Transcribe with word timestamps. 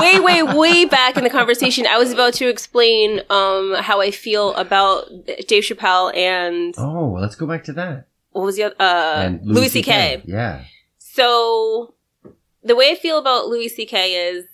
way, 0.00 0.20
way, 0.20 0.42
way 0.42 0.84
back 0.84 1.16
in 1.16 1.24
the 1.24 1.30
conversation, 1.30 1.86
I 1.86 1.98
was 1.98 2.12
about 2.12 2.34
to 2.34 2.48
explain 2.48 3.20
um, 3.30 3.74
how 3.78 4.00
I 4.00 4.10
feel 4.10 4.54
about 4.54 5.08
Dave 5.46 5.64
Chappelle 5.64 6.14
and 6.16 6.74
oh, 6.78 7.16
let's 7.20 7.34
go 7.34 7.46
back 7.46 7.64
to 7.64 7.72
that. 7.74 8.06
what 8.30 8.44
was 8.44 8.56
the 8.56 8.64
other? 8.64 8.74
Uh, 8.78 9.22
and 9.26 9.40
Louis 9.44 9.68
C.K. 9.68 10.22
Yeah. 10.24 10.64
So 10.98 11.94
the 12.62 12.76
way 12.76 12.90
I 12.90 12.94
feel 12.94 13.18
about 13.18 13.46
Louis 13.46 13.68
C.K. 13.68 14.12
is 14.14 14.44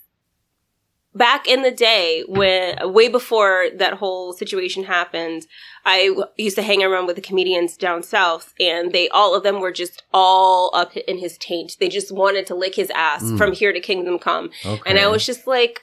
back 1.15 1.47
in 1.47 1.63
the 1.63 1.71
day 1.71 2.23
when 2.27 2.93
way 2.93 3.07
before 3.07 3.67
that 3.75 3.93
whole 3.95 4.33
situation 4.33 4.83
happened, 4.85 5.47
I 5.85 6.07
w- 6.09 6.25
used 6.37 6.55
to 6.57 6.61
hang 6.61 6.83
around 6.83 7.07
with 7.07 7.15
the 7.15 7.21
comedians 7.21 7.77
down 7.77 8.03
south 8.03 8.53
and 8.59 8.91
they 8.91 9.09
all 9.09 9.35
of 9.35 9.43
them 9.43 9.59
were 9.59 9.71
just 9.71 10.03
all 10.13 10.69
up 10.73 10.95
in 10.95 11.17
his 11.17 11.37
taint. 11.37 11.77
They 11.79 11.89
just 11.89 12.11
wanted 12.11 12.45
to 12.47 12.55
lick 12.55 12.75
his 12.75 12.91
ass 12.91 13.23
Mm. 13.23 13.37
from 13.37 13.51
here 13.53 13.73
to 13.73 13.79
kingdom 13.79 14.19
come. 14.19 14.51
Okay. 14.65 14.81
And 14.85 14.99
I 14.99 15.07
was 15.07 15.25
just 15.25 15.47
like, 15.47 15.81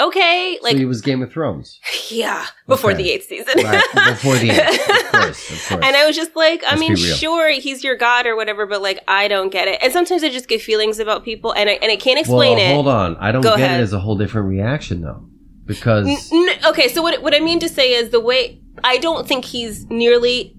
okay, 0.00 0.58
like 0.62 0.72
so 0.72 0.78
he 0.78 0.84
was 0.84 1.00
Game 1.00 1.22
of 1.22 1.32
Thrones. 1.32 1.78
yeah, 2.10 2.46
before 2.66 2.90
Okay. 2.92 3.02
the 3.02 3.10
eighth 3.10 3.26
season. 3.26 3.62
Right. 3.64 3.82
Before 3.94 4.36
the 4.36 4.50
end. 4.50 4.60
Of 4.60 5.12
course. 5.12 5.50
Of 5.50 5.68
course. 5.68 5.84
And 5.84 5.96
I 5.96 6.06
was 6.06 6.14
just 6.16 6.34
like, 6.36 6.62
I 6.64 6.70
Let's 6.76 6.80
mean, 6.80 6.96
sure, 6.96 7.50
he's 7.50 7.82
your 7.84 7.96
god 7.96 8.26
or 8.26 8.36
whatever, 8.36 8.66
but 8.66 8.80
like, 8.82 9.02
I 9.08 9.28
don't 9.28 9.50
get 9.50 9.68
it. 9.68 9.78
And 9.82 9.92
sometimes 9.92 10.22
I 10.22 10.28
just 10.30 10.48
get 10.48 10.62
feelings 10.62 10.98
about 10.98 11.24
people, 11.24 11.52
and 11.52 11.68
I 11.68 11.74
and 11.74 11.90
I 11.92 11.96
can't 11.96 12.18
explain 12.18 12.56
well, 12.58 12.70
it. 12.70 12.74
hold 12.74 12.88
on. 12.88 13.16
I 13.16 13.32
don't 13.32 13.42
Go 13.42 13.56
get 13.56 13.64
ahead. 13.66 13.80
it 13.80 13.82
as 13.82 13.92
a 13.92 13.98
whole 14.00 14.16
different 14.16 14.48
reaction 14.48 15.00
though. 15.02 15.24
Because 15.64 16.06
N- 16.32 16.48
n- 16.48 16.58
okay, 16.66 16.88
so 16.88 17.02
what 17.02 17.20
what 17.22 17.34
I 17.34 17.40
mean 17.40 17.58
to 17.60 17.68
say 17.68 17.92
is 17.92 18.10
the 18.10 18.20
way 18.20 18.60
I 18.84 18.96
don't 18.98 19.26
think 19.28 19.44
he's 19.44 19.84
nearly. 19.90 20.54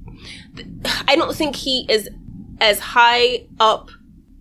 I 1.08 1.16
don't 1.16 1.36
think 1.36 1.56
he 1.56 1.86
is 1.90 2.10
as 2.60 2.80
high 2.80 3.48
up 3.60 3.90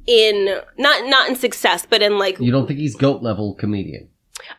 in 0.06 0.58
not 0.76 1.06
not 1.08 1.28
in 1.28 1.36
success, 1.36 1.86
but 1.88 2.02
in 2.02 2.18
like 2.18 2.38
you 2.40 2.50
don't 2.50 2.66
think 2.66 2.78
he's 2.80 2.96
goat 2.96 3.22
level 3.22 3.54
comedian. 3.54 4.08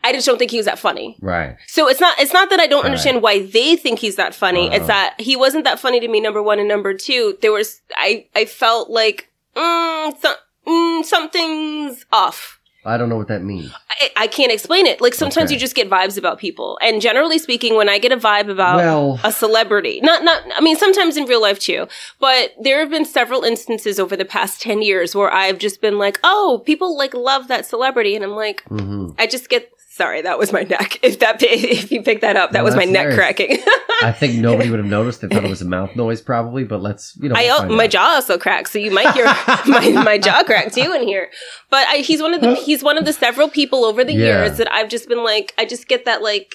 I 0.04 0.12
just 0.12 0.26
don't 0.26 0.38
think 0.38 0.50
he 0.50 0.56
was 0.56 0.66
that 0.66 0.78
funny. 0.78 1.16
Right. 1.20 1.56
So 1.66 1.88
it's 1.88 2.00
not 2.00 2.18
it's 2.18 2.32
not 2.32 2.50
that 2.50 2.60
I 2.60 2.66
don't 2.66 2.82
Right. 2.82 2.86
understand 2.86 3.22
why 3.22 3.42
they 3.46 3.76
think 3.76 3.98
he's 3.98 4.16
that 4.16 4.34
funny. 4.34 4.68
Uh-huh. 4.68 4.76
It's 4.76 4.86
that 4.86 5.14
he 5.20 5.36
wasn't 5.36 5.64
that 5.64 5.78
funny 5.80 6.00
to 6.00 6.08
me. 6.08 6.20
Number 6.20 6.42
one 6.42 6.58
and 6.58 6.68
number 6.68 6.94
two, 6.94 7.36
there 7.42 7.52
was 7.52 7.80
I 7.96 8.26
I 8.34 8.44
felt 8.44 8.90
like 8.90 9.28
mm, 9.56 10.20
so, 10.20 10.34
mm, 10.66 11.04
something's 11.04 12.06
off. 12.12 12.59
I 12.84 12.96
don't 12.96 13.08
know 13.08 13.16
what 13.16 13.28
that 13.28 13.42
means. 13.42 13.70
I, 13.90 14.10
I 14.16 14.26
can't 14.26 14.50
explain 14.50 14.86
it. 14.86 15.00
Like 15.00 15.14
sometimes 15.14 15.48
Okay. 15.50 15.54
you 15.54 15.60
just 15.60 15.74
get 15.74 15.90
vibes 15.90 16.16
about 16.16 16.38
people, 16.38 16.78
and 16.80 17.00
generally 17.02 17.38
speaking, 17.38 17.74
when 17.74 17.88
I 17.88 17.98
get 17.98 18.12
a 18.12 18.16
vibe 18.16 18.48
about 18.50 18.76
Well- 18.76 19.20
a 19.22 19.30
celebrity, 19.32 20.00
not 20.02 20.24
not 20.24 20.42
I 20.56 20.60
mean 20.60 20.76
sometimes 20.76 21.16
in 21.16 21.24
real 21.26 21.42
life 21.42 21.58
too, 21.58 21.86
but 22.18 22.54
there 22.60 22.80
have 22.80 22.90
been 22.90 23.04
several 23.04 23.42
instances 23.42 24.00
over 24.00 24.16
the 24.16 24.24
past 24.24 24.62
ten 24.62 24.80
years 24.82 25.14
where 25.14 25.32
I've 25.32 25.58
just 25.58 25.80
been 25.80 25.98
like, 25.98 26.18
oh, 26.24 26.62
people 26.64 26.96
like 26.96 27.12
love 27.14 27.48
that 27.48 27.66
celebrity, 27.66 28.14
and 28.16 28.24
I'm 28.24 28.36
like, 28.36 28.62
hmm 28.64 29.10
I 29.18 29.26
just 29.26 29.48
get 29.50 29.70
sorry, 30.00 30.22
that 30.22 30.38
was 30.38 30.50
my 30.52 30.62
neck. 30.62 30.98
If 31.02 31.18
that 31.20 31.36
if 31.42 31.92
you 31.92 32.02
picked 32.02 32.22
that 32.22 32.36
up, 32.36 32.52
that 32.52 32.60
No, 32.60 32.64
was 32.64 32.74
my 32.76 32.84
neck 32.86 33.14
cracking. 33.14 33.58
I 34.02 34.12
think 34.12 34.34
nobody 34.36 34.70
would 34.72 34.78
have 34.78 34.88
noticed. 34.88 35.20
They 35.20 35.28
thought 35.28 35.44
it 35.44 35.50
was 35.50 35.60
a 35.62 35.66
mouth 35.66 35.94
noise, 35.94 36.20
probably. 36.22 36.64
But 36.64 36.80
let's, 36.80 37.16
you 37.20 37.28
know, 37.28 37.34
I 37.36 37.66
my 37.68 37.84
out. 37.84 37.90
jaw 37.90 38.04
also 38.14 38.38
cracks, 38.38 38.70
so 38.72 38.78
you 38.78 38.90
might 38.90 39.12
hear 39.12 39.24
my, 39.66 39.90
my 40.02 40.16
jaw 40.18 40.42
crack 40.44 40.72
too 40.72 40.92
in 40.96 41.02
here. 41.06 41.28
But 41.68 41.86
I, 41.88 41.96
he's 41.98 42.22
one 42.22 42.32
of 42.34 42.40
the 42.40 42.54
he's 42.54 42.82
one 42.82 42.96
of 42.98 43.04
the 43.04 43.12
several 43.12 43.48
people 43.50 43.84
over 43.84 44.02
the 44.04 44.14
Yeah. 44.14 44.44
years 44.44 44.56
that 44.58 44.72
I've 44.72 44.88
just 44.88 45.08
been 45.08 45.22
like 45.22 45.52
I 45.58 45.64
just 45.66 45.86
get 45.88 46.04
that 46.06 46.22
like 46.22 46.54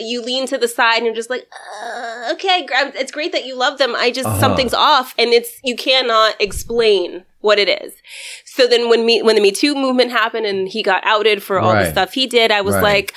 you 0.00 0.22
lean 0.22 0.46
to 0.46 0.56
the 0.56 0.68
side 0.68 0.98
and 0.98 1.06
you're 1.06 1.14
just 1.14 1.30
like 1.30 1.46
uh, 1.84 2.30
okay, 2.34 2.66
it's 3.02 3.12
great 3.12 3.32
that 3.32 3.44
you 3.44 3.56
love 3.56 3.78
them. 3.78 3.94
I 3.96 4.10
just 4.10 4.26
Uh-huh. 4.28 4.40
something's 4.40 4.74
off, 4.74 5.14
and 5.18 5.30
it's 5.32 5.52
you 5.64 5.76
cannot 5.76 6.34
explain 6.40 7.24
what 7.40 7.58
it 7.58 7.68
is. 7.82 7.94
So 8.44 8.66
then 8.66 8.88
when 8.88 9.04
me 9.06 9.22
when 9.22 9.34
the 9.36 9.42
Me 9.42 9.50
Too 9.52 9.74
movement 9.74 10.10
happened 10.10 10.46
and 10.46 10.68
he 10.68 10.82
got 10.82 11.02
outed 11.04 11.42
for 11.42 11.58
all 11.58 11.72
the 11.74 11.90
stuff 11.90 12.12
he 12.14 12.26
did, 12.26 12.50
I 12.50 12.60
was 12.60 12.74
Right. 12.76 12.82
like. 12.82 13.14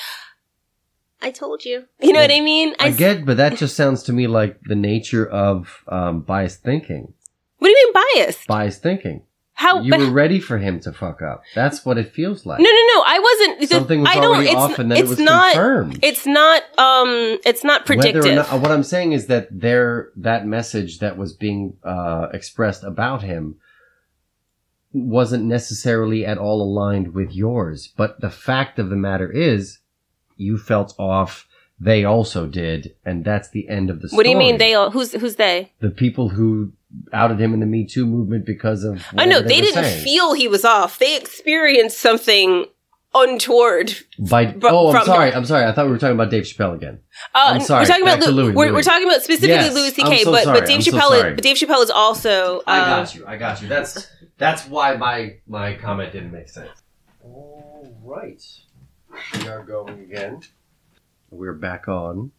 I 1.21 1.31
told 1.31 1.63
you. 1.63 1.85
You 2.01 2.11
know 2.11 2.19
what 2.19 2.31
I 2.31 2.41
mean? 2.41 2.75
I 2.79 2.91
get, 2.91 3.25
but 3.25 3.37
that 3.37 3.55
just 3.57 3.77
sounds 3.77 4.03
to 4.03 4.11
me 4.13 4.27
like 4.27 4.59
the 4.65 4.75
nature 4.75 5.25
of 5.25 5.81
um, 5.87 6.19
biased 6.19 6.63
thinking. 6.63 7.13
What 7.59 7.67
do 7.69 7.71
you 7.71 7.93
mean 7.93 8.03
biased? 8.17 8.45
Biased 8.45 8.83
thinking. 8.83 9.23
How? 9.53 9.79
you 9.79 9.95
were 9.95 10.11
ready 10.11 10.41
for 10.41 10.57
him 10.57 10.81
to 10.81 10.91
fuck 10.91 11.21
up. 11.21 11.43
That's 11.55 11.85
what 11.85 11.97
it 11.97 12.11
feels 12.11 12.45
like. 12.45 12.59
No, 12.59 12.65
no, 12.65 12.71
no. 12.71 13.03
I 13.05 13.19
wasn't. 13.19 13.69
Something 13.69 14.01
was 14.01 14.09
I 14.09 14.15
don't. 14.15 14.25
already 14.35 14.47
It's, 14.47 14.55
off, 14.55 14.79
and 14.79 14.91
then 14.91 14.97
it's 14.97 15.05
it 15.07 15.09
was 15.11 15.19
not. 15.19 15.53
confirmed. 15.53 15.99
It's 16.03 16.25
not. 16.25 16.63
Um. 16.77 17.37
It's 17.45 17.63
not 17.63 17.85
predictive. 17.85 18.25
Not, 18.35 18.51
what 18.59 18.71
I'm 18.71 18.83
saying 18.83 19.13
is 19.13 19.27
that 19.27 19.47
there, 19.49 20.09
that 20.17 20.45
message 20.45 20.99
that 20.99 21.17
was 21.17 21.31
being 21.31 21.77
uh, 21.85 22.27
expressed 22.33 22.83
about 22.83 23.21
him 23.23 23.55
wasn't 24.93 25.43
necessarily 25.45 26.25
at 26.25 26.37
all 26.37 26.61
aligned 26.61 27.13
with 27.13 27.33
yours. 27.33 27.91
But 27.97 28.21
the 28.21 28.29
fact 28.29 28.79
of 28.79 28.89
the 28.89 28.95
matter 28.95 29.29
is, 29.31 29.79
you 30.37 30.57
felt 30.57 30.93
off. 30.99 31.47
They 31.79 32.05
also 32.05 32.45
did, 32.47 32.95
and 33.03 33.25
that's 33.25 33.49
the 33.49 33.67
end 33.67 33.89
of 33.89 34.01
the 34.01 34.07
story. 34.07 34.17
what 34.17 34.23
do 34.23 34.29
you 34.29 34.37
mean? 34.37 34.57
They 34.57 34.73
all? 34.75 34.91
Who's 34.91 35.11
who's 35.13 35.35
they? 35.35 35.71
the 35.79 35.89
people 35.89 36.29
who 36.29 36.71
outed 37.11 37.41
him 37.41 37.53
in 37.53 37.59
the 37.59 37.65
Me 37.65 37.83
Too 37.85 38.05
movement 38.05 38.45
because 38.45 38.83
of 38.83 39.03
I 39.17 39.25
know 39.25 39.37
whatever 39.37 39.47
they 39.49 39.61
didn't 39.61 39.83
saying. 39.83 40.03
feel 40.03 40.33
he 40.33 40.47
was 40.47 40.63
off. 40.63 40.99
They 40.99 41.17
experienced 41.17 41.97
something 41.99 42.67
untoward. 43.15 43.93
By, 44.19 44.45
Bro- 44.45 44.69
oh, 44.71 44.91
I'm 44.93 45.05
sorry. 45.05 45.33
I'm 45.33 45.45
sorry. 45.45 45.65
I 45.65 45.71
thought 45.71 45.85
we 45.85 45.91
were 45.91 45.97
talking 45.97 46.15
about 46.15 46.29
Dave 46.31 46.43
Chappelle 46.43 46.75
again. 46.75 46.99
Uh, 47.33 47.51
I'm 47.55 47.61
sorry. 47.61 47.81
We're 47.83 47.87
talking 47.87 48.05
Back 48.05 48.17
about 48.19 48.29
Lou- 48.29 48.43
Louis, 48.43 48.53
we're, 48.53 48.65
Louis. 48.67 48.73
we're 48.75 48.83
talking 48.83 49.07
about 49.07 49.21
specifically 49.23 49.55
Yes, 49.55 49.73
Louis 49.73 49.91
C.K. 49.93 50.23
so 50.23 50.31
but 50.31 50.45
but 50.45 50.65
Dave 50.65 50.77
I'm 50.77 50.81
Chappelle. 50.83 51.09
sorry. 51.09 51.29
is, 51.31 51.35
but 51.35 51.43
Dave 51.43 51.57
Chappelle 51.57 51.83
is 51.83 51.89
also. 51.91 52.59
Uh, 52.59 52.61
I 52.67 52.77
got 52.79 53.15
you. 53.15 53.25
I 53.27 53.37
got 53.37 53.61
you. 53.61 53.67
That's 53.67 54.07
that's 54.43 54.67
why 54.67 54.97
my 54.97 55.37
my 55.47 55.73
comment 55.75 56.11
didn't 56.11 56.33
make 56.33 56.49
sense. 56.49 56.81
All 57.23 57.95
right, 58.03 58.43
we 59.39 59.47
are 59.47 59.63
going 59.63 60.01
again. 60.01 60.41
We're 61.31 61.53
back 61.53 61.87
on, 61.87 62.31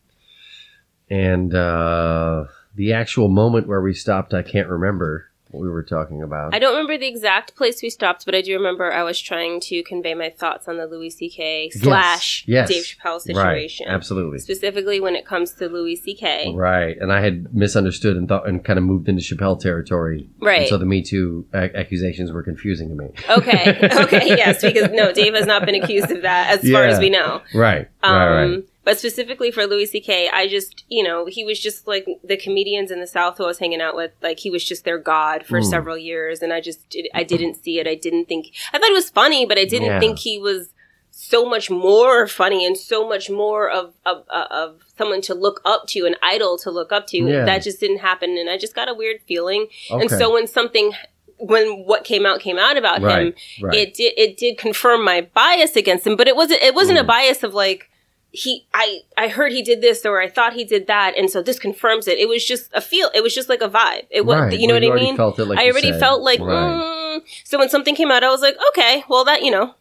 and 1.08 1.54
uh, 1.54 2.44
the 2.74 2.92
actual 2.92 3.28
moment 3.28 3.66
where 3.66 3.80
we 3.80 3.94
stopped, 3.94 4.34
I 4.34 4.42
can't 4.42 4.68
remember 4.68 5.30
what 5.54 5.62
we 5.62 5.68
were 5.68 5.82
talking 5.82 6.22
about. 6.22 6.54
I 6.54 6.58
don't 6.58 6.72
remember 6.72 6.98
the 6.98 7.06
exact 7.08 7.54
place 7.56 7.82
we 7.82 7.90
stopped, 7.90 8.24
but 8.26 8.34
I 8.34 8.40
do 8.42 8.52
remember 8.54 8.92
I 8.92 9.02
was 9.02 9.20
trying 9.20 9.60
to 9.60 9.82
convey 9.84 10.14
my 10.14 10.30
thoughts 10.30 10.68
on 10.68 10.76
the 10.76 10.86
Louis 10.86 11.10
C.K. 11.10 11.70
slash 11.70 12.44
yes. 12.46 12.68
Dave 12.68 12.84
Chappelle 12.84 13.12
Right, 13.14 13.22
situation, 13.22 13.86
absolutely. 13.88 14.38
specifically 14.38 15.00
when 15.00 15.14
it 15.16 15.24
comes 15.26 15.52
to 15.54 15.68
Louis 15.68 15.96
C.K. 15.96 16.52
Right, 16.54 16.96
and 17.00 17.12
I 17.12 17.20
had 17.20 17.54
misunderstood 17.54 18.16
and 18.16 18.28
thought 18.28 18.48
and 18.48 18.64
kind 18.64 18.78
of 18.78 18.84
moved 18.84 19.08
into 19.08 19.22
Chappelle 19.22 19.58
territory. 19.60 20.28
Right. 20.40 20.60
And 20.62 20.68
so 20.68 20.76
the 20.78 20.86
Me 20.86 21.02
Too 21.02 21.46
ac- 21.54 21.74
accusations 21.74 22.32
were 22.32 22.42
confusing 22.42 22.88
to 22.90 22.94
me. 22.94 23.10
Okay. 23.30 23.88
Okay. 24.04 24.26
yes, 24.28 24.60
because 24.62 24.90
no, 24.90 25.12
Dave 25.12 25.34
has 25.34 25.46
not 25.46 25.64
been 25.64 25.74
accused 25.76 26.10
of 26.10 26.22
that 26.22 26.50
as 26.50 26.70
far 26.70 26.84
as 26.84 26.98
we 26.98 27.10
know. 27.10 27.40
Right. 27.54 27.88
Um, 28.02 28.14
right. 28.14 28.44
Right. 28.50 28.64
But 28.84 28.98
specifically 28.98 29.50
for 29.50 29.66
Louis 29.66 29.86
C.K., 29.86 30.28
I 30.32 30.46
just, 30.46 30.84
you 30.88 31.02
know, 31.02 31.24
he 31.26 31.42
was 31.44 31.58
just 31.58 31.86
like 31.86 32.06
the 32.22 32.36
comedians 32.36 32.90
in 32.90 33.00
the 33.00 33.06
South 33.06 33.38
who 33.38 33.44
I 33.44 33.46
was 33.48 33.58
hanging 33.58 33.80
out 33.80 33.96
with. 33.96 34.12
Like 34.22 34.38
he 34.40 34.50
was 34.50 34.62
just 34.64 34.84
their 34.84 34.98
god 34.98 35.46
for 35.46 35.60
Mm. 35.60 35.64
seveul 35.70 35.96
years, 35.98 36.42
and 36.42 36.52
I 36.52 36.60
just, 36.60 36.94
I 37.14 37.22
didn't 37.22 37.54
see 37.62 37.78
it. 37.78 37.86
I 37.86 37.94
didn't 37.94 38.26
think. 38.26 38.48
I 38.72 38.78
thought 38.78 38.90
it 38.90 38.92
was 38.94 39.10
funny, 39.10 39.46
but 39.46 39.58
I 39.58 39.64
didn't 39.64 39.88
Yeah. 39.88 40.00
think 40.00 40.18
he 40.18 40.38
was 40.38 40.68
so 41.10 41.48
much 41.48 41.70
more 41.70 42.26
funny 42.26 42.66
and 42.66 42.76
so 42.76 43.08
much 43.08 43.30
more 43.30 43.70
of 43.70 43.94
of, 44.04 44.24
of 44.28 44.80
someone 44.98 45.20
to 45.22 45.34
look 45.34 45.60
up 45.64 45.86
to, 45.86 46.04
an 46.06 46.16
idol 46.22 46.58
to 46.58 46.70
look 46.70 46.92
up 46.92 47.06
to. 47.06 47.18
Yeah. 47.18 47.44
That 47.44 47.62
just 47.62 47.80
didn't 47.80 47.98
happen, 47.98 48.36
and 48.36 48.50
I 48.50 48.58
just 48.58 48.74
got 48.74 48.88
a 48.90 48.94
weird 48.94 49.20
feeling. 49.26 49.68
Okay. 49.90 50.00
And 50.02 50.10
so 50.10 50.32
when 50.32 50.46
something, 50.46 50.92
when 51.38 51.84
what 51.86 52.04
came 52.04 52.26
out 52.26 52.40
came 52.40 52.58
out 52.58 52.76
about 52.76 53.00
Right, 53.00 53.28
him, 53.28 53.34
right. 53.62 53.78
it 53.78 53.94
did 53.94 54.12
it 54.16 54.36
did 54.36 54.58
confirm 54.58 55.04
my 55.04 55.22
bias 55.22 55.74
against 55.76 56.06
him. 56.06 56.16
But 56.16 56.28
it 56.28 56.36
wasn't 56.36 56.62
it 56.62 56.74
wasn't 56.74 56.98
a 56.98 57.04
Mm. 57.04 57.06
bias 57.06 57.42
of 57.42 57.54
like 57.54 57.88
he 58.36 58.66
I 58.74 59.00
I 59.16 59.28
heard 59.28 59.52
he 59.52 59.62
did 59.62 59.80
this 59.80 60.04
or 60.04 60.20
I 60.20 60.28
thought 60.28 60.54
he 60.54 60.64
did 60.64 60.88
that, 60.88 61.16
and 61.16 61.30
so 61.30 61.40
this 61.40 61.58
confirms 61.58 62.08
it. 62.08 62.18
It 62.18 62.28
was 62.28 62.44
just 62.44 62.68
a 62.74 62.80
feel. 62.80 63.08
It 63.14 63.22
was 63.22 63.32
just 63.34 63.48
like 63.48 63.62
a 63.62 63.68
vibe. 63.68 64.06
It 64.10 64.26
was 64.26 64.36
Right. 64.40 64.58
you 64.58 64.66
know 64.66 64.74
Well, 64.74 64.88
what 64.90 64.98
I 64.98 65.02
mean. 65.02 65.16
Felt 65.16 65.38
it 65.38 65.44
like 65.44 65.58
I 65.58 65.66
already 65.70 65.92
said. 65.92 66.00
felt 66.00 66.22
like 66.22 66.40
Right. 66.40 67.20
mm. 67.22 67.22
so 67.44 67.58
when 67.58 67.68
something 67.68 67.94
came 67.94 68.10
out, 68.10 68.24
I 68.24 68.30
was 68.30 68.40
like, 68.42 68.56
okay, 68.70 69.04
well 69.08 69.24
that 69.24 69.42
you 69.42 69.50
know. 69.52 69.74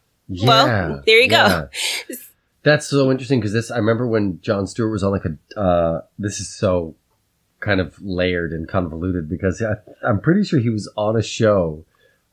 Well, 0.44 1.02
there 1.06 1.20
you 1.20 1.30
go. 1.30 1.68
That's 2.64 2.86
so 2.88 3.12
interesting 3.12 3.40
because 3.42 3.54
this. 3.54 3.72
I 3.72 3.78
remember 3.78 4.08
when 4.08 4.40
Jon 4.42 4.68
Stewart 4.68 4.92
was 4.92 5.04
on 5.04 5.12
like 5.12 5.24
a. 5.26 5.60
Uh, 5.60 6.02
this 6.18 6.40
is 6.40 6.48
so 6.48 6.96
kind 7.60 7.82
of 7.82 8.00
layered 8.02 8.52
and 8.54 8.68
convoluted 8.68 9.28
because 9.30 9.62
I, 9.62 9.74
I'm 10.08 10.20
pretty 10.22 10.44
sure 10.44 10.60
he 10.60 10.70
was 10.70 10.90
on 10.96 11.18
a 11.18 11.24
show, 11.24 11.84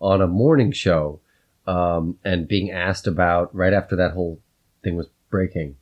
on 0.01 0.21
a 0.21 0.27
morning 0.29 0.71
show, 0.71 1.21
um, 1.67 2.19
and 2.25 2.47
being 2.47 2.71
asked 2.71 3.07
about 3.09 3.55
right 3.55 3.73
after 3.73 3.97
that 3.97 4.13
whole 4.13 4.39
thing 4.85 4.97
was 4.97 5.09
breaking, 5.31 5.77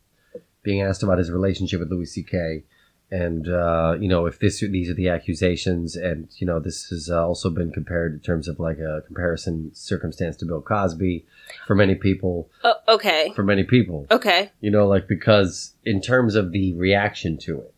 being 0.68 0.82
asked 0.82 1.02
about 1.02 1.16
his 1.18 1.30
relationship 1.30 1.80
with 1.80 1.90
Louis 1.90 2.04
C.K. 2.06 2.62
And 3.10 3.48
uh, 3.48 3.96
you 3.98 4.06
know 4.12 4.26
if 4.26 4.38
this 4.38 4.60
these 4.60 4.90
are 4.90 4.94
the 5.02 5.08
accusations, 5.08 5.96
and 5.96 6.28
you 6.38 6.46
know 6.46 6.58
this 6.60 6.78
has 6.90 7.08
uh, 7.10 7.26
also 7.26 7.48
been 7.48 7.70
compared 7.72 8.12
in 8.12 8.20
terms 8.20 8.48
of 8.48 8.60
like 8.60 8.78
a 8.78 9.00
comparison 9.06 9.70
circumstance 9.74 10.36
to 10.36 10.44
Bill 10.44 10.60
Cosby 10.60 11.24
for 11.66 11.74
many 11.74 11.94
people 11.94 12.50
Oh, 12.64 12.74
okay. 12.96 13.32
for 13.34 13.42
many 13.42 13.64
people. 13.64 14.06
Okay. 14.10 14.50
You 14.60 14.70
know, 14.70 14.86
like 14.86 15.08
because 15.08 15.72
in 15.86 16.02
terms 16.02 16.34
of 16.34 16.52
the 16.52 16.74
reaction 16.74 17.38
to 17.46 17.52
it, 17.64 17.72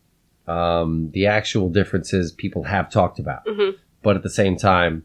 um, 0.51 1.11
the 1.13 1.27
actual 1.27 1.69
differences 1.69 2.33
people 2.33 2.63
have 2.63 2.91
talked 2.91 3.17
about, 3.17 3.45
Mhm. 3.45 3.75
but 4.03 4.17
at 4.17 4.23
the 4.23 4.29
same 4.41 4.57
time, 4.57 5.03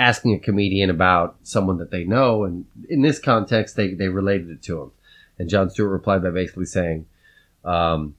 asking 0.00 0.34
a 0.34 0.40
comedian 0.40 0.90
about 0.90 1.36
someone 1.44 1.78
that 1.78 1.92
they 1.92 2.02
know, 2.02 2.42
and 2.42 2.64
in 2.88 3.02
this 3.02 3.20
context, 3.20 3.76
they 3.76 3.94
they 3.94 4.08
related 4.08 4.50
it 4.50 4.62
to 4.62 4.80
him. 4.82 4.90
And 5.38 5.48
Jon 5.48 5.70
Stewart 5.70 5.92
replied 5.92 6.22
by 6.24 6.30
basically 6.30 6.66
saying, 6.66 7.06
um, 7.64 8.14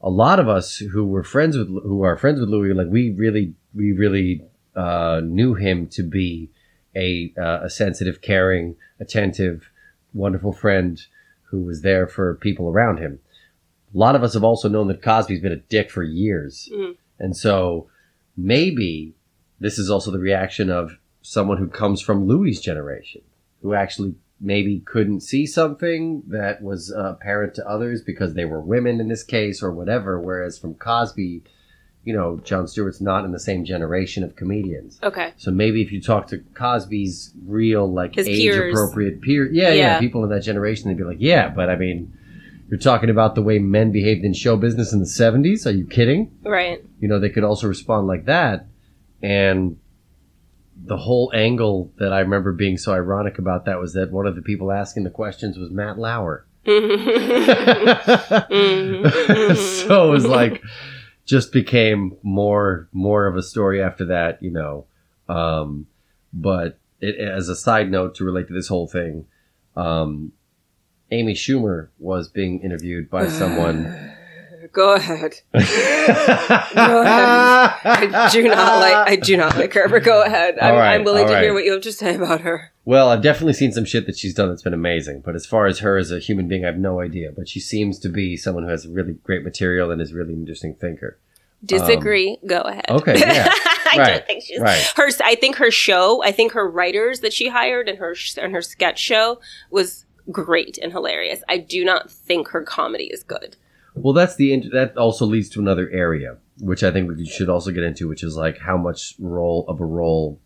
"A 0.00 0.10
lot 0.10 0.38
of 0.38 0.48
us 0.48 0.76
who 0.76 1.04
were 1.06 1.22
friends 1.24 1.56
with 1.56 1.68
who 1.68 2.02
are 2.02 2.16
friends 2.16 2.40
with 2.40 2.48
Louis, 2.48 2.74
like 2.74 2.88
we 2.88 3.10
really 3.10 3.54
we 3.74 3.92
really 3.92 4.42
uh, 4.76 5.20
knew 5.24 5.54
him 5.54 5.86
to 5.88 6.02
be 6.02 6.50
a 6.96 7.32
uh, 7.38 7.60
a 7.62 7.70
sensitive, 7.70 8.20
caring, 8.20 8.76
attentive, 9.00 9.70
wonderful 10.12 10.52
friend 10.52 11.00
who 11.50 11.62
was 11.62 11.82
there 11.82 12.06
for 12.06 12.34
people 12.36 12.68
around 12.68 12.98
him. 12.98 13.20
A 13.94 13.98
lot 13.98 14.16
of 14.16 14.22
us 14.24 14.34
have 14.34 14.42
also 14.44 14.68
known 14.68 14.88
that 14.88 15.02
Cosby's 15.02 15.40
been 15.40 15.52
a 15.52 15.56
dick 15.56 15.90
for 15.90 16.02
years, 16.02 16.68
Mhm. 16.72 16.96
and 17.20 17.36
so 17.36 17.88
maybe 18.36 19.14
this 19.60 19.78
is 19.78 19.88
also 19.88 20.10
the 20.10 20.18
reaction 20.18 20.68
of 20.68 20.98
someone 21.22 21.58
who 21.58 21.68
comes 21.68 22.00
from 22.02 22.24
Louis' 22.26 22.60
generation, 22.60 23.22
who 23.62 23.72
actually 23.72 24.14
maybe 24.44 24.80
couldn't 24.80 25.20
see 25.20 25.46
something 25.46 26.22
that 26.28 26.60
was 26.62 26.92
uh, 26.92 27.12
apparent 27.12 27.54
to 27.54 27.66
others 27.66 28.02
because 28.02 28.34
they 28.34 28.44
were 28.44 28.60
women 28.60 29.00
in 29.00 29.08
this 29.08 29.22
case 29.24 29.62
or 29.62 29.72
whatever. 29.72 30.20
Whereas 30.20 30.58
from 30.58 30.74
Cosby, 30.74 31.42
you 32.04 32.12
know, 32.14 32.38
Jon 32.44 32.68
Stewart's 32.68 33.00
not 33.00 33.24
in 33.24 33.32
the 33.32 33.40
same 33.40 33.64
generation 33.64 34.22
of 34.22 34.36
comedians. 34.36 34.98
Okay. 35.02 35.32
So 35.38 35.50
maybe 35.50 35.80
if 35.80 35.90
you 35.90 36.00
talk 36.02 36.26
to 36.28 36.38
Cosby's 36.54 37.32
real, 37.46 37.90
like 37.90 38.14
His 38.16 38.28
age 38.28 38.42
peers. 38.42 38.74
appropriate 38.78 39.22
peer, 39.22 39.50
yeah, 39.50 39.70
yeah, 39.70 39.74
Yeah. 39.74 40.00
people 40.00 40.22
in 40.24 40.30
that 40.30 40.42
generation, 40.42 40.88
they'd 40.88 40.98
be 40.98 41.04
like, 41.04 41.16
yeah, 41.20 41.48
but 41.48 41.70
I 41.70 41.76
mean, 41.76 42.12
you're 42.68 42.78
talking 42.78 43.08
about 43.10 43.34
the 43.34 43.42
way 43.42 43.58
men 43.58 43.92
behaved 43.92 44.24
in 44.24 44.34
show 44.34 44.56
business 44.56 44.92
in 44.92 44.98
the 45.00 45.06
70s. 45.06 45.66
Are 45.66 45.70
you 45.70 45.86
kidding? 45.86 46.30
Right. 46.44 46.84
you 47.00 47.08
know, 47.08 47.18
they 47.18 47.30
could 47.30 47.44
also 47.44 47.66
respond 47.68 48.06
like 48.06 48.26
that. 48.26 48.66
And 49.22 49.78
the 50.86 50.96
whole 50.98 51.32
angle 51.34 51.90
that 51.96 52.12
I 52.12 52.20
remember 52.20 52.52
being 52.52 52.76
so 52.76 52.92
ironic 52.92 53.38
about 53.38 53.64
that 53.64 53.80
was 53.80 53.94
that 53.94 54.10
one 54.12 54.26
of 54.26 54.36
the 54.36 54.42
people 54.42 54.70
asking 54.70 55.04
the 55.04 55.10
questions 55.10 55.56
was 55.56 55.70
Matt 55.70 55.98
Lauer. 55.98 56.44
Mhm. 58.50 59.56
so 59.86 60.08
it 60.08 60.10
was 60.10 60.26
like, 60.26 60.62
just 61.24 61.52
became 61.52 62.16
more 62.22 62.88
more 62.92 63.26
of 63.26 63.36
a 63.36 63.42
story 63.42 63.82
after 63.82 64.04
that, 64.06 64.42
you 64.42 64.50
know. 64.50 64.86
Um, 65.28 65.86
but 66.32 66.78
it, 67.00 67.18
as 67.18 67.48
a 67.48 67.56
side 67.56 67.90
note 67.90 68.14
to 68.16 68.24
relate 68.24 68.48
to 68.48 68.54
this 68.54 68.68
whole 68.68 68.86
thing, 68.86 69.26
um, 69.76 70.32
Amy 71.10 71.32
Schumer 71.34 71.88
was 71.98 72.28
being 72.28 72.60
interviewed 72.60 73.08
by 73.10 73.28
someone. 73.28 74.10
Go 74.74 74.94
ahead. 74.94 75.34
I 75.54 75.60
do 78.32 78.42
not 78.48 78.80
like. 78.80 78.94
I 79.08 79.16
do 79.16 79.36
not 79.36 79.56
like 79.56 79.72
her. 79.74 79.88
But 79.88 80.02
go 80.02 80.22
ahead. 80.24 80.58
I'm, 80.60 80.72
All 80.74 80.78
right, 80.78 80.94
I'm 80.94 81.04
willing 81.04 81.24
all 81.26 81.32
to 81.32 81.40
hear 81.40 81.54
what 81.54 81.64
you 81.64 81.72
have 81.72 81.82
to 81.82 81.92
say 81.92 82.14
about 82.16 82.40
her. 82.42 82.72
Well, 82.84 83.08
I've 83.08 83.22
definitely 83.22 83.52
seen 83.54 83.72
some 83.72 83.84
shit 83.84 84.06
that 84.06 84.18
she's 84.18 84.34
done 84.34 84.48
that's 84.48 84.62
been 84.62 84.74
amazing. 84.74 85.22
But 85.24 85.36
as 85.36 85.46
far 85.46 85.66
as 85.66 85.78
her 85.78 85.96
as 85.96 86.10
a 86.10 86.18
human 86.18 86.48
being, 86.48 86.64
I 86.64 86.68
have 86.68 86.78
no 86.78 87.00
idea. 87.00 87.30
But 87.30 87.48
she 87.48 87.60
seems 87.60 87.98
to 88.00 88.08
be 88.08 88.36
someone 88.36 88.64
who 88.64 88.70
has 88.70 88.86
really 88.86 89.14
great 89.24 89.44
material 89.44 89.90
and 89.90 90.02
is 90.02 90.12
a 90.12 90.16
really 90.16 90.34
interesting 90.34 90.74
thinker. 90.74 91.18
Disagree. 91.64 92.36
go 92.46 92.60
ahead. 92.60 92.84
Um, 92.88 92.96
okay, 92.98 93.18
yeah. 93.18 93.48
I 93.50 93.96
Right, 93.96 94.06
don't 94.08 94.26
think 94.26 94.42
she's 94.44 94.60
right. 94.60 94.82
her. 94.96 95.08
I 95.24 95.36
think 95.36 95.56
her 95.56 95.70
show. 95.70 96.22
I 96.24 96.32
think 96.32 96.52
her 96.52 96.68
writers 96.68 97.20
that 97.20 97.32
she 97.32 97.48
hired 97.48 97.88
and 97.88 97.96
her 97.98 98.14
and 98.42 98.52
her 98.52 98.60
sketch 98.60 98.98
show 98.98 99.40
was 99.70 100.04
great 100.32 100.78
and 100.82 100.90
hilarious. 100.90 101.44
I 101.48 101.58
do 101.58 101.84
not 101.84 102.10
think 102.10 102.48
her 102.48 102.62
comedy 102.62 103.04
is 103.04 103.22
good. 103.22 103.56
Well, 103.94 104.12
that's 104.12 104.36
the 104.36 104.68
that 104.72 104.96
also 104.96 105.24
leads 105.26 105.48
to 105.50 105.60
another 105.60 105.88
area, 105.90 106.36
which 106.58 106.82
I 106.82 106.90
think 106.90 107.08
we 107.08 107.24
should 107.26 107.48
also 107.48 107.70
get 107.70 107.84
into, 107.84 108.08
which 108.08 108.22
is 108.24 108.36
like 108.36 108.58
how 108.58 108.76
much 108.76 109.14
role 109.18 109.64
of 109.68 109.80
a 109.80 109.84
role 109.84 110.40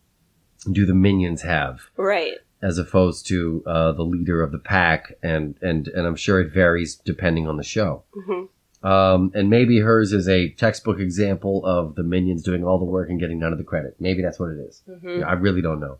do 0.71 0.85
the 0.85 0.93
minions 0.93 1.41
have, 1.41 1.79
Right. 1.97 2.35
as 2.61 2.77
opposed 2.77 3.25
to 3.27 3.63
uh, 3.65 3.91
the 3.93 4.03
leader 4.03 4.41
of 4.43 4.51
the 4.51 4.59
pack, 4.59 5.13
and 5.23 5.55
and 5.61 5.87
and 5.87 6.05
I'm 6.05 6.15
sure 6.15 6.39
it 6.39 6.51
varies 6.53 6.95
depending 6.95 7.47
on 7.47 7.57
the 7.57 7.63
show. 7.63 8.03
hmm 8.13 8.43
Um, 8.87 9.31
and 9.33 9.49
maybe 9.49 9.79
hers 9.79 10.13
is 10.13 10.29
a 10.29 10.49
textbook 10.51 10.99
example 10.99 11.65
of 11.65 11.95
the 11.95 12.03
minions 12.03 12.43
doing 12.43 12.63
all 12.63 12.77
the 12.79 12.85
work 12.85 13.09
and 13.09 13.19
getting 13.19 13.39
none 13.39 13.51
of 13.51 13.57
the 13.57 13.65
credit. 13.65 13.95
Maybe 13.99 14.21
that's 14.21 14.39
what 14.39 14.51
it 14.51 14.59
is. 14.59 14.83
hmm 15.01 15.23
I 15.25 15.33
really 15.33 15.61
don't 15.61 15.79
know. 15.81 15.97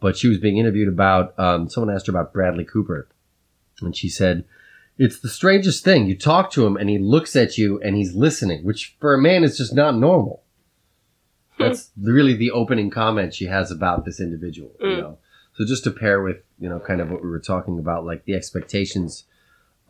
But 0.00 0.16
she 0.16 0.28
was 0.28 0.38
being 0.38 0.58
interviewed 0.58 0.88
about, 0.88 1.38
um, 1.38 1.68
someone 1.68 1.94
asked 1.94 2.06
her 2.06 2.12
about 2.12 2.32
Bradley 2.32 2.64
Cooper. 2.64 3.08
And 3.82 3.94
she 3.96 4.08
said, 4.08 4.44
It's 4.98 5.20
the 5.20 5.28
strangest 5.28 5.84
thing. 5.84 6.06
You 6.06 6.16
talk 6.16 6.50
to 6.52 6.66
him 6.66 6.76
and 6.76 6.90
he 6.90 6.98
looks 6.98 7.36
at 7.36 7.56
you 7.56 7.80
and 7.80 7.96
he's 7.96 8.14
listening, 8.14 8.64
which 8.64 8.96
for 9.00 9.14
a 9.14 9.18
man 9.22 9.44
is 9.44 9.56
just 9.56 9.72
not 9.74 9.96
normal. 9.96 10.42
That's 11.58 11.90
really 12.00 12.34
the 12.34 12.50
opening 12.52 12.90
comment 12.90 13.34
she 13.34 13.46
has 13.46 13.70
about 13.70 14.04
this 14.04 14.20
individual, 14.20 14.72
you 14.80 14.86
Mm. 14.86 14.96
know. 14.98 15.18
So 15.54 15.64
just 15.64 15.82
to 15.84 15.90
pair 15.90 16.22
with, 16.22 16.38
you 16.60 16.68
know, 16.68 16.78
kind 16.78 17.00
of 17.00 17.10
what 17.10 17.22
we 17.22 17.28
were 17.28 17.40
talking 17.40 17.78
about, 17.78 18.04
like 18.04 18.24
the 18.24 18.34
expectations 18.34 19.24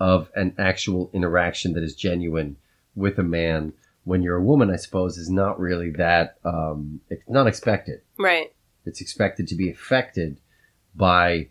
of 0.00 0.30
an 0.34 0.54
actual 0.58 1.10
interaction 1.12 1.72
that 1.74 1.82
is 1.82 1.94
genuine 1.94 2.56
with 2.94 3.18
a 3.18 3.22
man 3.22 3.72
when 4.04 4.22
you're 4.22 4.36
a 4.36 4.42
woman, 4.42 4.70
I 4.70 4.76
suppose, 4.76 5.18
is 5.18 5.28
not 5.28 5.60
really 5.60 5.90
that, 5.90 6.38
um, 6.44 7.00
it's 7.10 7.28
not 7.28 7.46
expected 7.46 8.00
Right. 8.18 8.52
it's 8.86 9.02
expected 9.02 9.46
to 9.48 9.54
be 9.54 9.68
affected 9.70 10.40
by 10.94 11.48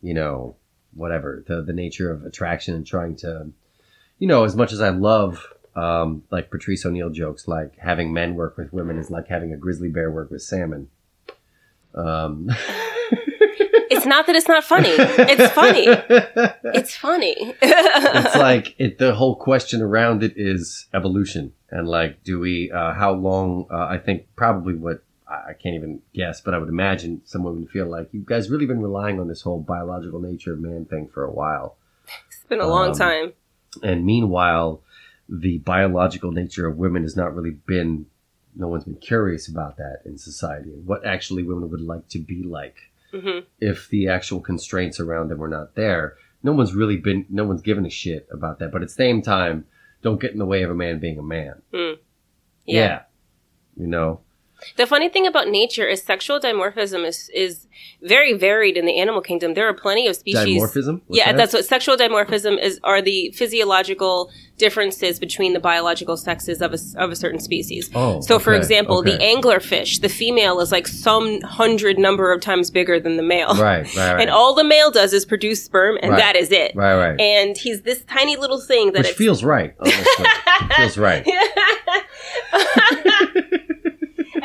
you 0.00 0.12
know 0.14 0.56
whatever 0.94 1.44
the 1.46 1.62
the 1.62 1.72
nature 1.72 2.10
of 2.10 2.24
attraction 2.24 2.74
and 2.74 2.86
trying 2.86 3.16
to 3.16 3.48
you 4.18 4.26
know 4.26 4.44
as 4.44 4.54
much 4.54 4.72
as 4.72 4.80
i 4.80 4.90
love 4.90 5.46
um 5.74 6.22
like 6.30 6.50
patrice 6.50 6.84
o'neal 6.84 7.10
jokes 7.10 7.48
like 7.48 7.76
having 7.78 8.12
men 8.12 8.34
work 8.34 8.56
with 8.56 8.72
women 8.72 8.98
is 8.98 9.10
like 9.10 9.28
having 9.28 9.52
a 9.52 9.56
grizzly 9.56 9.88
bear 9.88 10.10
work 10.10 10.30
with 10.30 10.42
salmon 10.42 10.88
um 11.94 12.50
It's 13.94 14.06
not 14.06 14.26
that 14.26 14.34
it's 14.34 14.48
not 14.48 14.64
funny. 14.64 14.88
It's 14.88 15.52
funny. 15.52 15.86
It's 16.74 16.96
funny. 16.96 17.34
it's 17.38 18.34
like 18.48 18.74
it, 18.78 18.98
the 18.98 19.14
whole 19.14 19.36
question 19.36 19.82
around 19.82 20.22
it 20.22 20.32
is 20.36 20.86
evolution 20.94 21.52
and 21.70 21.86
like 21.86 22.24
do 22.24 22.40
we 22.40 22.70
uh, 22.72 22.94
how 22.94 23.12
long 23.12 23.66
uh, 23.70 23.86
i 23.86 23.98
think 23.98 24.26
probably 24.36 24.74
what 24.74 25.04
I 25.48 25.52
can't 25.54 25.74
even 25.74 26.00
guess, 26.14 26.40
but 26.40 26.54
I 26.54 26.58
would 26.58 26.68
imagine 26.68 27.22
some 27.24 27.42
women 27.44 27.66
feel 27.66 27.86
like 27.86 28.08
you 28.12 28.22
guys 28.24 28.50
really 28.50 28.66
been 28.66 28.80
relying 28.82 29.18
on 29.20 29.28
this 29.28 29.42
whole 29.42 29.60
biological 29.60 30.20
nature 30.20 30.52
of 30.52 30.60
man 30.60 30.84
thing 30.84 31.08
for 31.12 31.24
a 31.24 31.30
while. 31.32 31.76
it's 32.28 32.44
been 32.48 32.60
a 32.60 32.66
long 32.66 32.88
Um, 32.90 32.94
time. 32.94 33.32
And 33.82 34.04
meanwhile, 34.04 34.82
the 35.28 35.58
biological 35.58 36.30
nature 36.32 36.66
of 36.66 36.76
women 36.76 37.02
has 37.02 37.16
not 37.16 37.34
really 37.34 37.52
been, 37.66 38.06
no 38.54 38.68
one's 38.68 38.84
been 38.84 38.96
curious 38.96 39.48
about 39.48 39.76
that 39.78 40.02
in 40.04 40.18
society 40.18 40.72
and 40.74 40.86
what 40.86 41.06
actually 41.06 41.42
women 41.42 41.70
would 41.70 41.80
like 41.80 42.08
to 42.08 42.18
be 42.18 42.42
like 42.42 42.76
hmm 43.12 43.40
if 43.60 43.88
the 43.90 44.08
actual 44.08 44.40
constraints 44.40 44.98
around 44.98 45.28
them 45.28 45.38
were 45.38 45.48
not 45.48 45.74
there. 45.74 46.16
No 46.42 46.52
one's 46.52 46.74
really 46.74 46.96
been, 46.96 47.24
no 47.30 47.44
one's 47.44 47.62
given 47.62 47.86
a 47.86 47.90
shit 47.90 48.26
about 48.32 48.58
that. 48.58 48.72
But 48.72 48.82
at 48.82 48.88
the 48.88 48.94
same 48.94 49.22
time, 49.22 49.66
don't 50.02 50.20
get 50.20 50.32
in 50.32 50.38
the 50.38 50.46
way 50.46 50.62
of 50.62 50.70
a 50.70 50.74
man 50.74 50.98
being 50.98 51.18
a 51.18 51.22
man. 51.22 51.62
Yeah. 52.66 53.02
You 53.76 53.86
know? 53.86 54.20
The 54.76 54.86
funny 54.86 55.08
thing 55.08 55.26
about 55.26 55.48
nature 55.48 55.86
is 55.86 56.02
sexual 56.02 56.40
dimorphism 56.40 57.06
is 57.06 57.30
is 57.34 57.66
very 58.02 58.32
varied 58.32 58.76
in 58.76 58.86
the 58.86 58.98
animal 58.98 59.20
kingdom. 59.20 59.54
There 59.54 59.68
are 59.68 59.74
plenty 59.74 60.06
of 60.06 60.16
species. 60.16 60.60
Dimorphism? 60.60 61.00
What's 61.06 61.18
yeah, 61.18 61.32
that? 61.32 61.36
that's 61.36 61.52
what 61.52 61.64
sexual 61.64 61.96
dimorphism 61.96 62.60
is. 62.60 62.80
Are 62.84 63.00
the 63.02 63.30
physiological 63.32 64.30
differences 64.62 65.18
between 65.18 65.54
the 65.54 65.58
biological 65.60 66.16
sexes 66.16 66.62
of 66.62 66.72
a, 66.72 66.78
of 66.96 67.10
a 67.10 67.16
certain 67.16 67.40
species. 67.40 67.90
Oh, 67.96 68.20
so, 68.20 68.38
for 68.38 68.52
okay, 68.52 68.58
example, 68.58 69.02
the 69.02 69.18
anglerfish, 69.18 70.00
the 70.00 70.08
female 70.08 70.60
is 70.60 70.70
like 70.70 70.86
some 70.86 71.40
hundred 71.40 71.98
number 71.98 72.32
of 72.32 72.40
times 72.40 72.70
bigger 72.70 73.00
than 73.00 73.16
the 73.16 73.24
male, 73.24 73.48
Right, 73.56 73.84
right, 73.96 74.12
right. 74.14 74.20
and 74.20 74.30
all 74.30 74.54
the 74.54 74.62
male 74.62 74.92
does 74.92 75.12
is 75.12 75.24
produce 75.24 75.64
sperm, 75.64 75.98
and 76.00 76.12
Right. 76.12 76.18
that 76.18 76.36
is 76.36 76.52
it. 76.52 76.76
right, 76.76 76.96
right. 76.96 77.20
And 77.20 77.56
he's 77.56 77.82
this 77.82 78.04
tiny 78.04 78.36
little 78.36 78.60
thing 78.60 78.92
that 78.92 78.98
Which 79.00 79.08
it's 79.08 79.18
feels 79.18 79.42
right. 79.42 79.74
Feels 80.76 80.96
right. 80.96 81.26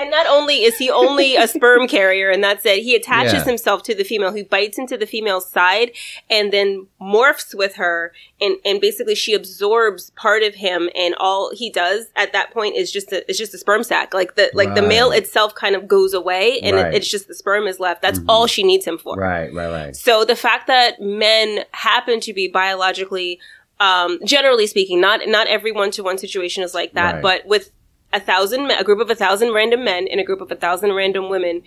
and 0.07 0.11
not 0.11 0.27
only 0.27 0.63
is 0.63 0.77
he 0.77 0.89
only 0.89 1.35
a 1.35 1.47
sperm 1.55 1.87
carrier, 1.87 2.29
and 2.29 2.43
that's 2.43 2.65
it, 2.65 2.83
he 2.83 2.95
attaches 2.95 3.33
Yeah. 3.33 3.43
himself 3.43 3.83
to 3.83 3.93
the 3.95 4.03
female. 4.03 4.31
He 4.33 4.43
bites 4.43 4.77
into 4.77 4.97
the 4.97 5.05
female's 5.05 5.49
side 5.49 5.91
and 6.29 6.51
then 6.53 6.87
morphs 7.01 7.53
with 7.53 7.75
her, 7.75 8.13
and, 8.39 8.55
and 8.65 8.79
basically 8.79 9.15
she 9.15 9.33
absorbs 9.33 10.11
part 10.11 10.43
of 10.43 10.55
him, 10.55 10.89
and 10.95 11.13
all 11.19 11.51
he 11.53 11.69
does 11.69 12.05
at 12.15 12.31
that 12.33 12.51
point 12.51 12.75
is 12.75 12.91
just 12.91 13.11
a, 13.11 13.29
is 13.29 13.37
just 13.37 13.53
a 13.53 13.57
sperm 13.57 13.83
sac. 13.83 14.13
Like 14.13 14.35
the 14.35 14.49
like 14.53 14.75
the 14.75 14.81
male 14.81 15.11
itself 15.11 15.53
kind 15.55 15.75
of 15.75 15.87
goes 15.87 16.13
away, 16.13 16.59
and 16.61 16.75
Right. 16.75 16.87
it, 16.93 16.97
it's 16.97 17.09
just 17.09 17.27
the 17.27 17.35
sperm 17.35 17.67
is 17.67 17.79
left. 17.79 18.01
That's 18.01 18.19
Mhm. 18.19 18.25
all 18.29 18.47
she 18.47 18.63
needs 18.63 18.85
him 18.85 18.97
for. 18.97 19.15
Right, 19.15 19.53
right, 19.53 19.69
right. 19.71 19.95
So 19.95 20.23
the 20.25 20.35
fact 20.35 20.67
that 20.67 21.01
men 21.01 21.65
happen 21.71 22.19
to 22.21 22.33
be 22.33 22.47
biologically, 22.47 23.39
um, 23.79 24.19
generally 24.25 24.67
speaking, 24.67 24.99
not 25.01 25.27
not 25.27 25.47
every 25.47 25.71
one 25.71 25.91
to 25.91 26.03
one 26.03 26.17
situation 26.17 26.63
is 26.63 26.73
like 26.73 26.93
that, 26.93 27.15
Right. 27.15 27.21
but 27.21 27.45
with 27.45 27.71
a 28.13 28.19
thousand, 28.19 28.69
a 28.71 28.83
group 28.83 28.99
of 28.99 29.09
a 29.09 29.15
thousand 29.15 29.53
random 29.53 29.83
men 29.83 30.07
in 30.07 30.19
a 30.19 30.23
group 30.23 30.41
of 30.41 30.51
a 30.51 30.55
thousand 30.55 30.93
random 30.93 31.29
women, 31.29 31.61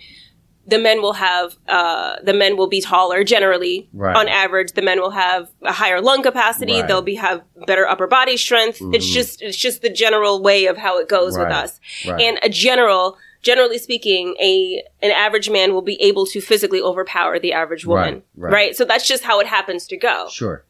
the 0.67 0.77
men 0.77 1.01
will 1.01 1.13
have 1.13 1.57
uh, 1.67 2.17
the 2.23 2.33
men 2.33 2.55
will 2.55 2.67
be 2.67 2.81
taller 2.81 3.23
generally. 3.23 3.89
Right. 3.93 4.15
On 4.15 4.27
average, 4.27 4.73
the 4.73 4.81
men 4.81 4.99
will 5.01 5.11
have 5.11 5.49
a 5.63 5.71
higher 5.71 5.99
lung 6.01 6.21
capacity. 6.23 6.73
Right. 6.79 6.87
They'll 6.87 7.01
be 7.01 7.15
have 7.15 7.41
better 7.67 7.87
upper 7.87 8.07
body 8.07 8.37
strength. 8.37 8.79
It's 8.93 9.05
Mhm. 9.07 9.13
just 9.13 9.41
it's 9.41 9.57
just 9.57 9.81
the 9.81 9.89
general 9.89 10.41
way 10.41 10.67
of 10.67 10.77
how 10.77 10.99
it 10.99 11.09
goes 11.09 11.37
with 11.37 11.47
us. 11.47 11.79
Right. 12.07 12.21
And 12.21 12.39
a 12.43 12.49
general 12.49 13.17
generally 13.41 13.79
speaking, 13.79 14.35
a 14.39 14.83
an 15.01 15.09
average 15.11 15.49
man 15.49 15.73
will 15.73 15.81
be 15.81 15.99
able 16.01 16.27
to 16.27 16.39
physically 16.39 16.79
overpower 16.79 17.39
the 17.39 17.53
average 17.53 17.85
woman, 17.87 18.13
Right, 18.13 18.23
right? 18.35 18.53
right. 18.53 18.75
So 18.75 18.85
that's 18.85 19.07
just 19.07 19.23
how 19.23 19.39
it 19.39 19.47
happens 19.47 19.87
to 19.87 19.97
go. 19.97 20.27
Sure. 20.29 20.63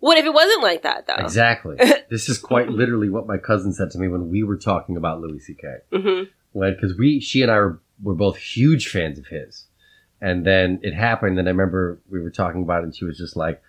What 0.00 0.18
if 0.18 0.24
it 0.24 0.32
wasn't 0.32 0.62
like 0.62 0.82
that 0.82 1.06
though? 1.06 1.14
Exactly. 1.14 1.76
this 2.10 2.28
is 2.28 2.38
quite 2.38 2.68
literally 2.68 3.08
what 3.08 3.26
my 3.26 3.38
cousin 3.38 3.72
said 3.72 3.90
to 3.92 3.98
me 3.98 4.08
when 4.08 4.30
we 4.30 4.42
were 4.42 4.56
talking 4.56 4.96
about 4.96 5.20
Louis 5.20 5.40
C.K. 5.40 5.68
hmm 5.92 6.22
When 6.52 6.74
because 6.74 6.96
we, 6.96 7.20
she 7.20 7.42
and 7.42 7.50
I 7.50 7.56
were, 7.56 7.80
were 8.02 8.14
both 8.14 8.36
huge 8.36 8.88
fans 8.88 9.18
of 9.18 9.26
his, 9.26 9.66
and 10.20 10.46
then 10.46 10.80
it 10.82 10.94
happened, 10.94 11.38
and 11.38 11.48
I 11.48 11.50
remember 11.50 12.00
we 12.08 12.20
were 12.20 12.30
talking 12.30 12.62
about 12.62 12.82
it, 12.82 12.84
and 12.84 12.96
she 12.96 13.04
was 13.04 13.18
just 13.18 13.36
like, 13.36 13.62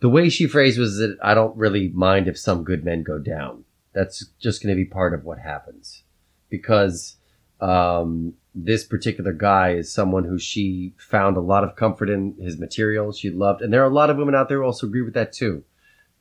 the 0.00 0.08
way 0.08 0.28
she 0.28 0.46
phrased 0.46 0.78
was 0.78 0.98
that 0.98 1.16
I 1.22 1.34
don't 1.34 1.56
really 1.56 1.88
mind 1.88 2.28
if 2.28 2.38
some 2.38 2.64
good 2.64 2.84
men 2.84 3.02
go 3.02 3.18
down. 3.18 3.64
That's 3.92 4.26
just 4.40 4.62
going 4.62 4.74
to 4.74 4.76
be 4.76 4.84
part 4.84 5.14
of 5.14 5.24
what 5.24 5.38
happens, 5.38 6.02
because 6.50 7.16
um, 7.64 8.34
this 8.54 8.84
particular 8.84 9.32
guy 9.32 9.72
is 9.72 9.92
someone 9.92 10.24
who 10.24 10.38
she 10.38 10.94
found 10.98 11.36
a 11.36 11.40
lot 11.40 11.64
of 11.64 11.74
comfort 11.76 12.08
in 12.10 12.34
his 12.40 12.58
material. 12.58 13.12
She 13.12 13.30
loved, 13.30 13.62
and 13.62 13.72
there 13.72 13.82
are 13.82 13.90
a 13.90 13.94
lot 13.94 14.10
of 14.10 14.16
women 14.16 14.34
out 14.34 14.48
there 14.48 14.58
who 14.58 14.64
also 14.64 14.86
agree 14.86 15.02
with 15.02 15.14
that 15.14 15.32
too. 15.32 15.64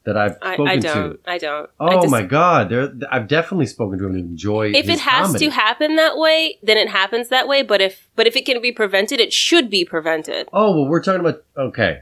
That 0.06 0.18
I've 0.18 0.36
I, 0.42 0.56
spoken 0.56 0.68
I 0.68 0.76
to. 0.76 0.82
don't. 0.82 1.20
I 1.26 1.38
don't. 1.38 1.70
I 1.80 1.94
Oh 1.96 2.02
just- 2.02 2.12
my 2.12 2.24
god, 2.24 2.68
there 2.70 2.92
I've 3.10 3.28
definitely 3.30 3.68
spoken 3.68 4.00
to 4.00 4.06
him 4.06 4.16
and 4.16 4.20
enjoy. 4.32 4.72
If 4.72 4.90
it 4.90 5.00
has 5.00 5.28
comedy. 5.28 5.46
to 5.46 5.52
happen 5.52 5.96
that 5.96 6.18
way, 6.18 6.60
then 6.62 6.78
it 6.78 6.90
happens 6.90 7.30
that 7.30 7.48
way. 7.48 7.62
But 7.64 7.80
if 7.82 8.10
but 8.18 8.28
if 8.28 8.36
it 8.36 8.46
can 8.46 8.62
be 8.62 8.74
prevented, 8.74 9.22
it 9.22 9.32
should 9.32 9.70
be 9.70 9.86
prevented. 9.86 10.50
Oh 10.52 10.72
well, 10.76 10.90
we're 10.90 11.02
talking 11.02 11.22
about 11.22 11.44
okay. 11.58 12.02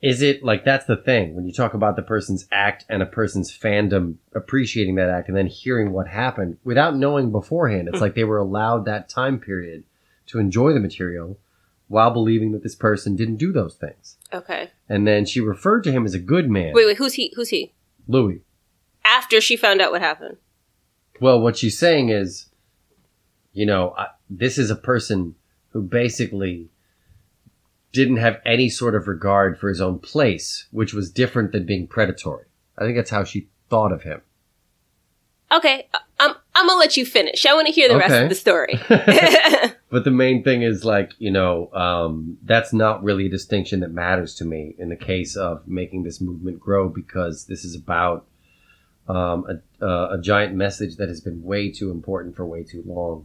Is 0.00 0.22
it 0.22 0.44
like 0.44 0.64
that's 0.64 0.86
the 0.86 0.96
thing 0.96 1.34
when 1.34 1.46
you 1.46 1.52
talk 1.52 1.74
about 1.74 1.96
the 1.96 2.02
person's 2.02 2.46
act 2.52 2.84
and 2.88 3.02
a 3.02 3.06
person's 3.06 3.56
fandom 3.56 4.16
appreciating 4.32 4.94
that 4.94 5.10
act 5.10 5.28
and 5.28 5.36
then 5.36 5.48
hearing 5.48 5.92
what 5.92 6.06
happened 6.06 6.58
without 6.62 6.96
knowing 6.96 7.32
beforehand? 7.32 7.88
It's 7.88 7.98
hmm. 7.98 8.02
like 8.02 8.14
they 8.14 8.24
were 8.24 8.38
allowed 8.38 8.84
that 8.84 9.08
time 9.08 9.40
period 9.40 9.84
to 10.26 10.38
enjoy 10.38 10.72
the 10.72 10.80
material 10.80 11.38
while 11.88 12.10
believing 12.10 12.52
that 12.52 12.62
this 12.62 12.76
person 12.76 13.16
didn't 13.16 13.36
do 13.36 13.50
those 13.50 13.74
things. 13.74 14.18
Okay. 14.32 14.70
And 14.88 15.06
then 15.06 15.24
she 15.24 15.40
referred 15.40 15.82
to 15.84 15.92
him 15.92 16.04
as 16.04 16.14
a 16.14 16.18
good 16.18 16.48
man, 16.48 16.74
Wait, 16.74 16.86
wait. 16.86 16.98
Who's 16.98 17.14
he? 17.14 17.32
Who's 17.34 17.48
he? 17.48 17.72
Louis. 18.06 18.42
After 19.04 19.40
she 19.40 19.56
found 19.56 19.80
out 19.80 19.90
what 19.90 20.02
happened. 20.02 20.36
Well, 21.20 21.40
what 21.40 21.56
she's 21.56 21.78
saying 21.78 22.10
is, 22.10 22.46
you 23.52 23.66
know, 23.66 23.94
I, 23.96 24.08
this 24.30 24.58
is 24.58 24.70
a 24.70 24.76
person 24.76 25.34
who 25.70 25.82
basically 25.82 26.68
didn't 27.92 28.16
have 28.18 28.40
any 28.44 28.68
sort 28.68 28.94
of 28.94 29.08
regard 29.08 29.58
for 29.58 29.68
his 29.68 29.80
own 29.80 29.98
place, 29.98 30.66
which 30.70 30.92
was 30.92 31.10
different 31.10 31.52
than 31.52 31.66
being 31.66 31.86
predatory. 31.86 32.46
I 32.76 32.84
think 32.84 32.96
that's 32.96 33.10
how 33.10 33.24
she 33.24 33.48
thought 33.68 33.92
of 33.92 34.02
him. 34.02 34.22
Okay. 35.50 35.88
I'm 36.20 36.34
I'm 36.54 36.66
gonna 36.66 36.78
let 36.78 36.96
you 36.96 37.06
finish. 37.06 37.46
I 37.46 37.54
want 37.54 37.66
to 37.66 37.72
hear 37.72 37.88
the 37.88 37.96
rest 37.96 38.14
of 38.14 38.28
the 38.28 38.34
story. 38.34 38.78
But 39.90 40.04
the 40.04 40.10
main 40.10 40.44
thing 40.44 40.62
is 40.62 40.84
like, 40.84 41.12
you 41.18 41.30
know, 41.30 41.72
um, 41.72 42.36
that's 42.42 42.72
not 42.72 43.02
really 43.02 43.26
a 43.26 43.30
distinction 43.30 43.80
that 43.80 43.90
matters 43.90 44.34
to 44.34 44.44
me 44.44 44.74
in 44.78 44.90
the 44.90 44.96
case 44.96 45.34
of 45.34 45.66
making 45.66 46.02
this 46.02 46.20
movement 46.20 46.60
grow 46.60 46.90
because 46.90 47.46
this 47.46 47.64
is 47.64 47.74
about 47.74 48.26
um, 49.08 49.46
a, 49.80 49.84
uh, 49.84 50.16
a 50.16 50.20
giant 50.20 50.54
message 50.54 50.96
that 50.96 51.08
has 51.08 51.22
been 51.22 51.42
way 51.42 51.70
too 51.70 51.90
important 51.90 52.36
for 52.36 52.44
way 52.44 52.64
too 52.64 52.82
long. 52.84 53.24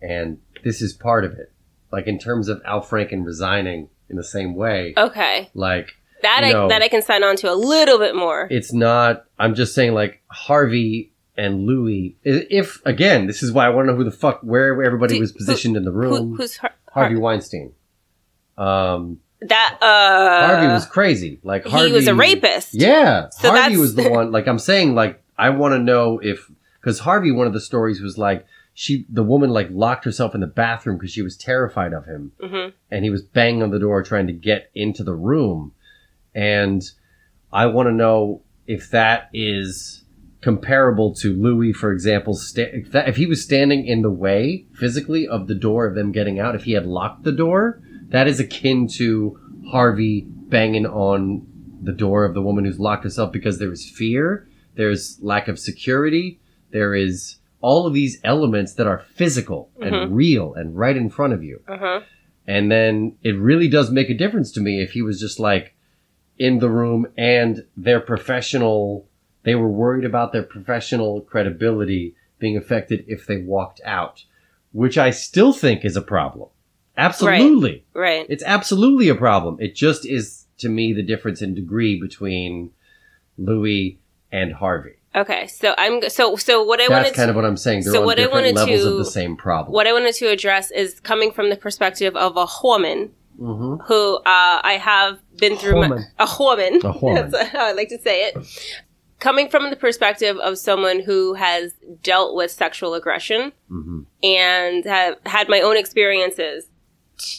And 0.00 0.40
this 0.64 0.80
is 0.80 0.94
part 0.94 1.26
of 1.26 1.32
it. 1.32 1.52
Like 1.92 2.06
in 2.06 2.18
terms 2.18 2.48
of 2.48 2.62
Al 2.64 2.80
Franken 2.80 3.26
resigning 3.26 3.90
in 4.10 4.16
the 4.16 4.24
same 4.24 4.54
way, 4.54 4.94
okay. 4.96 5.50
like 5.54 5.90
That 6.22 6.42
I 6.44 6.52
No. 6.52 6.68
that 6.68 6.82
I 6.82 6.88
can 6.88 7.02
sign 7.02 7.22
on 7.22 7.36
to 7.36 7.50
a 7.52 7.54
little 7.54 7.98
bit 7.98 8.14
more. 8.16 8.48
it's 8.50 8.72
not, 8.72 9.24
I'm 9.38 9.54
just 9.54 9.74
saying 9.74 9.94
like 9.94 10.22
Harvey 10.28 11.12
and 11.36 11.66
Louis, 11.66 12.16
if 12.24 12.80
again, 12.84 13.26
this 13.28 13.42
is 13.42 13.52
why 13.52 13.66
I 13.66 13.68
want 13.68 13.86
to 13.86 13.92
know 13.92 13.96
who 13.96 14.04
the 14.04 14.10
fuck, 14.10 14.40
where 14.42 14.82
everybody 14.82 15.14
Do- 15.14 15.20
was 15.20 15.32
positioned 15.32 15.76
in 15.76 15.84
the 15.84 15.92
room. 15.92 16.30
Who, 16.30 16.36
who's 16.36 16.56
Har- 16.56 16.74
Harvey 16.92 17.16
Weinstein. 17.16 17.72
Um, 18.56 19.20
that? 19.40 19.78
Uh, 19.80 20.46
Harvey 20.48 20.66
was 20.72 20.84
crazy. 20.86 21.38
Like 21.44 21.64
Harvey 21.64 21.88
he 21.88 21.92
was 21.92 22.08
a 22.08 22.14
rapist. 22.14 22.70
Yeah, 22.74 23.28
So 23.30 23.50
Harvey 23.52 23.76
was 23.76 23.94
the 23.94 24.08
one. 24.10 24.32
Like 24.32 24.48
I'm 24.48 24.58
saying, 24.58 24.94
like 24.94 25.22
I 25.36 25.50
want 25.50 25.74
to 25.74 25.78
know 25.78 26.18
if 26.18 26.50
because 26.80 26.98
Harvey, 27.00 27.30
one 27.30 27.46
of 27.46 27.52
the 27.52 27.60
stories 27.60 28.00
was 28.00 28.18
like 28.18 28.44
she, 28.80 29.04
the 29.08 29.24
woman, 29.24 29.50
like 29.50 29.66
locked 29.72 30.04
herself 30.04 30.36
in 30.36 30.40
the 30.40 30.46
bathroom 30.46 30.98
because 30.98 31.10
she 31.10 31.20
was 31.20 31.36
terrified 31.36 31.92
of 31.92 32.04
him, 32.04 32.30
hmm 32.40 32.68
and 32.92 33.02
he 33.02 33.10
was 33.10 33.22
banging 33.22 33.60
on 33.60 33.72
the 33.72 33.78
door 33.80 34.04
trying 34.04 34.28
to 34.28 34.32
get 34.32 34.70
into 34.72 35.02
the 35.02 35.16
room, 35.16 35.72
and 36.32 36.84
I 37.52 37.66
want 37.66 37.88
to 37.88 37.92
know 37.92 38.42
if 38.68 38.88
that 38.90 39.30
is 39.34 40.04
comparable 40.42 41.12
to 41.16 41.34
Louis, 41.34 41.72
for 41.72 41.90
example. 41.90 42.34
Sta- 42.34 42.70
if, 42.72 42.92
that, 42.92 43.08
if 43.08 43.16
he 43.16 43.26
was 43.26 43.42
standing 43.42 43.84
in 43.84 44.02
the 44.02 44.12
way 44.12 44.64
physically 44.74 45.26
of 45.26 45.48
the 45.48 45.56
door 45.56 45.84
of 45.84 45.96
them 45.96 46.12
getting 46.12 46.38
out, 46.38 46.54
if 46.54 46.62
he 46.62 46.72
had 46.74 46.86
locked 46.86 47.24
the 47.24 47.32
door, 47.32 47.82
that 48.10 48.28
is 48.28 48.38
akin 48.38 48.86
to 48.98 49.40
Harvey 49.72 50.24
banging 50.28 50.86
on 50.86 51.44
the 51.82 51.92
door 51.92 52.24
of 52.24 52.34
the 52.34 52.42
woman 52.42 52.64
who's 52.64 52.78
locked 52.78 53.02
herself 53.02 53.32
because 53.32 53.58
there 53.58 53.72
is 53.72 53.90
fear, 53.90 54.46
there's 54.76 55.18
lack 55.20 55.48
of 55.48 55.58
security, 55.58 56.38
there 56.70 56.94
is 56.94 57.38
all 57.60 57.86
of 57.86 57.94
these 57.94 58.20
elements 58.24 58.74
that 58.74 58.86
are 58.86 58.98
physical 59.14 59.70
and 59.80 59.92
Mhm. 59.94 60.08
real 60.10 60.54
and 60.54 60.76
right 60.76 60.96
in 60.96 61.10
front 61.10 61.32
of 61.32 61.42
you. 61.42 61.60
Uh-huh. 61.68 62.00
And 62.46 62.70
then 62.70 63.16
it 63.22 63.36
really 63.36 63.68
does 63.68 63.90
make 63.90 64.08
a 64.10 64.14
difference 64.14 64.52
to 64.52 64.60
me 64.60 64.80
if 64.80 64.92
he 64.92 65.02
was 65.02 65.20
just 65.20 65.38
like 65.40 65.74
in 66.38 66.60
the 66.60 66.70
room 66.70 67.06
and 67.16 67.64
their 67.76 68.00
professional, 68.00 69.06
they 69.42 69.54
were 69.54 69.68
worried 69.68 70.04
about 70.04 70.32
their 70.32 70.42
professional 70.44 71.20
credibility 71.22 72.14
being 72.38 72.56
affected 72.56 73.04
if 73.08 73.26
they 73.26 73.38
walked 73.38 73.80
out, 73.84 74.24
which 74.72 74.96
I 74.96 75.10
still 75.10 75.52
think 75.52 75.84
is 75.84 75.96
a 75.96 76.02
problem. 76.02 76.48
Absolutely. 76.96 77.84
Right. 77.94 78.26
It's 78.28 78.44
absolutely 78.44 79.08
a 79.08 79.14
problem. 79.14 79.56
It 79.60 79.74
just 79.74 80.06
is 80.06 80.46
to 80.58 80.68
me 80.68 80.92
the 80.92 81.02
difference 81.02 81.42
in 81.42 81.54
degree 81.54 82.00
between 82.00 82.70
Louis 83.36 83.98
and 84.32 84.52
Harvey. 84.52 84.97
Okay. 85.16 85.46
So 85.46 85.74
I'm 85.78 86.00
g- 86.02 86.08
so 86.10 86.36
so 86.36 86.62
what 86.62 86.80
I 86.80 86.84
That's 86.84 86.90
wanted 86.90 87.14
kind 87.14 87.26
to, 87.26 87.30
of 87.30 87.36
what 87.36 87.44
I'm 87.44 87.56
saying. 87.56 87.82
They're 87.84 87.92
so 87.94 88.00
on 88.00 88.06
what 88.06 88.18
I 88.20 88.26
wanted 88.26 88.54
levels 88.54 88.82
to- 88.82 88.88
of 88.88 88.96
the 88.98 89.04
same 89.04 89.36
problem. 89.36 89.72
what 89.72 89.86
I 89.86 89.92
wanted 89.92 90.14
to 90.16 90.28
address 90.28 90.70
is 90.70 91.00
coming 91.00 91.32
from 91.32 91.50
the 91.50 91.56
perspective 91.56 92.14
of 92.16 92.36
a 92.36 92.46
woman 92.62 93.12
hmm 93.38 93.76
who 93.86 94.16
uh, 94.16 94.20
I 94.26 94.78
have 94.80 95.18
been 95.38 95.56
through 95.56 95.76
my, 95.88 96.04
a 96.18 96.28
woman. 96.38 96.80
A 96.84 96.98
woman. 96.98 97.30
That's 97.30 97.48
how 97.50 97.66
I 97.66 97.72
like 97.72 97.88
to 97.90 97.98
say 98.00 98.24
it. 98.26 98.36
Coming 99.20 99.48
from 99.48 99.70
the 99.70 99.76
perspective 99.76 100.36
of 100.38 100.58
someone 100.58 101.00
who 101.00 101.34
has 101.34 101.72
dealt 102.02 102.34
with 102.36 102.50
sexual 102.50 102.94
aggression 102.94 103.52
hmm 103.68 104.02
and 104.22 104.84
have 104.84 105.16
had 105.26 105.48
my 105.48 105.60
own 105.60 105.76
experiences 105.76 106.66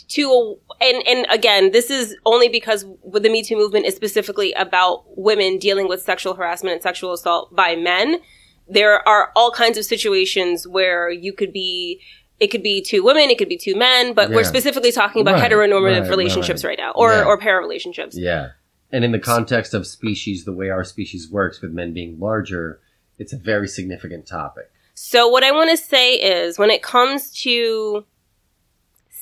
to 0.09 0.57
and 0.81 1.03
and 1.07 1.25
again 1.29 1.71
this 1.71 1.89
is 1.89 2.15
only 2.25 2.49
because 2.49 2.85
the 3.11 3.29
me 3.29 3.41
too 3.43 3.55
movement 3.55 3.85
is 3.85 3.95
specifically 3.95 4.53
about 4.53 5.03
women 5.17 5.57
dealing 5.57 5.87
with 5.87 6.01
sexual 6.01 6.33
harassment 6.35 6.73
and 6.73 6.83
sexual 6.83 7.13
assault 7.13 7.55
by 7.55 7.75
men 7.75 8.19
there 8.67 9.07
are 9.07 9.31
all 9.35 9.51
kinds 9.51 9.77
of 9.77 9.85
situations 9.85 10.67
where 10.67 11.09
you 11.09 11.33
could 11.33 11.51
be 11.53 12.01
it 12.39 12.47
could 12.47 12.63
be 12.63 12.81
two 12.81 13.03
women 13.03 13.29
it 13.29 13.37
could 13.37 13.49
be 13.49 13.57
two 13.57 13.75
men 13.75 14.13
but 14.13 14.29
we're 14.29 14.43
specifically 14.43 14.91
talking 14.91 15.21
about 15.21 15.35
Right, 15.35 15.51
heteronormative 15.51 16.01
right, 16.01 16.09
relationships 16.09 16.63
right. 16.63 16.71
right, 16.71 16.79
now 16.79 16.91
or 16.95 17.11
Yeah. 17.13 17.23
or 17.25 17.37
para 17.37 17.59
relationships 17.59 18.17
Yeah. 18.17 18.49
And 18.91 19.03
in 19.05 19.11
the 19.11 19.19
context 19.19 19.75
of 19.75 19.85
species, 19.85 20.45
the 20.45 20.51
way 20.51 20.69
our 20.69 20.83
species 20.83 21.29
works 21.29 21.61
with 21.61 21.71
men 21.71 21.93
being 21.93 22.19
larger, 22.19 22.79
it's 23.19 23.31
a 23.31 23.37
very 23.37 23.67
significant 23.67 24.25
topic. 24.25 24.71
So 24.95 25.27
what 25.27 25.43
I 25.43 25.51
want 25.51 25.69
to 25.69 25.77
say 25.77 26.15
is 26.15 26.57
when 26.57 26.71
it 26.71 26.81
comes 26.81 27.31
to 27.43 28.03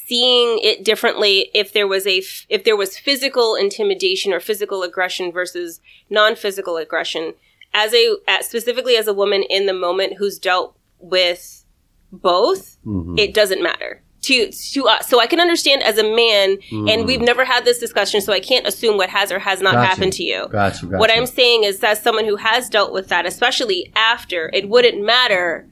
seeing 0.08 0.60
it 0.62 0.84
differently 0.86 1.50
if 1.54 1.74
there 1.74 1.88
was 1.88 2.06
a 2.08 2.20
f- 2.20 2.46
if 2.50 2.64
there 2.64 2.76
was 2.78 2.98
physical 2.98 3.56
intimidation 3.56 4.32
or 4.34 4.40
physical 4.40 4.84
aggression 4.84 5.32
versus 5.32 5.80
non-physical 6.10 6.78
aggression 6.78 7.34
as 7.74 7.94
a 7.94 8.16
as 8.28 8.48
specifically 8.48 8.96
as 8.96 9.08
a 9.08 9.14
woman 9.14 9.44
in 9.50 9.66
the 9.66 9.74
moment 9.74 10.14
who's 10.18 10.40
dealt 10.40 10.76
with 11.00 11.66
both 12.12 12.78
Mhm. 12.86 13.20
it 13.20 13.34
doesn't 13.34 13.62
matter 13.62 14.02
to 14.22 14.50
to 14.52 14.88
us 14.88 15.08
so 15.10 15.20
i 15.20 15.28
can 15.28 15.40
understand 15.42 15.84
as 15.84 15.98
a 15.98 16.04
man 16.04 16.52
and 16.72 17.02
Mhm. 17.04 17.06
we've 17.06 17.22
never 17.22 17.44
had 17.46 17.66
this 17.66 17.78
discussion 17.80 18.22
so 18.22 18.32
i 18.34 18.40
can't 18.40 18.66
assume 18.66 18.96
what 18.98 19.10
has 19.10 19.32
or 19.32 19.40
has 19.40 19.62
not 19.62 19.74
Gotcha. 19.74 19.88
happened 19.88 20.14
to 20.14 20.24
you 20.24 20.48
Gotcha, 20.50 20.86
gotcha. 20.86 20.98
what 20.98 21.12
I'm 21.12 21.26
saying 21.26 21.66
is, 21.66 21.84
as 21.84 22.02
someone 22.02 22.26
who 22.26 22.38
has 22.38 22.70
dealt 22.70 22.94
with 22.94 23.10
that, 23.10 23.26
especially 23.26 23.92
after, 23.96 24.50
it 24.54 24.70
wouldn't 24.70 25.02
matter. 25.04 25.68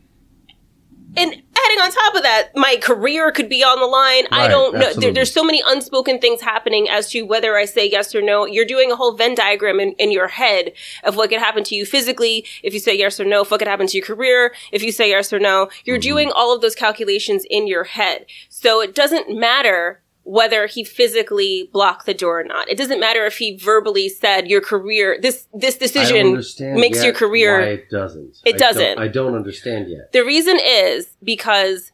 And 1.17 1.41
on 1.85 1.91
top 1.91 2.15
of 2.15 2.23
that, 2.23 2.49
my 2.55 2.77
career 2.81 3.31
could 3.31 3.47
be 3.47 3.63
on 3.63 3.79
the 3.79 3.85
line. 3.85 4.25
I 4.31 4.47
don't 4.47 4.73
know. 4.75 4.93
There, 4.93 5.13
there's 5.13 5.31
so 5.31 5.43
many 5.43 5.61
unspoken 5.65 6.19
things 6.19 6.41
happening 6.41 6.89
as 6.89 7.09
to 7.11 7.21
whether 7.23 7.55
I 7.55 7.65
say 7.65 7.89
yes 7.89 8.13
or 8.15 8.21
no. 8.21 8.45
You're 8.45 8.65
doing 8.65 8.91
a 8.91 8.95
whole 8.95 9.13
Venn 9.13 9.35
diagram 9.35 9.79
in, 9.79 9.91
in 9.93 10.11
your 10.11 10.27
head 10.27 10.73
of 11.03 11.15
what 11.15 11.29
could 11.29 11.39
happen 11.39 11.63
to 11.65 11.75
you 11.75 11.85
physically 11.85 12.45
if 12.63 12.73
you 12.73 12.79
say 12.79 12.97
yes 12.97 13.19
or 13.19 13.25
no, 13.25 13.41
if 13.43 13.51
what 13.51 13.59
could 13.59 13.67
happen 13.67 13.87
to 13.87 13.97
your 13.97 14.05
career 14.05 14.53
if 14.71 14.81
you 14.83 14.91
say 14.91 15.09
yes 15.09 15.31
or 15.31 15.39
no. 15.39 15.69
You're 15.83 15.95
Mm-hmm. 15.97 16.01
doing 16.01 16.31
all 16.35 16.53
of 16.53 16.61
those 16.61 16.75
calculations 16.75 17.45
in 17.49 17.67
your 17.67 17.85
head. 17.85 18.25
So 18.49 18.81
it 18.81 18.93
doesn't 18.93 19.33
matter 19.33 20.01
whether 20.25 20.65
he 20.65 20.83
physically 20.83 21.69
blocked 21.71 22.05
the 22.07 22.13
door 22.13 22.39
or 22.39 22.43
not. 22.43 22.67
It 22.67 22.77
doesn't 22.77 22.99
matter 22.99 23.25
if 23.25 23.37
he 23.37 23.55
verbally 23.57 24.09
said 24.09 24.47
your 24.47 24.59
career 24.59 25.17
this 25.21 25.47
this 25.53 25.77
decision 25.77 26.33
makes 26.75 27.03
your 27.03 27.13
career 27.13 27.59
why 27.59 27.65
it 27.67 27.89
doesn't. 27.91 28.37
It 28.43 28.55
I 28.55 28.57
don't- 28.57 28.59
doesn't. 28.59 28.99
I 28.99 29.07
don't 29.07 29.35
understand 29.35 29.87
yet. 29.89 30.11
the 30.11 30.25
reason 30.25 30.57
is 30.59 31.15
because 31.23 31.91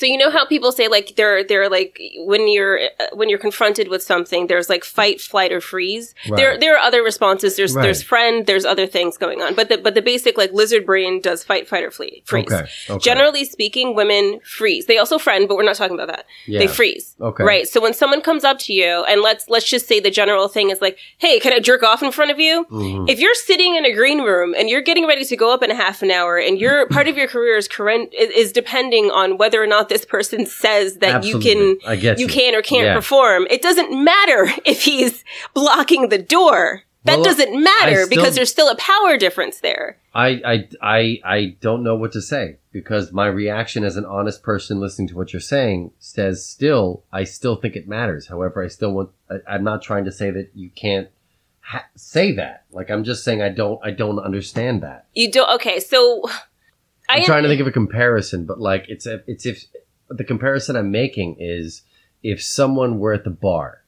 So 0.00 0.06
you 0.06 0.16
know 0.16 0.30
how 0.30 0.46
people 0.46 0.72
say 0.72 0.88
like 0.88 1.14
they're 1.16 1.44
they're 1.44 1.68
like 1.68 2.00
when 2.24 2.48
you're 2.50 2.80
uh, 2.98 3.08
when 3.12 3.28
you're 3.28 3.38
confronted 3.38 3.88
with 3.88 4.02
something, 4.02 4.46
there's 4.46 4.70
like 4.70 4.82
fight, 4.82 5.20
flight, 5.20 5.52
or 5.52 5.60
freeze. 5.60 6.14
Right. 6.26 6.38
There 6.38 6.58
there 6.58 6.74
are 6.74 6.78
other 6.78 7.02
responses. 7.02 7.56
There's 7.56 7.74
Right. 7.76 7.82
there's 7.82 8.02
friend. 8.02 8.46
There's 8.46 8.64
other 8.64 8.86
things 8.86 9.18
going 9.18 9.42
on. 9.42 9.54
But 9.54 9.68
the 9.68 9.76
but 9.76 9.94
the 9.94 10.00
basic 10.00 10.38
like 10.38 10.52
lizard 10.54 10.86
brain 10.86 11.20
does 11.20 11.44
fight, 11.44 11.68
fight, 11.68 11.84
or 11.84 11.90
flee, 11.90 12.22
freeze. 12.24 12.46
Okay. 12.50 12.64
okay. 12.88 12.98
Generally 12.98 13.44
speaking, 13.44 13.94
women 13.94 14.40
freeze. 14.42 14.86
They 14.86 14.96
also 14.96 15.18
friend, 15.18 15.46
but 15.46 15.56
we're 15.58 15.64
not 15.64 15.76
talking 15.76 15.96
about 16.00 16.08
that. 16.08 16.24
Yeah. 16.46 16.60
They 16.60 16.66
freeze. 16.66 17.14
Okay. 17.20 17.44
Right. 17.44 17.68
So 17.68 17.78
when 17.82 17.92
someone 17.92 18.22
comes 18.22 18.42
up 18.42 18.58
to 18.60 18.72
you 18.72 19.04
and 19.06 19.20
let's 19.20 19.50
let's 19.50 19.68
just 19.68 19.86
say 19.86 20.00
the 20.00 20.10
general 20.10 20.48
thing 20.48 20.70
is 20.70 20.80
like, 20.80 20.96
"Hey, 21.18 21.38
can 21.40 21.52
I 21.52 21.58
jerk 21.58 21.82
off 21.82 22.02
in 22.02 22.10
front 22.10 22.30
of 22.30 22.40
you?" 22.40 22.64
Mhm. 22.70 23.06
If 23.10 23.20
you're 23.20 23.34
sitting 23.34 23.76
in 23.76 23.84
a 23.84 23.92
green 23.92 24.22
room 24.22 24.54
and 24.56 24.70
you're 24.70 24.80
getting 24.80 25.06
ready 25.06 25.26
to 25.26 25.36
go 25.36 25.52
up 25.52 25.62
in 25.62 25.70
a 25.70 25.74
half 25.74 26.00
an 26.00 26.10
hour 26.10 26.38
and 26.38 26.58
your 26.58 26.86
part 26.88 27.06
of 27.06 27.18
your 27.18 27.28
career 27.28 27.58
is 27.58 27.68
current 27.68 28.14
is 28.14 28.50
depending 28.50 29.10
on 29.10 29.36
whether 29.36 29.62
or 29.62 29.66
not 29.66 29.89
this 29.90 30.06
person 30.06 30.46
says 30.46 30.96
that 30.98 31.24
you 31.24 31.38
can 31.38 31.58
you 31.98 32.14
you. 32.16 32.26
can 32.26 32.54
or 32.54 32.62
can't 32.62 32.86
Yeah. 32.86 32.94
perform, 32.94 33.46
it 33.50 33.60
doesn't 33.60 33.92
matter 34.02 34.48
if 34.64 34.82
he's 34.84 35.22
blocking 35.52 36.08
the 36.08 36.16
door. 36.18 36.82
That 37.04 37.16
Well, 37.16 37.24
doesn't 37.24 37.62
matter 37.62 38.04
still- 38.04 38.08
because 38.10 38.34
there's 38.34 38.50
still 38.50 38.68
a 38.68 38.76
power 38.76 39.16
difference 39.16 39.60
there. 39.60 39.96
I, 40.14 40.28
I, 40.44 40.68
I, 40.82 41.20
I 41.24 41.56
don't 41.62 41.82
know 41.82 41.94
what 41.94 42.12
to 42.12 42.20
say 42.20 42.58
because 42.72 43.10
my 43.10 43.26
reaction 43.26 43.84
as 43.84 43.96
an 43.96 44.04
honest 44.04 44.42
person 44.42 44.80
listening 44.80 45.08
to 45.08 45.16
what 45.16 45.32
you're 45.32 45.40
saying 45.40 45.92
says 45.98 46.44
still, 46.46 47.04
I 47.10 47.24
still 47.24 47.56
think 47.56 47.74
it 47.74 47.88
matters. 47.88 48.28
However, 48.28 48.62
I 48.62 48.68
still 48.68 48.92
want, 48.92 49.10
I, 49.30 49.36
I'm 49.54 49.64
not 49.64 49.80
trying 49.82 50.04
to 50.04 50.12
say 50.12 50.30
that 50.30 50.50
you 50.54 50.68
can't 50.68 51.08
ha- 51.60 51.86
say 51.96 52.32
that. 52.32 52.64
Like, 52.70 52.90
I'm 52.90 53.02
just 53.04 53.24
saying 53.24 53.40
I 53.40 53.48
don't, 53.48 53.80
I 53.82 53.92
don't 53.92 54.18
understand 54.18 54.82
that. 54.82 55.06
You 55.14 55.30
don't. 55.32 55.48
Okay, 55.54 55.80
so 55.80 56.24
I'm 57.18 57.24
trying 57.24 57.42
to 57.44 57.48
think 57.48 57.60
of 57.60 57.66
a 57.66 57.72
comparison, 57.72 58.46
but 58.46 58.60
like, 58.60 58.84
it's, 58.88 59.06
a, 59.06 59.22
it's 59.26 59.46
if 59.46 59.64
the 60.08 60.24
comparison 60.24 60.76
I'm 60.76 60.90
making 60.90 61.36
is 61.38 61.82
if 62.22 62.42
someone 62.42 62.98
were 62.98 63.12
at 63.12 63.24
the 63.24 63.30
bar, 63.30 63.82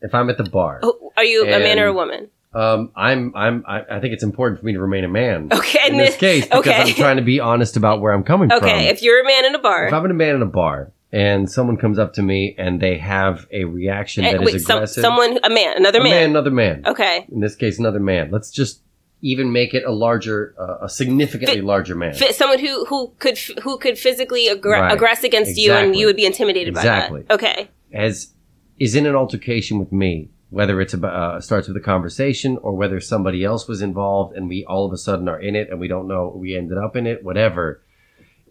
if 0.00 0.14
I'm 0.14 0.30
at 0.30 0.38
the 0.38 0.44
bar, 0.44 0.80
Oh, 0.82 1.12
Are 1.16 1.24
you 1.24 1.42
a 1.44 1.46
man 1.58 1.78
or 1.78 1.86
a 1.86 1.92
woman? 1.92 2.28
um, 2.54 2.90
I'm, 2.96 3.32
I'm, 3.36 3.64
I, 3.66 3.82
I 3.90 4.00
think 4.00 4.14
it's 4.14 4.22
important 4.22 4.60
for 4.60 4.66
me 4.66 4.72
to 4.72 4.80
remain 4.80 5.04
a 5.04 5.08
man. 5.08 5.48
Okay, 5.52 5.80
In 5.88 5.96
this 5.98 6.16
case, 6.26 6.44
because 6.44 6.60
okay. 6.66 6.82
I'm 6.82 6.94
trying 6.94 7.16
to 7.16 7.22
be 7.22 7.40
honest 7.40 7.76
about 7.76 8.00
where 8.00 8.12
I'm 8.12 8.22
coming 8.24 8.48
from. 8.48 8.58
Okay, 8.58 8.88
if 8.88 9.02
you're 9.02 9.20
a 9.20 9.24
man 9.24 9.44
in 9.44 9.54
a 9.54 9.58
bar, 9.58 9.86
If 9.86 9.92
I'm 9.92 10.04
a 10.04 10.14
man 10.14 10.36
in 10.36 10.42
a 10.42 10.46
bar 10.46 10.92
and 11.12 11.50
someone 11.50 11.76
comes 11.76 11.98
up 11.98 12.12
to 12.14 12.22
me 12.22 12.54
and 12.58 12.80
they 12.80 12.98
have 12.98 13.46
a 13.50 13.64
reaction 13.64 14.24
and- 14.24 14.38
that 14.38 14.42
is 14.46 14.52
wait, 14.54 14.60
some, 14.62 14.76
aggressive, 14.78 15.02
someone, 15.02 15.38
a 15.42 15.50
man, 15.50 15.76
another 15.76 16.00
a 16.00 16.02
man. 16.02 16.10
man, 16.12 16.30
another 16.30 16.50
man. 16.50 16.82
Okay, 16.86 17.26
In 17.30 17.40
this 17.40 17.54
case, 17.56 17.78
another 17.78 18.00
man. 18.00 18.30
Let's 18.30 18.50
just 18.50 18.80
even 19.20 19.50
make 19.52 19.74
it 19.74 19.84
a 19.84 19.90
larger, 19.90 20.54
uh, 20.58 20.84
a 20.84 20.88
significantly 20.88 21.60
Fi- 21.60 21.66
larger 21.66 21.94
man. 21.94 22.14
Fi- 22.14 22.30
someone 22.30 22.58
who 22.58 22.84
who 22.86 23.12
could 23.18 23.34
f- 23.34 23.50
who 23.62 23.78
could 23.78 23.98
physically 23.98 24.48
aggra- 24.48 24.80
Right. 24.80 24.98
aggress 24.98 25.24
against 25.24 25.56
you, 25.56 25.72
and 25.72 25.96
you 25.96 26.06
would 26.06 26.16
be 26.16 26.24
intimidated 26.26 26.68
Exactly. 26.68 27.22
by 27.22 27.26
that. 27.28 27.34
Okay, 27.34 27.68
As 27.92 28.32
is 28.78 28.94
in 28.94 29.06
an 29.06 29.16
altercation 29.16 29.78
with 29.80 29.90
me, 29.90 30.30
whether 30.50 30.80
it's 30.80 30.94
about 30.94 31.14
uh, 31.14 31.40
starts 31.40 31.66
with 31.68 31.76
a 31.76 31.80
conversation 31.80 32.56
or 32.62 32.74
whether 32.74 33.00
somebody 33.00 33.42
else 33.44 33.66
was 33.66 33.82
involved 33.82 34.36
and 34.36 34.48
we 34.48 34.64
all 34.66 34.86
of 34.86 34.92
a 34.92 34.96
sudden 34.96 35.28
are 35.28 35.40
in 35.40 35.56
it 35.56 35.68
and 35.68 35.80
we 35.80 35.88
don't 35.88 36.06
know 36.06 36.32
we 36.36 36.56
ended 36.56 36.78
up 36.78 36.94
in 36.96 37.06
it, 37.06 37.24
whatever. 37.24 37.82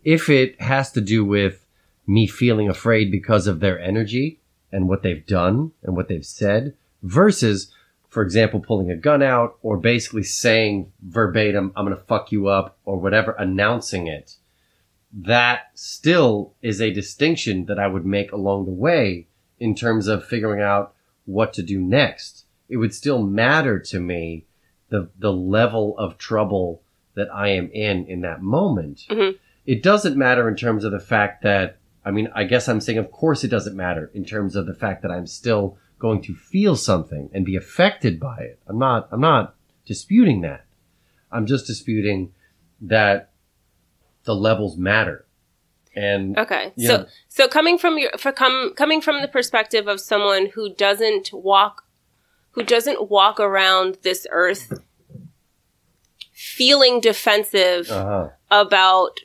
If 0.03 0.29
it 0.29 0.59
has 0.61 0.91
to 0.93 1.01
do 1.01 1.23
with 1.25 1.65
me 2.05 2.27
feeling 2.27 2.69
afraid 2.69 3.09
because 3.11 3.47
of 3.47 3.59
their 3.61 3.79
energy 3.79 4.39
and 4.71 4.87
what 4.87 5.01
they've 5.01 5.25
done 5.25 5.71
and 5.83 5.95
what 5.95 6.07
they've 6.07 6.25
said 6.25 6.73
versus 7.03 7.71
for 8.17 8.23
example 8.23 8.59
pulling 8.59 8.89
a 8.89 8.95
gun 8.95 9.21
out 9.21 9.59
or 9.61 9.77
basically 9.77 10.23
saying 10.23 10.91
verbatim 11.03 11.71
i'm 11.75 11.85
going 11.85 11.95
to 11.95 12.03
fuck 12.05 12.31
you 12.31 12.47
up 12.47 12.75
or 12.83 12.97
whatever 12.97 13.33
announcing 13.33 14.07
it. 14.07 14.37
That 15.13 15.69
still 15.75 16.55
is 16.63 16.81
a 16.81 16.91
distinction 16.91 17.65
that 17.65 17.77
i 17.77 17.85
would 17.85 18.07
make 18.07 18.31
along 18.31 18.65
the 18.65 18.71
way 18.71 19.27
in 19.59 19.75
terms 19.75 20.07
of 20.07 20.25
figuring 20.25 20.63
out 20.63 20.95
what 21.25 21.53
to 21.53 21.61
do 21.61 21.79
next. 21.79 22.45
It 22.67 22.77
would 22.77 22.95
still 22.95 23.21
matter 23.21 23.77
to 23.81 23.99
me 23.99 24.45
the 24.89 25.09
the 25.19 25.31
level 25.31 25.95
of 25.99 26.17
trouble 26.17 26.81
that 27.13 27.27
i 27.31 27.49
am 27.49 27.69
in 27.71 28.07
in 28.07 28.21
that 28.21 28.41
moment. 28.41 29.05
Mhm. 29.11 29.37
it 29.67 29.83
doesn't 29.83 30.17
matter 30.17 30.49
in 30.49 30.55
terms 30.55 30.83
of 30.83 30.91
the 30.91 30.99
fact 31.13 31.43
that 31.43 31.77
I 32.03 32.09
mean, 32.09 32.29
I 32.33 32.45
guess 32.45 32.67
I'm 32.67 32.81
saying, 32.81 32.97
of 32.97 33.11
course, 33.11 33.43
it 33.43 33.49
doesn't 33.49 33.75
matter 33.75 34.09
in 34.15 34.25
terms 34.25 34.55
of 34.55 34.65
the 34.65 34.73
fact 34.73 35.03
that 35.03 35.11
I'm 35.11 35.27
still 35.27 35.77
going 35.99 36.21
to 36.23 36.35
feel 36.35 36.75
something 36.75 37.29
and 37.33 37.45
be 37.45 37.55
affected 37.55 38.19
by 38.19 38.37
it. 38.37 38.59
I'm 38.67 38.77
not, 38.77 39.07
I'm 39.11 39.21
not 39.21 39.55
disputing 39.85 40.41
that. 40.41 40.65
I'm 41.31 41.45
just 41.45 41.67
disputing 41.67 42.33
that 42.81 43.31
the 44.23 44.35
levels 44.35 44.77
matter. 44.77 45.25
And 45.95 46.37
okay. 46.37 46.73
So 46.77 47.07
so 47.27 47.47
coming 47.47 47.79
from 47.79 47.97
your 47.97 48.11
for 48.19 48.31
come 48.31 48.73
coming 48.75 49.01
from 49.01 49.21
the 49.21 49.27
perspective 49.27 49.87
of 49.87 49.99
someone 49.99 50.45
who 50.53 50.71
doesn't 50.75 51.33
walk 51.33 51.85
who 52.51 52.61
doesn't 52.61 53.09
walk 53.09 53.39
around 53.39 53.97
this 54.03 54.27
earth 54.29 54.79
feeling 56.33 56.99
defensive 56.99 57.89
uh-huh. 57.89 58.29
about 58.51 59.21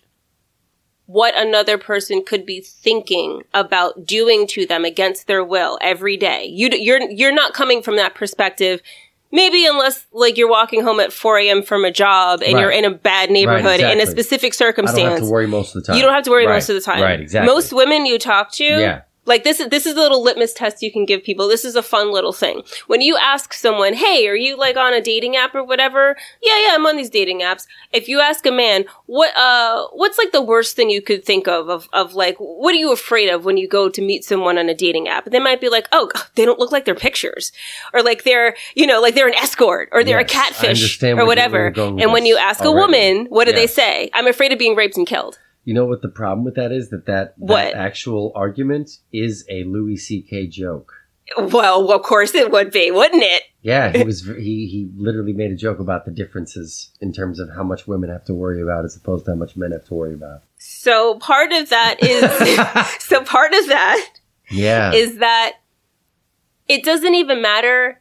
what 1.13 1.37
another 1.37 1.77
person 1.77 2.23
could 2.25 2.47
be 2.47 2.61
thinking 2.61 3.43
about 3.53 4.07
doing 4.07 4.47
to 4.47 4.65
them 4.65 4.85
against 4.85 5.27
their 5.27 5.45
will 5.45 5.79
every 5.83 6.17
day. 6.17 6.47
You, 6.47 6.71
you're, 6.73 7.03
you're 7.11 7.35
not 7.35 7.53
coming 7.53 7.83
from 7.83 7.97
that 7.97 8.15
perspective. 8.15 8.81
Maybe 9.31 9.67
unless 9.67 10.07
like 10.13 10.37
you're 10.37 10.49
walking 10.49 10.83
home 10.83 11.01
at 11.01 11.13
4 11.13 11.39
a.m. 11.39 11.63
from 11.63 11.85
a 11.85 11.91
job 11.91 12.43
and 12.43 12.55
Right. 12.55 12.61
you're 12.61 12.71
in 12.71 12.85
a 12.85 12.91
bad 12.91 13.31
neighborhood 13.31 13.81
in 13.81 13.87
a 13.87 13.93
exactly. 14.03 14.23
specific 14.23 14.55
I 14.55 14.65
don't 14.65 14.69
have 14.69 14.75
circumstance. 14.75 15.21
to 15.21 15.27
worry 15.31 15.47
most 15.47 15.75
of 15.75 15.83
the 15.83 15.87
time. 15.87 15.97
You 15.97 16.03
don't 16.03 16.13
have 16.15 16.25
to 16.25 16.31
worry 16.31 16.47
Right, 16.47 16.55
most 16.55 16.69
of 16.69 16.75
the 16.75 16.81
time. 16.83 17.03
Right, 17.03 17.21
exactly. 17.21 17.53
Most 17.53 17.73
women 17.73 18.05
you 18.07 18.19
talk 18.19 18.53
to, 18.53 18.65
Yeah. 18.65 19.03
Like 19.25 19.45
this 19.45 19.61
is 19.61 19.69
this 19.69 19.87
is 19.87 19.95
a 19.95 20.01
little 20.01 20.23
litmus 20.23 20.53
test 20.53 20.83
you 20.83 20.91
can 20.91 21.05
give 21.05 21.23
people. 21.23 21.49
This 21.49 21.65
is 21.65 21.77
a 21.77 21.83
fun 21.83 22.13
little 22.13 22.33
thing. 22.33 22.63
When 22.87 23.01
you 23.01 23.17
ask 23.17 23.53
someone, 23.53 23.95
"Hey, 23.95 24.27
are 24.29 24.35
you 24.35 24.57
like 24.57 24.77
on 24.77 24.93
a 24.93 25.01
dating 25.01 25.37
app 25.37 25.55
or 25.55 25.63
whatever?" 25.63 26.17
Yeah, 26.43 26.59
yeah, 26.67 26.75
I'm 26.75 26.87
on 26.87 26.97
these 26.97 27.11
dating 27.11 27.41
apps. 27.41 27.67
If 27.93 28.09
you 28.09 28.21
ask 28.21 28.45
a 28.47 28.51
man, 28.51 28.85
"What 29.07 29.37
uh 29.37 29.87
what's 29.93 30.19
like 30.19 30.33
the 30.33 30.43
worst 30.43 30.75
thing 30.75 30.91
you 30.91 31.03
could 31.03 31.25
think 31.25 31.47
of 31.47 31.69
of 31.69 31.89
of 31.93 32.15
like 32.15 32.37
what 32.39 32.75
are 32.75 32.79
you 32.79 32.93
afraid 32.93 33.29
of 33.29 33.45
when 33.45 33.57
you 33.57 33.69
go 33.69 33.89
to 33.89 34.03
meet 34.03 34.25
someone 34.25 34.59
on 34.59 34.69
a 34.69 34.75
dating 34.75 35.09
app?" 35.09 35.27
They 35.27 35.39
might 35.41 35.61
be 35.61 35.69
like, 35.69 35.87
"Oh, 35.93 36.11
they 36.35 36.45
don't 36.45 36.59
look 36.59 36.73
like 36.73 36.85
their 36.85 36.95
pictures." 36.95 37.53
Or 37.93 38.03
like 38.03 38.25
they're, 38.25 38.57
you 38.75 38.87
know, 38.87 39.01
like 39.01 39.15
they're 39.15 39.29
an 39.29 39.35
escort 39.35 39.89
or 39.93 40.03
they're 40.03 40.21
Yes, 40.21 40.31
a 40.31 40.35
catfish 40.35 41.03
or 41.03 41.27
whatever. 41.27 41.67
And 41.77 42.13
when 42.13 42.27
you 42.27 42.37
ask 42.37 42.65
a 42.65 42.73
woman, 42.73 43.27
what 43.27 43.47
do 43.47 43.53
they 43.53 43.67
say? 43.67 44.11
I'm 44.15 44.27
afraid 44.27 44.53
of 44.53 44.59
being 44.59 44.75
raped 44.75 44.97
and 44.97 45.07
killed. 45.07 45.39
You 45.65 45.75
know 45.75 45.85
what 45.85 46.03
the 46.03 46.09
problem 46.09 46.45
with 46.45 46.57
that 46.57 46.73
is? 46.73 46.91
That 46.91 47.07
that, 47.07 47.35
that 47.39 47.39
What? 47.39 47.75
actual 47.75 48.33
argument 48.35 48.99
is 49.13 49.45
a 49.49 49.65
Louis 49.65 49.97
C.K. 49.97 50.49
joke. 50.49 50.93
Well, 51.39 51.91
of 51.93 52.03
course 52.03 52.35
it 52.35 52.51
would 52.51 52.73
be, 52.73 52.91
wouldn't 52.91 53.23
it? 53.23 53.45
Yeah, 53.63 53.93
he 53.93 54.03
was. 54.05 54.25
He 54.27 54.67
he 54.67 54.91
literally 54.97 55.33
made 55.33 55.53
a 55.53 55.57
joke 55.57 55.79
about 55.79 56.05
the 56.05 56.11
differences 56.11 56.91
in 57.01 57.13
terms 57.13 57.39
of 57.39 57.49
how 57.55 57.63
much 57.63 57.87
women 57.87 58.11
have 58.11 58.25
to 58.25 58.35
worry 58.35 58.61
about 58.61 58.85
as 58.85 58.97
opposed 58.97 59.25
to 59.27 59.31
how 59.31 59.37
much 59.37 59.57
men 59.57 59.71
have 59.71 59.85
to 59.87 59.95
worry 59.95 60.15
about. 60.15 60.43
So 60.59 61.15
part 61.19 61.53
of 61.53 61.69
that 61.71 61.99
is 62.03 62.99
so 63.09 63.23
part 63.23 63.55
of 63.55 63.69
that 63.69 64.11
Yeah, 64.51 64.93
is 64.93 65.19
that 65.19 65.53
it 66.69 66.83
doesn't 66.85 67.15
even 67.15 67.41
matter 67.41 68.01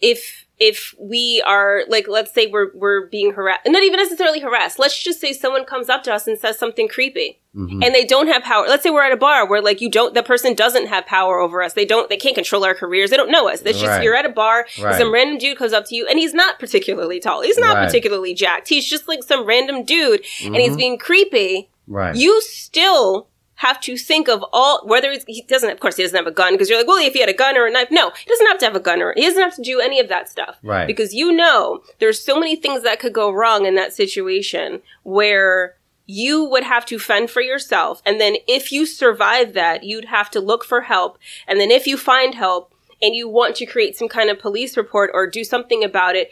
if 0.00 0.43
if 0.60 0.94
we 1.00 1.42
are 1.46 1.82
like 1.88 2.06
let's 2.08 2.32
say 2.32 2.46
we're 2.46 2.68
we're 2.74 3.06
being 3.06 3.32
harassed 3.32 3.62
not 3.66 3.82
even 3.82 3.98
necessarily 3.98 4.38
harassed 4.40 4.78
let's 4.78 4.96
just 5.02 5.20
say 5.20 5.32
someone 5.32 5.64
comes 5.64 5.88
up 5.88 6.02
to 6.04 6.12
us 6.14 6.26
and 6.28 6.38
says 6.38 6.58
something 6.58 6.86
creepy 6.88 7.40
Mhm. 7.56 7.84
and 7.84 7.94
they 7.94 8.04
don't 8.04 8.26
have 8.28 8.42
power 8.42 8.66
let's 8.68 8.82
say 8.82 8.90
we're 8.90 9.04
at 9.04 9.12
a 9.12 9.16
bar 9.16 9.48
where 9.48 9.60
like 9.62 9.80
you 9.80 9.88
don't 9.90 10.14
the 10.14 10.22
person 10.24 10.54
doesn't 10.54 10.86
have 10.86 11.06
power 11.06 11.38
over 11.38 11.62
us 11.62 11.72
they 11.74 11.84
don't 11.84 12.08
they 12.08 12.16
can't 12.16 12.34
control 12.34 12.64
our 12.64 12.74
careers 12.74 13.10
they 13.10 13.16
don't 13.16 13.30
know 13.30 13.48
us 13.48 13.62
it's 13.62 13.78
just 13.80 13.90
Right. 13.90 14.02
you're 14.02 14.16
at 14.16 14.26
a 14.26 14.28
bar 14.28 14.66
Right. 14.80 14.96
some 14.96 15.12
random 15.12 15.38
dude 15.38 15.56
comes 15.58 15.72
up 15.72 15.86
to 15.86 15.94
you 15.96 16.06
and 16.08 16.18
he's 16.18 16.34
not 16.34 16.58
particularly 16.58 17.20
tall 17.20 17.42
he's 17.42 17.58
not 17.58 17.74
Right. 17.76 17.86
particularly 17.86 18.34
jacked 18.34 18.68
he's 18.68 18.88
just 18.88 19.06
like 19.08 19.22
some 19.24 19.44
random 19.44 19.84
dude 19.84 20.24
and 20.44 20.56
he's 20.56 20.72
Mhm. 20.72 20.76
being 20.76 20.98
creepy 20.98 21.68
right. 21.88 22.14
you 22.16 22.40
still 22.42 23.28
have 23.56 23.80
to 23.80 23.96
think 23.96 24.28
of 24.28 24.44
all 24.52 24.80
whether 24.84 25.10
it's, 25.10 25.24
he 25.26 25.42
doesn't 25.42 25.70
of 25.70 25.80
course 25.80 25.96
he 25.96 26.02
doesn't 26.02 26.16
have 26.16 26.26
a 26.26 26.30
gun 26.32 26.54
because 26.54 26.68
you're 26.68 26.78
like 26.78 26.88
well 26.88 27.04
if 27.04 27.12
he 27.12 27.20
had 27.20 27.28
a 27.28 27.32
gun 27.34 27.56
or 27.56 27.66
a 27.66 27.70
knife 27.70 27.88
no 27.90 28.10
he 28.10 28.28
doesn't 28.28 28.46
have 28.48 28.58
to 28.58 28.64
have 28.64 28.74
a 28.76 28.80
gun 28.80 29.00
or 29.00 29.12
he 29.16 29.22
doesn't 29.22 29.42
have 29.42 29.54
to 29.54 29.62
do 29.62 29.80
any 29.80 30.00
of 30.00 30.08
that 30.08 30.28
stuff 30.28 30.58
Right. 30.62 30.86
because 30.86 31.14
you 31.14 31.32
know 31.32 31.82
there's 32.00 32.22
so 32.22 32.38
many 32.38 32.56
things 32.56 32.82
that 32.82 32.98
could 33.00 33.12
go 33.12 33.30
wrong 33.30 33.64
in 33.66 33.74
that 33.76 33.92
situation 33.92 34.82
where 35.04 35.76
you 36.06 36.44
would 36.44 36.64
have 36.64 36.84
to 36.86 36.98
fend 36.98 37.30
for 37.30 37.40
yourself 37.40 38.02
and 38.04 38.20
then 38.20 38.36
if 38.48 38.70
you 38.72 38.84
survive 38.86 39.52
that 39.54 39.84
you'd 39.84 40.06
have 40.06 40.30
to 40.30 40.40
look 40.40 40.64
for 40.64 40.82
help 40.82 41.18
and 41.46 41.58
then 41.60 41.70
if 41.70 41.86
you 41.86 41.96
find 41.96 42.34
help 42.34 42.72
and 43.00 43.14
you 43.14 43.28
want 43.28 43.54
to 43.56 43.66
create 43.66 43.96
some 43.96 44.08
kind 44.08 44.30
of 44.30 44.38
police 44.38 44.76
report 44.76 45.10
or 45.14 45.26
do 45.26 45.44
something 45.44 45.82
about 45.84 46.16
it 46.16 46.30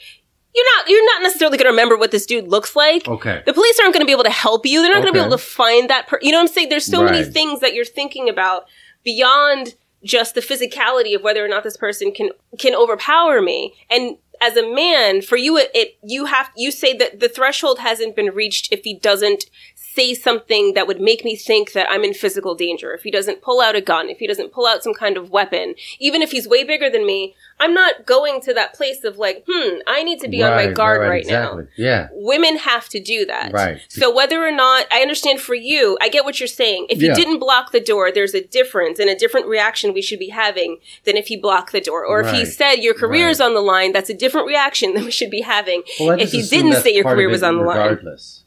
you're 0.55 0.67
not 0.77 0.89
you're 0.89 1.05
not 1.05 1.23
necessarily 1.23 1.57
going 1.57 1.67
to 1.67 1.71
remember 1.71 1.97
what 1.97 2.11
this 2.11 2.27
dude 2.27 2.49
looks 2.49 2.77
like 2.77 3.09
okay. 3.09 3.43
the 3.47 3.55
police 3.55 3.79
aren't 3.81 3.95
going 3.95 4.03
to 4.03 4.07
be 4.07 4.13
able 4.13 4.25
to 4.25 4.31
help 4.31 4.67
you. 4.67 4.83
They're 4.83 4.93
not 4.93 5.03
going 5.03 5.15
to 5.15 5.19
be 5.19 5.25
able 5.25 5.37
to 5.37 5.43
find 5.43 5.89
that. 5.91 6.09
Per- 6.09 6.19
you 6.23 6.31
know 6.31 6.39
what 6.39 6.49
I'm 6.49 6.55
saying? 6.55 6.69
There's 6.69 6.87
so 6.87 7.05
many 7.05 7.25
things 7.25 7.61
that 7.61 7.75
you're 7.75 7.85
thinking 7.85 8.29
about 8.29 8.67
beyond 9.05 9.75
just 10.05 10.35
the 10.35 10.41
physicality 10.41 11.15
of 11.15 11.23
whether 11.23 11.45
or 11.45 11.49
not 11.49 11.65
this 11.65 11.77
person 11.77 12.13
can 12.13 12.31
can 12.59 12.75
overpower 12.75 13.41
me. 13.41 13.75
And 13.91 14.19
as 14.41 14.57
a 14.57 14.75
man, 14.75 15.23
for 15.23 15.37
you, 15.37 15.57
it, 15.57 15.71
it 15.75 15.97
you 16.03 16.27
have 16.27 16.51
you 16.57 16.71
say 16.71 16.97
that 16.97 17.21
the 17.21 17.29
threshold 17.29 17.79
hasn't 17.79 18.17
been 18.17 18.35
reached 18.35 18.73
if 18.73 18.83
he 18.85 18.95
doesn't 18.95 19.47
say 19.95 20.15
something 20.15 20.75
that 20.75 20.87
would 20.87 21.01
make 21.01 21.25
me 21.25 21.37
think 21.37 21.73
that 21.73 21.87
I'm 21.91 22.05
in 22.05 22.15
physical 22.15 22.55
danger. 22.55 22.93
If 22.95 23.03
he 23.03 23.11
doesn't 23.11 23.43
pull 23.43 23.61
out 23.61 23.75
a 23.77 23.81
gun, 23.81 24.09
if 24.09 24.19
he 24.19 24.27
doesn't 24.27 24.53
pull 24.53 24.67
out 24.67 24.83
some 24.83 24.95
kind 24.95 25.17
of 25.17 25.31
weapon, 25.31 25.75
even 25.99 26.23
if 26.23 26.31
he's 26.31 26.49
way 26.49 26.65
bigger 26.65 26.89
than 26.91 27.05
me, 27.07 27.35
I'm 27.61 27.75
not 27.75 28.07
going 28.07 28.41
to 28.43 28.55
that 28.55 28.75
place 28.75 29.05
of 29.05 29.19
like, 29.19 29.45
hmm, 29.49 29.77
I 29.87 30.03
need 30.03 30.21
to 30.21 30.29
be 30.29 30.43
on 30.43 30.53
my 30.53 30.67
guard 30.73 31.01
right, 31.01 31.09
right, 31.09 31.23
exactly. 31.23 31.63
now. 31.65 31.69
Yeah. 31.77 32.09
Women 32.13 32.57
have 32.59 32.89
to 32.91 33.01
do 33.01 33.25
that. 33.27 33.53
Right. 33.53 33.81
So 33.89 34.13
whether 34.15 34.45
or 34.47 34.51
not 34.51 34.87
I 34.91 35.01
understand 35.01 35.41
for 35.41 35.55
you, 35.55 35.97
I 36.01 36.09
get 36.09 36.25
what 36.25 36.41
you're 36.41 36.47
saying. 36.47 36.87
If 36.91 37.01
Yeah. 37.01 37.11
you 37.11 37.15
didn't 37.15 37.39
block 37.39 37.73
the 37.73 37.81
door, 37.81 38.11
there's 38.11 38.35
a 38.35 38.43
difference 38.43 38.99
and 38.99 39.09
a 39.11 39.15
different 39.15 39.47
reaction 39.47 39.93
we 39.93 40.03
should 40.03 40.19
be 40.19 40.29
having 40.31 40.79
than 41.05 41.17
if 41.17 41.29
he 41.29 41.37
blocked 41.37 41.73
the 41.73 41.81
door. 41.81 42.05
Or 42.05 42.21
if 42.21 42.33
he 42.33 42.45
said 42.45 42.77
your 42.77 42.95
career 42.95 43.27
Right. 43.27 43.31
is 43.33 43.41
on 43.41 43.55
the 43.55 43.61
line, 43.61 43.93
that's 43.93 44.11
a 44.11 44.15
different 44.15 44.47
reaction 44.49 44.95
than 44.95 45.05
we 45.05 45.11
should 45.11 45.31
be 45.31 45.43
having. 45.43 45.83
Well, 46.01 46.19
if 46.19 46.33
he 46.33 46.43
didn't 46.43 46.75
say 46.83 46.95
your 46.95 47.05
career 47.05 47.29
was 47.29 47.43
on 47.43 47.59
the 47.59 47.63
line. 47.65 47.77
regardless. 47.79 48.42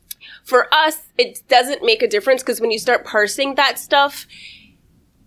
For 0.46 0.74
us, 0.74 1.02
it 1.18 1.42
doesn't 1.50 1.84
make 1.84 2.02
a 2.02 2.08
difference 2.08 2.42
because 2.44 2.62
when 2.62 2.72
you 2.72 2.80
start 2.80 3.04
parsing 3.04 3.56
that 3.56 3.78
stuff, 3.78 4.28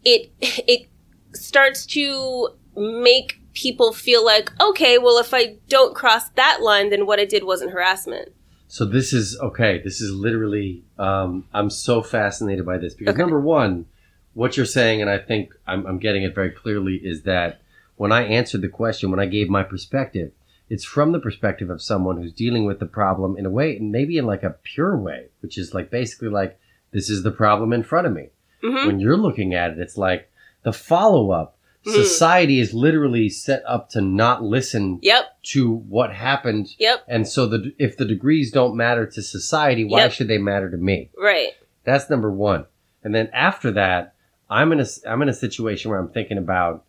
it 0.04 0.32
it 0.40 0.88
starts 1.34 1.84
to 1.86 2.48
make 2.76 3.40
people 3.52 3.92
feel 3.92 4.24
like, 4.24 4.50
okay, 4.60 4.98
well, 4.98 5.18
if 5.18 5.34
I 5.34 5.56
don't 5.68 5.94
cross 5.94 6.28
that 6.30 6.62
line, 6.62 6.90
then 6.90 7.04
what 7.06 7.18
I 7.18 7.24
did 7.24 7.42
wasn't 7.44 7.72
harassment. 7.72 8.30
So 8.68 8.84
this 8.84 9.12
is 9.12 9.38
okay. 9.40 9.80
This 9.82 10.00
is 10.00 10.12
literally. 10.12 10.84
Um, 10.98 11.44
I'm 11.52 11.70
so 11.70 12.00
fascinated 12.02 12.64
by 12.64 12.78
this 12.78 12.94
because 12.94 13.14
Okay. 13.14 13.22
number 13.22 13.40
one, 13.40 13.86
what 14.34 14.56
you're 14.56 14.66
saying, 14.66 15.00
and 15.00 15.10
I 15.10 15.18
think 15.18 15.52
I'm, 15.66 15.84
I'm 15.86 15.98
getting 15.98 16.22
it 16.22 16.34
very 16.34 16.50
clearly, 16.50 16.96
is 17.02 17.22
that 17.22 17.60
when 17.96 18.12
I 18.12 18.22
answered 18.24 18.60
the 18.60 18.68
question, 18.68 19.10
when 19.10 19.18
I 19.18 19.26
gave 19.26 19.48
my 19.50 19.64
perspective, 19.64 20.30
it's 20.70 20.84
from 20.84 21.12
the 21.12 21.20
perspective 21.20 21.70
of 21.70 21.80
someone 21.82 22.18
who's 22.20 22.32
dealing 22.32 22.64
with 22.66 22.78
the 22.80 22.86
problem 22.86 23.36
in 23.36 23.46
a 23.46 23.50
way, 23.50 23.76
and 23.76 23.90
maybe 23.92 24.18
in 24.18 24.26
like 24.26 24.42
a 24.42 24.56
pure 24.62 24.96
way, 24.96 25.26
which 25.40 25.56
is 25.58 25.74
like 25.74 25.90
basically 25.90 26.28
like 26.28 26.58
this 26.92 27.08
is 27.10 27.22
the 27.22 27.30
problem 27.30 27.72
in 27.72 27.82
front 27.82 28.06
of 28.06 28.12
me. 28.12 28.28
hmm 28.62 28.86
When 28.86 29.00
you're 29.00 29.16
looking 29.16 29.54
at 29.54 29.70
it, 29.72 29.78
it's 29.78 29.96
like 29.96 30.30
the 30.62 30.72
follow 30.72 31.30
up. 31.30 31.56
Mhm. 31.86 31.92
Society 31.92 32.58
is 32.60 32.74
literally 32.74 33.28
set 33.28 33.62
up 33.66 33.88
to 33.90 34.00
not 34.00 34.42
listen 34.42 34.98
Yep. 35.02 35.24
to 35.54 35.70
what 35.72 36.12
happened 36.12 36.74
Yep. 36.78 37.04
and 37.08 37.26
so 37.28 37.46
the 37.46 37.72
if 37.78 37.96
the 37.96 38.04
degrees 38.04 38.50
don't 38.50 38.74
matter 38.76 39.06
to 39.06 39.22
society, 39.22 39.84
why 39.84 40.00
Yep. 40.02 40.12
should 40.12 40.28
they 40.28 40.38
matter 40.38 40.68
to 40.70 40.76
me? 40.76 41.10
Right. 41.16 41.52
That's 41.84 42.10
number 42.10 42.30
one. 42.32 42.66
And 43.04 43.14
then 43.14 43.28
after 43.32 43.70
that, 43.72 44.14
I'm 44.50 44.72
in 44.72 44.80
a 44.80 44.86
I'm 45.06 45.22
in 45.22 45.28
a 45.28 45.34
situation 45.34 45.90
where 45.90 46.00
I'm 46.00 46.08
thinking 46.10 46.36
about 46.38 46.84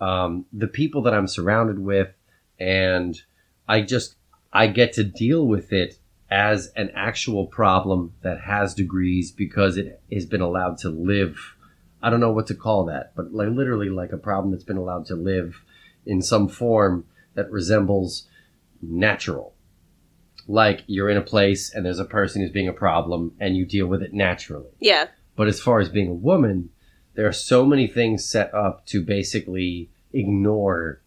um, 0.00 0.44
the 0.52 0.68
people 0.68 1.02
that 1.02 1.14
I'm 1.14 1.26
surrounded 1.26 1.78
with, 1.80 2.08
and 2.58 3.20
I 3.68 3.82
just 3.82 4.16
I 4.52 4.66
get 4.66 4.94
to 4.94 5.04
deal 5.04 5.46
with 5.46 5.72
it 5.72 5.98
as 6.30 6.70
an 6.76 6.90
actual 6.94 7.46
problem 7.46 8.12
that 8.22 8.40
has 8.40 8.74
degrees 8.74 9.32
because 9.32 9.76
it 9.76 10.00
has 10.12 10.26
been 10.26 10.40
allowed 10.40 10.78
to 10.78 10.90
live. 10.90 11.56
I 12.02 12.10
don't 12.10 12.20
know 12.20 12.32
what 12.32 12.46
to 12.48 12.54
call 12.54 12.84
that, 12.86 13.12
but 13.16 13.32
like 13.32 13.48
literally 13.48 13.88
like 13.88 14.12
a 14.12 14.18
problem 14.18 14.52
that's 14.52 14.64
been 14.64 14.76
allowed 14.76 15.06
to 15.06 15.16
live 15.16 15.62
in 16.06 16.22
some 16.22 16.48
form 16.48 17.04
that 17.34 17.50
resembles 17.50 18.26
natural. 18.82 19.54
Like 20.46 20.82
you're 20.86 21.10
in 21.10 21.16
a 21.16 21.22
place 21.22 21.72
and 21.72 21.84
there's 21.84 21.98
a 21.98 22.04
person 22.04 22.40
who's 22.40 22.50
being 22.50 22.68
a 22.68 22.72
problem 22.72 23.34
and 23.38 23.56
you 23.56 23.66
deal 23.66 23.86
with 23.86 24.02
it 24.02 24.14
naturally. 24.14 24.70
Yeah. 24.80 25.08
But 25.36 25.48
as 25.48 25.60
far 25.60 25.80
as 25.80 25.88
being 25.88 26.08
a 26.08 26.14
woman, 26.14 26.70
there 27.14 27.26
are 27.26 27.32
so 27.32 27.64
many 27.64 27.86
things 27.86 28.24
set 28.24 28.52
up 28.54 28.86
to 28.86 29.02
basically 29.02 29.90
ignore 30.12 31.00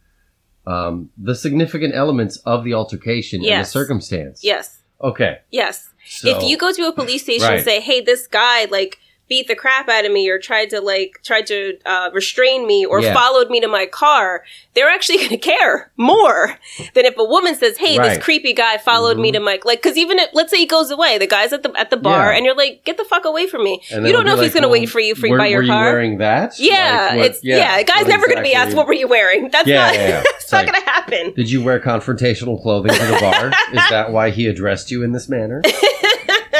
um, 0.67 1.09
the 1.17 1.35
significant 1.35 1.95
elements 1.95 2.37
of 2.45 2.63
the 2.63 2.73
altercation 2.73 3.43
and 3.43 3.61
the 3.61 3.65
circumstance. 3.67 4.43
Yes. 4.43 4.81
Okay. 5.01 5.39
Yes. 5.51 5.89
So, 6.05 6.29
if 6.29 6.43
you 6.43 6.57
go 6.57 6.71
to 6.71 6.83
a 6.87 6.93
police 6.93 7.23
station 7.23 7.47
Right. 7.47 7.55
and 7.57 7.63
say, 7.63 7.79
"Hey, 7.79 8.01
this 8.01 8.27
guy 8.27 8.65
like 8.65 8.97
beat 9.31 9.47
the 9.47 9.55
crap 9.55 9.87
out 9.87 10.03
of 10.05 10.11
me 10.11 10.29
or 10.29 10.37
tried 10.37 10.69
to 10.71 10.81
like 10.81 11.11
tried 11.23 11.47
to 11.47 11.77
uh, 11.85 12.09
restrain 12.13 12.67
me 12.67 12.85
or 12.85 12.99
Yeah. 13.01 13.13
followed 13.13 13.49
me 13.49 13.59
to 13.61 13.67
my 13.69 13.85
car," 13.85 14.43
they're 14.75 14.89
actually 14.89 15.17
going 15.23 15.29
to 15.29 15.37
care 15.37 15.89
more 15.95 16.57
than 16.95 17.05
if 17.05 17.17
a 17.17 17.23
woman 17.23 17.55
says, 17.55 17.77
"Hey, 17.77 17.97
Right. 17.97 18.09
this 18.15 18.23
creepy 18.23 18.53
guy 18.53 18.77
followed 18.77 19.17
me 19.17 19.29
Mhm. 19.29 19.33
to 19.35 19.39
my 19.39 19.59
like." 19.63 19.81
Because 19.81 19.97
even 19.97 20.19
if, 20.19 20.29
let's 20.33 20.51
say 20.51 20.57
he 20.57 20.65
goes 20.65 20.91
away, 20.91 21.17
the 21.17 21.27
guy's 21.27 21.53
at 21.53 21.63
the 21.63 21.71
at 21.77 21.89
the 21.89 21.97
bar, 21.97 22.31
Yeah. 22.31 22.35
and 22.37 22.45
you're 22.45 22.55
like, 22.63 22.83
"Get 22.83 22.97
the 22.97 23.05
fuck 23.05 23.23
away 23.25 23.47
from 23.47 23.63
me!" 23.63 23.81
and 23.91 24.05
You 24.05 24.11
don't 24.13 24.25
know 24.25 24.35
if 24.35 24.41
he's 24.41 24.53
going 24.53 24.63
to 24.63 24.67
well, 24.69 24.79
wait 24.81 24.89
for 24.89 24.99
you 24.99 25.15
for 25.15 25.29
were, 25.29 25.37
by 25.37 25.47
your 25.47 25.61
were 25.61 25.67
car. 25.67 25.85
you 25.87 25.91
wearing 25.93 26.17
that? 26.17 26.59
yeah, 26.59 27.07
Like, 27.11 27.17
what- 27.17 27.25
it's 27.31 27.39
yeah. 27.43 27.77
A 27.77 27.83
guy's 27.85 28.07
never 28.07 28.25
going 28.27 28.37
to 28.43 28.43
be 28.43 28.53
asked, 28.53 28.75
"What 28.75 28.87
were 28.87 28.93
you 29.03 29.07
wearing?" 29.07 29.49
That's 29.49 29.67
Yeah, 29.67 29.85
not. 29.85 29.93
yeah, 29.95 30.07
yeah. 30.09 30.23
it's 30.25 30.43
It's 30.51 30.51
not 30.51 30.65
going 30.67 30.81
to 30.83 30.89
happen. 30.89 31.33
Did 31.33 31.49
you 31.49 31.63
wear 31.63 31.79
confrontational 31.79 32.61
clothing 32.61 32.91
to 32.93 33.05
the 33.05 33.17
bar? 33.21 33.47
Is 33.73 33.89
that 33.89 34.11
why 34.11 34.31
he 34.31 34.47
addressed 34.47 34.91
you 34.91 35.01
in 35.01 35.13
this 35.13 35.29
manner? 35.29 35.61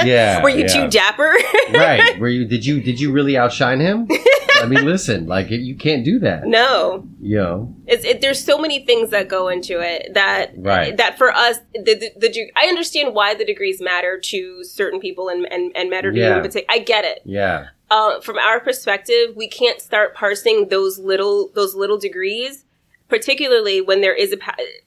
Yeah. 0.06 0.42
Were 0.44 0.50
you 0.50 0.62
yeah. 0.62 0.68
too 0.68 0.88
dapper? 0.90 1.34
right? 1.74 2.20
Were 2.20 2.28
you? 2.30 2.46
Did 2.46 2.66
you? 2.66 2.82
Did 2.82 3.00
you 3.00 3.12
really 3.12 3.38
outshine 3.38 3.80
him? 3.80 4.08
I 4.62 4.68
mean, 4.68 4.86
listen, 4.86 5.26
like 5.28 5.50
you 5.50 5.76
can't 5.76 6.06
do 6.06 6.20
that. 6.20 6.46
no. 6.46 7.08
You 7.20 7.38
know, 7.38 7.76
It's 7.88 8.04
it, 8.06 8.22
there's 8.22 8.44
so 8.44 8.58
many 8.60 8.86
things 8.86 9.10
that 9.12 9.28
go 9.28 9.48
into 9.48 9.80
it 9.80 10.14
that 10.14 10.52
Right. 10.56 10.96
that 10.98 11.18
for 11.18 11.32
us 11.32 11.58
the, 11.74 11.96
the, 11.96 12.12
the 12.18 12.52
I 12.56 12.66
understand 12.68 13.14
why 13.16 13.34
the 13.36 13.46
degrees 13.46 13.82
matter 13.82 14.20
to 14.20 14.64
certain 14.64 15.00
people 15.00 15.30
and 15.30 15.46
and, 15.52 15.72
and 15.76 15.90
matter 15.90 16.12
to 16.12 16.18
you 16.18 16.24
Yeah. 16.24 16.36
in 16.38 16.42
particular. 16.44 16.66
I 16.70 16.80
get 16.80 17.06
it. 17.06 17.22
yeah, 17.26 17.68
Uh, 17.90 18.20
from 18.22 18.38
our 18.38 18.60
perspective, 18.60 19.36
we 19.36 19.48
can't 19.48 19.82
start 19.82 20.14
parsing 20.16 20.68
those 20.70 21.00
little 21.00 21.50
those 21.56 21.74
little 21.76 21.98
degrees, 21.98 22.66
particularly 23.12 23.82
when 23.82 24.00
there 24.00 24.16
is 24.16 24.32
a 24.32 24.38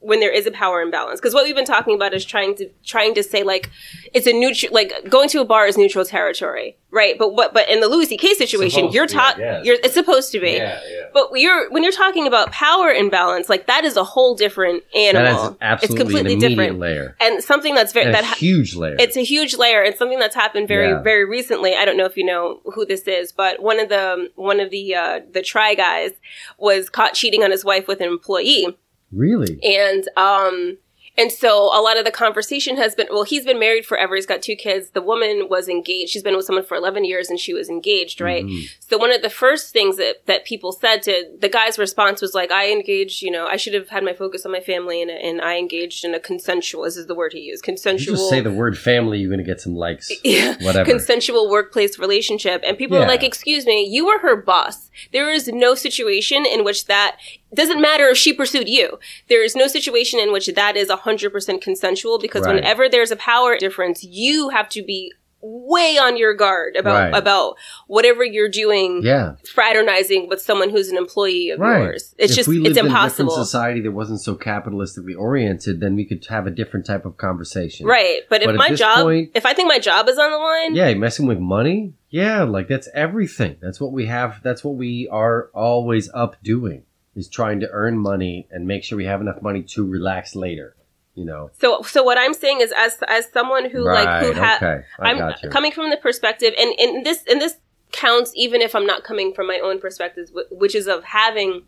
when 0.00 0.18
there 0.18 0.32
is 0.32 0.46
a 0.46 0.50
power 0.50 0.80
imbalance. 0.80 1.20
Because 1.20 1.34
what 1.34 1.44
we've 1.44 1.54
been 1.54 1.66
talking 1.66 1.94
about 1.94 2.14
is 2.14 2.24
trying 2.24 2.56
to 2.56 2.70
trying 2.82 3.14
to 3.14 3.22
say 3.22 3.42
like 3.42 3.70
it's 4.14 4.26
a 4.26 4.32
neutral 4.32 4.72
like 4.72 5.10
going 5.10 5.28
to 5.28 5.42
a 5.42 5.44
bar 5.44 5.66
is 5.66 5.76
neutral 5.76 6.06
territory, 6.06 6.78
right? 6.94 7.18
But 7.18 7.34
what 7.34 7.52
but 7.52 7.68
in 7.68 7.80
the 7.80 7.88
Louis 7.88 8.06
C.K. 8.06 8.34
situation, 8.34 8.70
Supposed 8.78 8.94
you're 8.94 9.06
taught 9.06 9.40
I 9.40 9.62
you're 9.62 9.76
it's 9.82 9.94
supposed 9.94 10.32
to 10.32 10.40
be. 10.40 10.52
yeah, 10.52 10.80
yeah. 10.88 11.00
But 11.12 11.30
you're 11.34 11.70
when 11.70 11.82
you're 11.82 11.92
talking 11.92 12.26
about 12.26 12.50
power 12.52 12.90
imbalance, 12.90 13.48
like 13.48 13.66
that 13.66 13.84
is 13.84 13.96
a 13.96 14.04
whole 14.04 14.34
different 14.34 14.82
animal. 14.94 15.50
is 15.52 15.56
absolutely 15.60 15.94
it's 15.94 15.94
completely 16.12 16.36
different, 16.48 16.78
layer, 16.78 17.16
and 17.20 17.42
something 17.42 17.74
that's 17.74 17.92
very 17.92 18.06
and 18.06 18.14
that 18.14 18.24
huge 18.38 18.74
layer. 18.74 18.96
it's 18.98 19.16
a 19.16 19.24
huge 19.24 19.56
layer 19.56 19.82
and 19.82 19.94
something 19.96 20.18
that's 20.18 20.34
happened 20.34 20.68
very 20.68 20.88
Yeah. 20.88 21.02
very 21.02 21.24
recently. 21.24 21.74
I 21.74 21.84
don't 21.84 21.96
know 21.96 22.06
if 22.06 22.16
you 22.16 22.24
know 22.24 22.60
who 22.74 22.86
this 22.86 23.02
is, 23.02 23.32
but 23.32 23.62
one 23.62 23.78
of 23.80 23.88
the 23.88 24.30
one 24.36 24.60
of 24.60 24.70
the 24.70 24.94
uh, 24.94 25.20
the 25.32 25.42
try 25.42 25.74
guys 25.74 26.12
was 26.58 26.88
caught 26.88 27.14
cheating 27.14 27.42
on 27.42 27.50
his 27.50 27.64
wife 27.64 27.86
with 27.88 28.00
an 28.00 28.08
employee, 28.08 28.76
really. 29.12 29.58
and 29.62 30.08
um 30.16 30.78
and 31.16 31.30
so 31.30 31.64
a 31.66 31.80
lot 31.80 31.96
of 31.96 32.04
the 32.04 32.10
conversation 32.10 32.76
has 32.76 32.94
been 32.94 33.06
well 33.10 33.22
he's 33.24 33.44
been 33.44 33.58
married 33.58 33.86
forever 33.86 34.14
he's 34.16 34.26
got 34.26 34.42
two 34.42 34.56
kids 34.56 34.90
the 34.90 35.02
woman 35.02 35.46
was 35.48 35.68
engaged 35.68 36.10
she's 36.12 36.22
been 36.22 36.36
with 36.36 36.44
someone 36.44 36.64
for 36.64 36.76
11 36.76 37.04
years 37.04 37.30
and 37.30 37.38
she 37.38 37.54
was 37.54 37.68
engaged 37.68 38.20
right 38.20 38.44
Mhm. 38.44 38.68
so 38.80 38.98
one 38.98 39.12
of 39.12 39.22
the 39.22 39.30
first 39.30 39.72
things 39.72 39.96
that, 39.96 40.26
that 40.26 40.44
people 40.44 40.72
said 40.72 41.02
to 41.02 41.24
the 41.38 41.48
guy's 41.48 41.78
response 41.78 42.20
was 42.20 42.34
like 42.34 42.50
i 42.50 42.70
engaged 42.70 43.22
you 43.22 43.30
know 43.30 43.46
i 43.46 43.56
should 43.56 43.74
have 43.74 43.88
had 43.90 44.02
my 44.04 44.12
focus 44.12 44.44
on 44.44 44.52
my 44.52 44.60
family 44.60 45.00
and, 45.02 45.10
and 45.10 45.40
i 45.40 45.56
engaged 45.56 46.04
in 46.04 46.14
a 46.14 46.20
consensual 46.20 46.82
this 46.84 46.96
is 46.96 47.06
the 47.06 47.14
word 47.14 47.32
he 47.32 47.40
used 47.40 47.62
You 47.64 47.72
consensual 47.72 48.16
just 48.16 48.30
say 48.30 48.40
the 48.40 48.50
word 48.52 48.76
family, 48.76 49.18
you're 49.18 49.30
going 49.30 49.38
to 49.38 49.44
get 49.44 49.60
some 49.60 49.74
likes. 49.76 50.10
yeah, 50.24 50.56
Whatever. 50.62 50.90
consensual 50.90 51.48
workplace 51.50 51.98
relationship. 51.98 52.62
And 52.66 52.76
people 52.76 52.96
Yeah. 52.98 53.04
are 53.04 53.08
like, 53.08 53.22
excuse 53.22 53.66
me, 53.66 53.84
you 53.88 54.06
were 54.06 54.18
her 54.20 54.36
boss. 54.36 54.90
There 55.12 55.30
is 55.30 55.48
no 55.48 55.74
situation 55.74 56.44
in 56.46 56.64
which 56.64 56.86
that 56.86 57.16
doesn't 57.54 57.80
matter 57.80 58.08
if 58.08 58.16
she 58.18 58.32
pursued 58.32 58.68
you. 58.68 58.98
There 59.28 59.42
is 59.44 59.54
no 59.56 59.66
situation 59.66 60.18
in 60.20 60.32
which 60.32 60.46
that 60.46 60.76
is 60.76 60.88
100% 60.90 61.60
consensual 61.62 62.18
because 62.18 62.44
Right. 62.46 62.56
whenever 62.56 62.88
there's 62.88 63.10
a 63.10 63.16
power 63.16 63.56
difference, 63.56 64.02
you 64.04 64.48
have 64.50 64.68
to 64.70 64.82
be 64.82 65.12
way 65.46 65.98
on 65.98 66.16
your 66.16 66.32
guard 66.32 66.74
about 66.74 67.12
Right. 67.12 67.14
about 67.18 67.56
whatever 67.86 68.24
you're 68.24 68.48
doing 68.48 69.02
yeah, 69.02 69.32
fraternizing 69.52 70.26
with 70.26 70.40
someone 70.40 70.70
who's 70.70 70.88
an 70.88 70.96
employee 70.96 71.50
of 71.50 71.60
right. 71.60 71.82
yours. 71.82 72.14
It's 72.16 72.32
if 72.32 72.36
just 72.36 72.48
we 72.48 72.56
lived 72.56 72.68
it's 72.68 72.78
in 72.78 72.86
a 72.86 72.88
impossible. 72.88 73.30
society 73.32 73.80
that 73.82 73.92
wasn't 73.92 74.22
so 74.22 74.36
capitalistically 74.36 75.14
oriented, 75.18 75.80
then 75.80 75.96
we 75.96 76.06
could 76.06 76.24
have 76.30 76.46
a 76.46 76.50
different 76.50 76.86
type 76.86 77.04
of 77.04 77.18
conversation. 77.18 77.86
Right. 77.86 78.22
But 78.30 78.40
if 78.40 78.46
But 78.46 78.54
at 78.54 78.58
my 78.58 78.70
job 78.74 79.02
point- 79.02 79.32
if 79.34 79.44
I 79.44 79.52
think 79.52 79.68
my 79.68 79.78
job 79.78 80.08
is 80.08 80.18
on 80.18 80.30
the 80.30 80.38
line, 80.38 80.74
Yeah, 80.74 80.94
messing 80.94 81.26
with 81.26 81.38
money. 81.38 81.92
Yeah, 82.08 82.44
like 82.44 82.66
that's 82.68 82.88
everything. 82.94 83.56
That's 83.60 83.78
what 83.78 83.92
we 83.92 84.06
have. 84.06 84.40
That's 84.42 84.64
what 84.64 84.76
we 84.76 85.08
are 85.12 85.50
always 85.52 86.08
up 86.14 86.36
doing. 86.42 86.84
Is 87.16 87.28
trying 87.28 87.60
to 87.60 87.68
earn 87.70 87.98
money 87.98 88.48
and 88.50 88.66
make 88.66 88.82
sure 88.82 88.98
we 88.98 89.04
have 89.04 89.20
enough 89.20 89.40
money 89.40 89.62
to 89.62 89.86
relax 89.86 90.34
later. 90.34 90.74
You 91.14 91.24
know. 91.24 91.50
So, 91.60 91.82
so 91.82 92.02
what 92.02 92.18
I'm 92.18 92.34
saying 92.34 92.60
is, 92.60 92.72
as 92.76 92.98
as 93.08 93.30
someone 93.32 93.70
who 93.70 93.82
like 93.82 94.24
who 94.24 94.32
Right, 94.32 94.36
ha- 94.36 94.58
okay. 94.60 94.84
I 94.98 95.10
I'm 95.12 95.50
coming 95.50 95.70
from 95.70 95.90
the 95.90 95.96
perspective, 95.96 96.52
and 96.58 96.74
and 96.78 97.06
this 97.06 97.22
and 97.30 97.40
this 97.40 97.56
counts 97.92 98.32
even 98.34 98.60
if 98.60 98.74
I'm 98.74 98.86
not 98.86 99.04
coming 99.04 99.32
from 99.32 99.46
my 99.46 99.60
own 99.62 99.78
perspective 99.78 100.28
which 100.50 100.74
is 100.74 100.88
of 100.88 101.04
having 101.04 101.62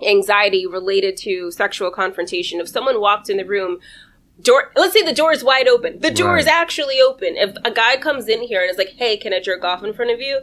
anxiety 0.00 0.66
related 0.66 1.16
to 1.18 1.50
sexual 1.50 1.90
confrontation. 1.90 2.60
If 2.60 2.68
someone 2.68 3.00
walked 3.00 3.28
in 3.28 3.36
the 3.36 3.44
room. 3.44 3.78
Door. 4.40 4.70
Let's 4.76 4.92
say 4.92 5.02
the 5.02 5.12
door 5.12 5.32
is 5.32 5.42
wide 5.42 5.66
open. 5.66 5.98
The 5.98 6.12
door 6.12 6.34
Right. 6.34 6.40
is 6.40 6.46
actually 6.46 7.00
open. 7.00 7.36
If 7.36 7.56
a 7.64 7.72
guy 7.72 7.96
comes 7.96 8.28
in 8.28 8.40
here 8.42 8.60
and 8.62 8.70
is 8.70 8.78
like, 8.78 8.90
"Hey, 8.90 9.16
can 9.16 9.32
I 9.34 9.40
jerk 9.40 9.64
off 9.64 9.82
in 9.82 9.92
front 9.92 10.12
of 10.12 10.20
you?" 10.20 10.40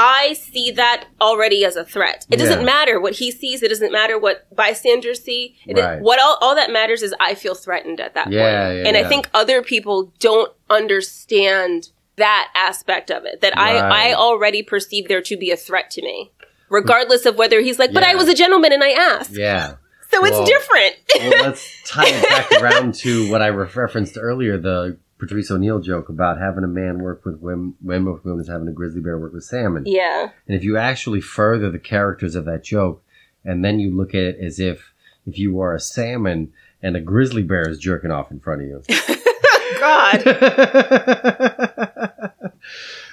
I 0.00 0.34
see 0.34 0.70
that 0.72 1.06
already 1.20 1.64
as 1.64 1.74
a 1.74 1.84
threat. 1.84 2.24
It 2.30 2.36
doesn't 2.36 2.60
Yeah. 2.60 2.64
matter 2.64 3.00
what 3.00 3.14
he 3.14 3.32
sees. 3.32 3.64
It 3.64 3.68
doesn't 3.68 3.90
matter 3.90 4.16
what 4.16 4.46
bystanders 4.54 5.22
see. 5.24 5.56
It 5.66 5.76
Right. 5.76 6.00
what 6.00 6.20
all, 6.20 6.38
all 6.40 6.54
that 6.54 6.70
matters 6.70 7.02
is 7.02 7.12
I 7.18 7.34
feel 7.34 7.56
threatened 7.56 7.98
at 8.00 8.14
that 8.14 8.30
Yeah, 8.30 8.66
point. 8.68 8.78
yeah, 8.78 8.88
and 8.88 8.96
I 8.96 9.02
think 9.08 9.28
other 9.34 9.60
people 9.60 10.12
don't 10.20 10.52
understand 10.70 11.88
that 12.16 12.48
aspect 12.54 13.10
of 13.10 13.24
it. 13.24 13.40
That 13.40 13.54
Right. 13.56 13.76
I 13.76 14.10
I 14.10 14.14
already 14.14 14.62
perceive 14.62 15.08
there 15.08 15.22
to 15.22 15.36
be 15.36 15.50
a 15.50 15.56
threat 15.56 15.90
to 15.92 16.02
me, 16.02 16.30
regardless 16.68 17.26
of 17.26 17.36
whether 17.36 17.60
he's 17.60 17.78
like, 17.78 17.92
"But 17.92 18.04
I 18.04 18.14
was 18.14 18.28
a 18.28 18.34
gentleman 18.34 18.72
and 18.72 18.82
I 18.84 18.90
asked." 18.90 19.32
Yeah. 19.36 19.74
So 20.10 20.24
it's 20.24 20.40
different. 20.48 20.94
well, 21.18 21.42
let's 21.48 21.82
tie 21.86 22.06
it 22.08 22.28
back 22.28 22.50
around 22.62 22.94
to 22.96 23.30
what 23.30 23.42
I 23.42 23.48
re- 23.48 23.68
referenced 23.74 24.16
earlier 24.18 24.56
the 24.56 24.96
Patrice 25.18 25.50
O'Neal 25.50 25.80
joke 25.80 26.08
about 26.08 26.38
having 26.38 26.64
a 26.64 26.68
man 26.68 27.00
work 27.00 27.24
with 27.24 27.40
women, 27.40 27.74
women 27.82 28.12
with 28.12 28.24
women 28.24 28.40
is 28.40 28.48
having 28.48 28.68
a 28.68 28.72
grizzly 28.72 29.00
bear 29.00 29.18
work 29.18 29.32
with 29.32 29.44
salmon. 29.44 29.84
yeah. 29.86 30.30
And 30.46 30.56
if 30.56 30.64
you 30.64 30.76
actually 30.76 31.20
further 31.20 31.70
the 31.70 31.78
characters 31.78 32.34
of 32.34 32.44
that 32.44 32.64
joke, 32.64 33.02
and 33.44 33.64
then 33.64 33.80
you 33.80 33.94
look 33.94 34.14
at 34.14 34.22
it 34.22 34.38
as 34.40 34.60
if 34.60 34.92
if 35.26 35.38
you 35.38 35.60
are 35.60 35.74
a 35.74 35.80
salmon 35.80 36.52
and 36.82 36.96
a 36.96 37.00
grizzly 37.00 37.42
bear 37.42 37.68
is 37.68 37.78
jerking 37.78 38.10
off 38.10 38.30
in 38.30 38.40
front 38.40 38.62
of 38.62 38.68
you. 38.68 38.82
God. 39.80 40.22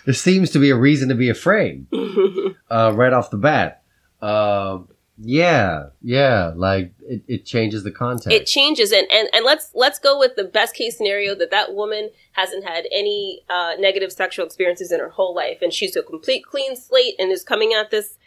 there 0.06 0.14
seems 0.14 0.52
to 0.52 0.60
be 0.60 0.70
a 0.70 0.76
reason 0.76 1.10
to 1.10 1.16
be 1.16 1.30
afraid 1.30 1.86
uh, 2.70 2.92
right 2.96 3.14
off 3.14 3.30
the 3.30 3.38
bat. 3.38 3.84
Uh, 4.22 4.80
yeah, 5.18 5.88
yeah, 6.02 6.52
like 6.56 6.92
it, 7.08 7.22
it 7.28 7.46
changes 7.46 7.84
the 7.84 7.92
context. 7.92 8.28
it 8.32 8.46
changes 8.46 8.92
and, 8.92 9.08
and 9.12 9.30
and 9.34 9.46
let's 9.46 9.72
let's 9.74 9.98
go 10.00 10.20
with 10.20 10.36
the 10.36 10.44
best 10.44 10.76
case 10.76 10.98
scenario 10.98 11.34
that 11.36 11.52
that 11.52 11.74
woman 11.74 12.10
hasn't 12.34 12.66
had 12.68 12.86
any 12.92 13.42
uh, 13.50 13.74
negative 13.80 14.12
sexual 14.12 14.46
experiences 14.46 14.92
in 14.92 15.00
her 15.00 15.10
whole 15.10 15.34
life 15.34 15.60
and 15.62 15.72
she's 15.74 15.96
a 15.96 16.04
complete 16.04 16.44
clean 16.46 16.76
slate 16.76 17.16
and 17.18 17.32
is 17.32 17.44
coming 17.44 17.74
at 17.74 17.92
this 17.92 18.18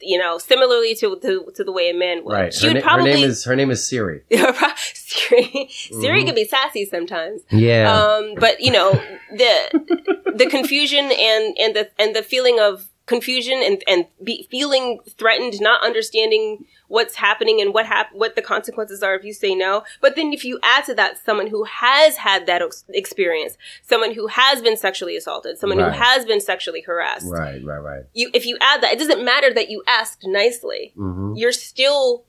you 0.00 0.18
know 0.18 0.36
similarly 0.38 0.94
to 0.94 1.16
to, 1.20 1.50
to 1.54 1.64
the 1.64 1.72
way 1.72 1.88
a 1.88 1.94
man 1.94 2.24
would 2.24 2.32
right. 2.34 2.52
she 2.52 2.66
Her, 2.66 2.74
would 2.74 2.80
na- 2.82 2.88
probably 2.88 3.10
her 3.12 3.16
name 3.16 3.24
is 3.30 3.44
her 3.44 3.56
name 3.56 3.70
is 3.70 3.86
Siri. 3.86 4.22
Siri, 4.76 5.68
Siri 5.70 6.22
Mhm. 6.22 6.26
can 6.26 6.34
be 6.34 6.44
sassy 6.44 6.84
sometimes 6.84 7.42
Yeah. 7.50 7.90
um, 7.92 8.34
but 8.38 8.60
you 8.60 8.72
know 8.72 8.92
the 9.32 10.32
the 10.36 10.46
confusion 10.46 11.04
and 11.12 11.56
and 11.58 11.76
the 11.76 11.90
and 11.98 12.14
the 12.14 12.22
feeling 12.22 12.58
of 12.60 12.88
confusion 13.06 13.60
and 13.62 13.82
and 13.86 14.06
be, 14.22 14.46
feeling 14.50 15.00
threatened, 15.18 15.60
not 15.60 15.84
understanding 15.84 16.64
what's 16.88 17.16
happening 17.16 17.60
and 17.60 17.74
what 17.74 17.84
hap- 17.86 18.14
what 18.14 18.34
the 18.34 18.40
consequences 18.42 19.02
are 19.02 19.14
if 19.14 19.24
you 19.24 19.32
say 19.34 19.54
no. 19.54 19.82
But 20.00 20.16
then 20.16 20.32
if 20.32 20.44
you 20.44 20.58
add 20.62 20.84
to 20.86 20.94
that 20.94 21.18
someone 21.22 21.48
who 21.48 21.64
has 21.64 22.16
had 22.16 22.46
that 22.46 22.62
ex- 22.62 22.84
experience, 22.88 23.58
someone 23.82 24.14
who 24.14 24.28
has 24.28 24.62
been 24.62 24.76
sexually 24.76 25.16
assaulted, 25.16 25.58
someone 25.58 25.78
Right. 25.78 25.92
who 25.94 25.98
has 26.02 26.24
been 26.24 26.40
sexually 26.40 26.80
harassed, 26.80 27.26
right, 27.30 27.62
right, 27.64 27.78
right. 27.78 28.02
you 28.14 28.30
if 28.32 28.46
you 28.46 28.56
add 28.60 28.80
that, 28.82 28.92
it 28.94 28.98
doesn't 28.98 29.22
matter 29.24 29.52
that 29.52 29.68
you 29.70 29.82
asked 29.86 30.24
nicely. 30.26 30.92
hmm 30.96 31.34
You're 31.36 31.52
still 31.52 32.24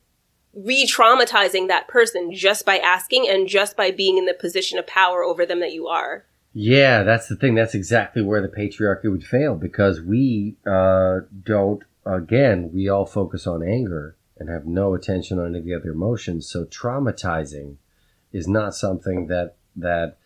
re-traumatizing 0.53 1.67
that 1.67 1.87
person 1.87 2.33
just 2.33 2.65
by 2.65 2.77
asking 2.77 3.27
and 3.29 3.47
just 3.47 3.75
by 3.75 3.91
being 3.91 4.17
in 4.17 4.25
the 4.25 4.33
position 4.33 4.79
of 4.79 4.87
power 4.87 5.23
over 5.23 5.45
them 5.45 5.59
that 5.59 5.73
you 5.73 5.87
are. 5.87 6.25
Yeah, 6.57 7.03
that's 7.03 7.27
the 7.27 7.35
thing. 7.35 7.53
That's 7.53 7.75
exactly 7.75 8.21
where 8.21 8.41
the 8.41 8.47
patriarchy 8.47 9.11
would 9.11 9.25
fail 9.25 9.55
because 9.55 10.01
we 10.01 10.55
uh, 10.65 11.19
don't. 11.43 11.83
Again, 12.05 12.71
we 12.73 12.87
all 12.87 13.05
focus 13.05 13.45
on 13.45 13.61
anger 13.61 14.15
and 14.37 14.47
have 14.49 14.65
no 14.65 14.93
attention 14.93 15.37
on 15.37 15.47
any 15.47 15.59
of 15.59 15.65
the 15.65 15.73
other 15.73 15.91
emotions. 15.91 16.47
So 16.49 16.63
traumatizing 16.63 17.75
is 18.31 18.47
not 18.47 18.73
something 18.73 19.27
that 19.27 19.55
that. 19.75 20.17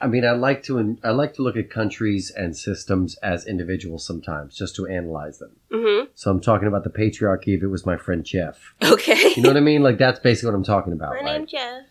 I 0.00 0.08
mean, 0.08 0.24
I 0.24 0.32
like 0.32 0.64
to 0.64 0.98
I 1.04 1.10
like 1.10 1.34
to 1.34 1.42
look 1.42 1.56
at 1.56 1.70
countries 1.70 2.32
and 2.36 2.56
systems 2.56 3.14
as 3.18 3.46
individuals 3.46 4.04
sometimes, 4.04 4.56
just 4.56 4.74
to 4.76 4.86
analyze 4.88 5.38
them. 5.38 5.52
hmm 5.72 6.06
So 6.16 6.32
I'm 6.32 6.40
talking 6.40 6.66
about 6.66 6.82
the 6.82 6.90
patriarchy. 6.90 7.56
If 7.56 7.62
it 7.62 7.68
was 7.68 7.86
my 7.86 7.96
friend 7.96 8.24
Jeff, 8.24 8.74
Okay. 8.82 9.32
you 9.36 9.42
know 9.42 9.50
what 9.50 9.56
I 9.56 9.60
mean? 9.60 9.84
Like 9.84 9.98
that's 9.98 10.18
basically 10.18 10.48
what 10.50 10.56
I'm 10.56 10.64
talking 10.64 10.92
about. 10.92 11.14
My 11.14 11.20
like, 11.22 11.38
name's 11.38 11.52
Jeff. 11.52 11.82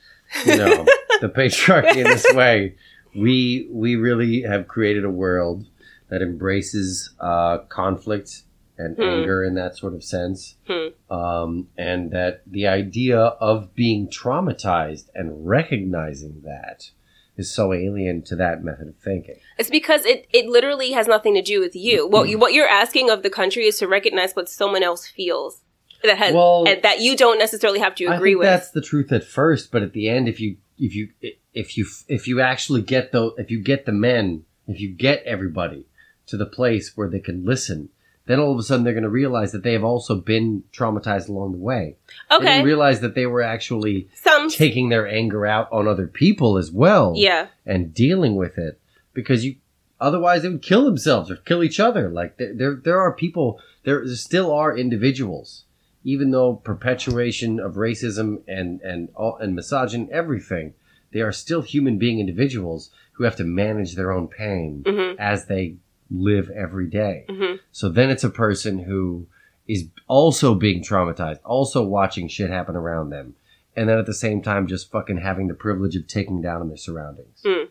you 0.45 0.57
know 0.57 0.85
the 1.21 1.29
patriarchy 1.29 1.95
in 1.97 2.03
this 2.03 2.25
way 2.33 2.75
we 3.15 3.67
we 3.71 3.95
really 3.95 4.41
have 4.41 4.67
created 4.67 5.03
a 5.05 5.09
world 5.09 5.65
that 6.09 6.21
embraces 6.21 7.11
uh, 7.19 7.59
conflict 7.69 8.43
and 8.77 8.95
Hmm. 8.95 9.01
anger 9.03 9.43
in 9.43 9.55
that 9.55 9.75
sort 9.75 9.93
of 9.93 10.03
sense 10.03 10.55
Hmm. 10.67 10.87
um, 11.13 11.67
and 11.77 12.11
that 12.11 12.43
the 12.45 12.67
idea 12.67 13.17
of 13.19 13.73
being 13.73 14.07
traumatized 14.07 15.09
and 15.15 15.47
recognizing 15.47 16.41
that 16.45 16.91
is 17.37 17.51
so 17.51 17.71
alien 17.73 18.21
to 18.23 18.35
that 18.35 18.63
method 18.63 18.87
of 18.87 18.95
thinking 18.97 19.35
It's 19.59 19.69
because 19.69 20.05
it, 20.05 20.27
it 20.33 20.45
literally 20.47 20.91
has 20.91 21.07
nothing 21.07 21.33
to 21.35 21.41
do 21.41 21.59
with 21.59 21.75
you. 21.75 22.07
What 22.07 22.29
you 22.29 22.37
what 22.37 22.53
you're 22.53 22.67
asking 22.69 23.09
of 23.09 23.21
the 23.23 23.29
country 23.29 23.65
is 23.65 23.77
to 23.79 23.87
recognize 23.87 24.33
what 24.35 24.47
someone 24.49 24.83
else 24.83 25.05
feels 25.07 25.61
that 26.03 26.17
has 26.17 26.33
Well- 26.33 26.65
and 26.67 26.81
that 26.83 27.01
you 27.01 27.15
don't 27.17 27.39
necessarily 27.39 27.79
have 27.79 27.95
to 27.95 28.05
agree 28.05 28.35
with. 28.35 28.45
that's 28.45 28.71
the 28.71 28.81
truth 28.81 29.11
at 29.11 29.23
first, 29.23 29.71
but 29.71 29.81
at 29.81 29.93
the 29.93 30.07
end, 30.09 30.27
if 30.29 30.39
you 30.39 30.57
if 30.79 30.93
you 30.95 31.09
if 31.57 31.77
you 31.77 31.85
if 32.07 32.27
you 32.27 32.39
actually 32.39 32.81
get 32.81 33.11
the 33.11 33.33
if 33.37 33.49
you 33.49 33.59
get 33.59 33.85
the 33.85 33.91
men, 33.91 34.45
if 34.67 34.79
you 34.79 34.89
get 34.89 35.23
everybody 35.23 35.85
to 36.27 36.37
the 36.37 36.45
place 36.45 36.95
where 36.95 37.09
they 37.09 37.19
can 37.19 37.45
listen, 37.45 37.89
then 38.27 38.39
all 38.39 38.51
of 38.53 38.59
a 38.59 38.63
sudden 38.63 38.83
they're 38.83 38.93
going 38.93 39.03
to 39.03 39.09
realize 39.09 39.51
that 39.53 39.63
they 39.63 39.73
have 39.73 39.83
also 39.83 40.15
been 40.15 40.63
traumatized 40.71 41.29
along 41.29 41.53
the 41.53 41.57
way. 41.57 41.95
They 42.29 42.35
Okay, 42.35 42.45
didn't 42.45 42.65
realize 42.65 42.99
that 43.01 43.15
they 43.15 43.25
were 43.25 43.41
actually 43.41 44.07
some 44.13 44.49
taking 44.49 44.89
their 44.89 45.07
anger 45.07 45.45
out 45.45 45.71
on 45.71 45.87
other 45.87 46.07
people 46.07 46.57
as 46.57 46.71
well, 46.71 47.13
yeah, 47.15 47.47
and 47.65 47.93
dealing 47.93 48.35
with 48.35 48.57
it 48.57 48.79
because 49.13 49.43
you 49.43 49.55
otherwise 49.99 50.43
they 50.43 50.49
would 50.49 50.61
kill 50.61 50.85
themselves 50.85 51.31
or 51.31 51.37
kill 51.37 51.63
each 51.63 51.79
other. 51.79 52.09
Like 52.09 52.37
there 52.37 52.53
there, 52.53 52.75
there 52.75 53.01
are 53.01 53.13
people 53.13 53.59
there 53.83 54.05
still 54.15 54.53
are 54.53 54.77
individuals 54.77 55.63
even 56.03 56.31
though 56.31 56.53
perpetuation 56.55 57.59
of 57.59 57.73
racism 57.73 58.41
and 58.47 58.79
and 58.81 59.09
all, 59.15 59.35
and 59.37 59.55
misogyny 59.55 60.07
everything 60.11 60.73
they 61.11 61.21
are 61.21 61.31
still 61.31 61.61
human 61.61 61.97
being 61.97 62.19
individuals 62.19 62.89
who 63.13 63.23
have 63.23 63.35
to 63.37 63.43
manage 63.43 63.95
their 63.95 64.11
own 64.11 64.27
pain 64.27 64.83
hmm 64.85 65.13
as 65.19 65.45
they 65.45 65.75
live 66.09 66.49
every 66.51 66.87
day. 66.87 67.25
hmm 67.29 67.55
So 67.71 67.89
then 67.89 68.09
it's 68.09 68.23
a 68.23 68.29
person 68.29 68.79
who 68.79 69.27
is 69.67 69.87
also 70.07 70.55
being 70.55 70.81
traumatized, 70.81 71.39
also 71.43 71.83
watching 71.83 72.27
shit 72.29 72.49
happen 72.49 72.75
around 72.75 73.09
them, 73.09 73.35
and 73.75 73.89
then 73.89 73.97
at 73.97 74.05
the 74.05 74.13
same 74.13 74.41
time 74.41 74.67
just 74.67 74.89
fucking 74.91 75.17
having 75.17 75.47
the 75.47 75.53
privilege 75.53 75.95
of 75.97 76.07
taking 76.07 76.41
down 76.41 76.61
in 76.61 76.67
their 76.69 76.77
surroundings. 76.77 77.41
Mm. 77.43 77.67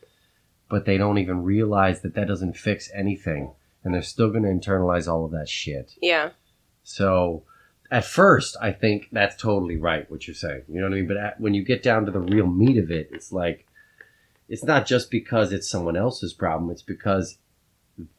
But 0.69 0.85
they 0.85 0.99
don't 0.99 1.19
even 1.19 1.43
realize 1.45 2.01
that 2.03 2.15
that 2.15 2.29
doesn't 2.29 2.57
fix 2.57 2.91
anything, 2.95 3.53
and 3.83 3.95
they're 3.95 4.03
still 4.03 4.31
going 4.31 4.43
to 4.43 4.49
internalize 4.51 5.09
all 5.11 5.25
of 5.25 5.31
that 5.31 5.49
shit. 5.49 5.95
yeah, 6.03 6.31
So 6.83 7.45
at 7.91 8.05
first, 8.05 8.57
I 8.61 8.73
think 8.73 9.09
that's 9.13 9.37
totally 9.41 9.77
right 9.77 10.11
what 10.11 10.27
you're 10.27 10.35
saying. 10.35 10.63
You 10.69 10.81
know 10.81 10.87
what 10.89 10.93
I 10.95 10.97
mean? 10.97 11.09
But 11.09 11.17
at, 11.17 11.41
when 11.41 11.55
you 11.55 11.65
get 11.65 11.83
down 11.83 12.05
to 12.07 12.13
the 12.13 12.21
real 12.21 12.47
meat 12.47 12.79
of 12.79 12.91
it, 12.91 13.09
it's 13.13 13.33
like 13.33 13.67
it's 14.49 14.65
not 14.65 14.87
just 14.87 15.11
because 15.11 15.53
it's 15.53 15.69
someone 15.71 15.97
else's 15.97 16.33
problem. 16.33 16.71
It's 16.71 16.83
because 16.83 17.39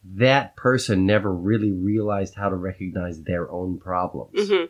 that 0.03 0.56
person 0.56 1.06
never 1.06 1.32
really 1.32 1.71
realized 1.71 2.36
how 2.36 2.49
to 2.49 2.56
recognize 2.56 3.21
their 3.23 3.49
own 3.51 3.77
problems 3.80 4.49
hmm 4.49 4.65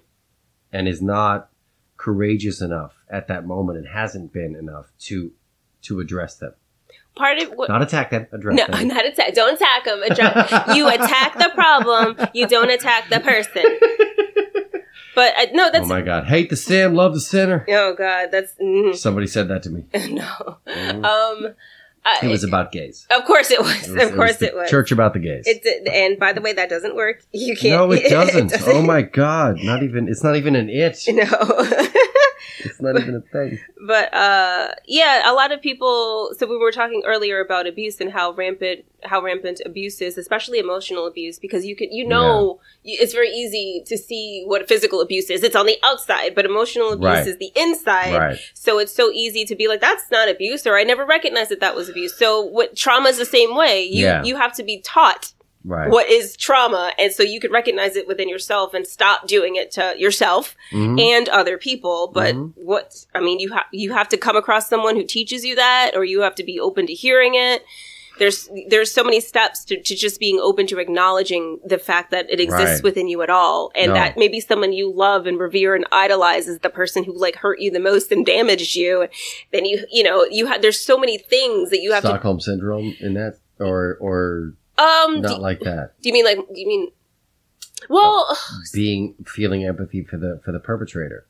and 0.73 0.85
is 0.87 1.01
not 1.01 1.49
courageous 1.95 2.59
enough 2.61 2.93
at 3.09 3.27
that 3.29 3.45
moment 3.47 3.77
and 3.77 3.87
hasn't 3.87 4.33
been 4.33 4.53
enough 4.53 4.87
to 4.99 5.31
to 5.81 5.99
address 6.01 6.35
them. 6.35 6.53
part 7.15 7.41
of 7.41 7.49
what. 7.51 7.69
Not 7.69 7.81
attack 7.81 8.09
them, 8.11 8.27
address 8.33 8.57
No, 8.57 8.67
them. 8.67 8.87
not 8.89 9.05
attack. 9.05 9.33
Don't 9.33 9.53
attack 9.55 9.85
them. 9.85 10.01
you 10.75 10.87
attack 10.89 11.37
the 11.39 11.51
problem. 11.55 12.17
You 12.33 12.47
don't 12.47 12.69
attack 12.69 13.09
the 13.09 13.21
person. 13.21 13.63
But 15.17 15.33
uh, 15.35 15.45
no, 15.51 15.71
that's 15.71 15.83
oh 15.85 15.87
my 15.87 16.01
god, 16.01 16.25
hate 16.27 16.51
the 16.51 16.55
sin, 16.55 16.93
love 16.93 17.15
the 17.15 17.19
sinner. 17.19 17.65
oh 17.69 17.95
god, 17.97 18.27
that's 18.31 18.53
mm, 18.61 18.95
Somebody 18.95 19.25
said 19.25 19.47
that 19.47 19.63
to 19.63 19.71
me. 19.71 19.83
no. 20.13 20.57
Mhm. 20.67 21.03
Um, 21.03 21.55
I, 22.05 22.19
It 22.23 22.27
was 22.29 22.43
about 22.43 22.71
gays. 22.71 23.07
of 23.09 23.25
course 23.25 23.49
it 23.49 23.59
was. 23.59 23.87
It 23.89 23.95
was- 23.95 24.09
of 24.11 24.15
course 24.15 24.35
the 24.37 24.47
it 24.49 24.55
was. 24.55 24.69
Church 24.69 24.91
about 24.91 25.13
the 25.13 25.19
gays. 25.19 25.47
It 25.47 25.63
did, 25.63 25.87
and 25.87 26.19
by 26.19 26.33
the 26.33 26.41
way, 26.41 26.53
that 26.53 26.69
doesn't 26.69 26.95
work. 26.95 27.23
You 27.33 27.55
can't. 27.57 27.73
no, 27.73 27.91
it 27.91 28.07
doesn't. 28.09 28.53
Oh 28.67 28.83
my 28.83 29.01
god! 29.01 29.57
Not 29.63 29.81
even. 29.81 30.07
It's 30.07 30.23
not 30.23 30.35
even 30.35 30.55
an 30.55 30.69
it. 30.69 31.03
No. 31.11 31.25
It's 32.59 32.81
not 32.81 32.99
even 32.99 33.15
a 33.15 33.21
thing. 33.21 33.59
but 33.87 34.13
uh 34.13 34.69
yeah 34.85 35.29
a 35.31 35.33
lot 35.33 35.51
of 35.51 35.61
people 35.61 36.31
so 36.37 36.47
we 36.47 36.57
were 36.57 36.71
talking 36.71 37.03
earlier 37.05 37.39
about 37.39 37.67
abuse 37.67 37.99
and 38.01 38.11
how 38.11 38.31
rampant 38.33 38.85
how 39.03 39.21
rampant 39.21 39.61
abuse 39.65 40.01
is 40.01 40.17
especially 40.17 40.57
emotional 40.59 41.05
abuse 41.05 41.37
because 41.39 41.65
you 41.65 41.75
can 41.75 41.91
you 41.91 42.05
know 42.07 42.59
you, 42.83 42.97
it's 42.99 43.13
very 43.13 43.29
easy 43.29 43.83
to 43.85 43.97
see 43.97 44.43
what 44.47 44.67
physical 44.67 45.01
abuse 45.01 45.29
is 45.29 45.43
it's 45.43 45.55
on 45.55 45.65
the 45.67 45.77
outside 45.83 46.33
but 46.33 46.45
emotional 46.45 46.91
abuse 46.93 47.03
Right. 47.05 47.27
is 47.27 47.37
the 47.37 47.51
inside 47.55 48.15
Right. 48.17 48.39
so 48.53 48.79
it's 48.79 48.93
so 48.93 49.11
easy 49.11 49.45
to 49.45 49.55
be 49.55 49.67
like 49.67 49.81
that's 49.81 50.09
not 50.11 50.27
abuse 50.29 50.65
or 50.65 50.77
i 50.77 50.83
never 50.83 51.05
recognized 51.05 51.51
that 51.51 51.59
that 51.59 51.75
was 51.75 51.87
abuse 51.89 52.17
so 52.17 52.41
what 52.41 52.75
trauma 52.75 53.09
is 53.09 53.17
the 53.17 53.25
same 53.25 53.55
way 53.55 53.83
you 53.83 54.03
Yeah. 54.05 54.23
you 54.23 54.35
have 54.35 54.53
to 54.55 54.63
be 54.63 54.79
taught 54.81 55.33
Right. 55.67 55.89
what 55.89 56.09
is 56.09 56.35
trauma 56.37 56.93
and 56.97 57.11
so 57.11 57.23
you 57.23 57.39
could 57.39 57.51
recognize 57.51 57.95
it 57.97 58.07
within 58.07 58.29
yourself 58.29 58.73
and 58.73 58.87
stop 58.87 59.27
doing 59.27 59.55
it 59.57 59.69
to 59.71 59.93
yourself 59.97 60.55
Mhm. 60.71 60.99
and 60.99 61.27
other 61.29 61.57
people 61.57 62.09
but 62.13 62.33
Mhm. 62.35 62.53
what 62.55 63.05
i 63.13 63.19
mean 63.19 63.39
you 63.39 63.51
have 63.51 63.65
you 63.71 63.91
have 63.91 64.07
to 64.09 64.17
come 64.17 64.35
across 64.37 64.69
someone 64.69 64.95
who 64.95 65.03
teaches 65.03 65.43
you 65.43 65.55
that 65.55 65.91
or 65.95 66.05
you 66.05 66.21
have 66.21 66.35
to 66.35 66.43
be 66.43 66.59
open 66.59 66.87
to 66.87 66.93
hearing 66.93 67.35
it 67.35 67.63
there's 68.19 68.49
there's 68.69 68.91
so 68.91 69.03
many 69.03 69.19
steps 69.19 69.63
to, 69.65 69.79
to 69.79 69.93
just 69.95 70.19
being 70.19 70.39
open 70.41 70.65
to 70.67 70.79
acknowledging 70.79 71.59
the 71.63 71.77
fact 71.77 72.09
that 72.11 72.27
it 72.31 72.39
exists 72.39 72.75
Right. 72.77 72.83
within 72.83 73.07
you 73.07 73.21
at 73.21 73.29
all 73.29 73.71
and 73.75 73.89
No. 73.89 73.93
that 73.93 74.17
maybe 74.17 74.39
someone 74.39 74.73
you 74.73 74.91
love 74.91 75.27
and 75.27 75.37
revere 75.39 75.75
and 75.75 75.85
idolize 75.91 76.47
is 76.47 76.59
the 76.59 76.69
person 76.69 77.03
who 77.03 77.13
like 77.15 77.35
hurt 77.35 77.59
you 77.59 77.69
the 77.71 77.79
most 77.79 78.11
and 78.11 78.25
damaged 78.25 78.75
you 78.75 79.07
then 79.51 79.65
you 79.65 79.85
you 79.91 80.01
know 80.03 80.25
you 80.31 80.47
have 80.47 80.61
there's 80.63 80.79
so 80.81 80.97
many 80.97 81.17
things 81.19 81.69
that 81.69 81.81
you 81.81 81.91
have 81.91 82.03
Stockholm 82.03 82.39
syndrome 82.39 82.95
in 82.99 83.13
that, 83.13 83.37
or 83.59 83.97
or 83.99 84.53
um 84.77 85.15
do, 85.15 85.21
not 85.21 85.41
like 85.41 85.59
that. 85.61 85.93
do 86.01 86.09
you 86.09 86.13
mean 86.13 86.25
like 86.25 86.37
do 86.37 86.59
you 86.59 86.67
mean 86.67 86.91
well 87.89 88.37
Being 88.73 89.15
feeling 89.25 89.63
empathy 89.65 90.03
for 90.03 90.17
the 90.17 90.41
for 90.43 90.51
the 90.51 90.59
perpetrator. 90.59 91.25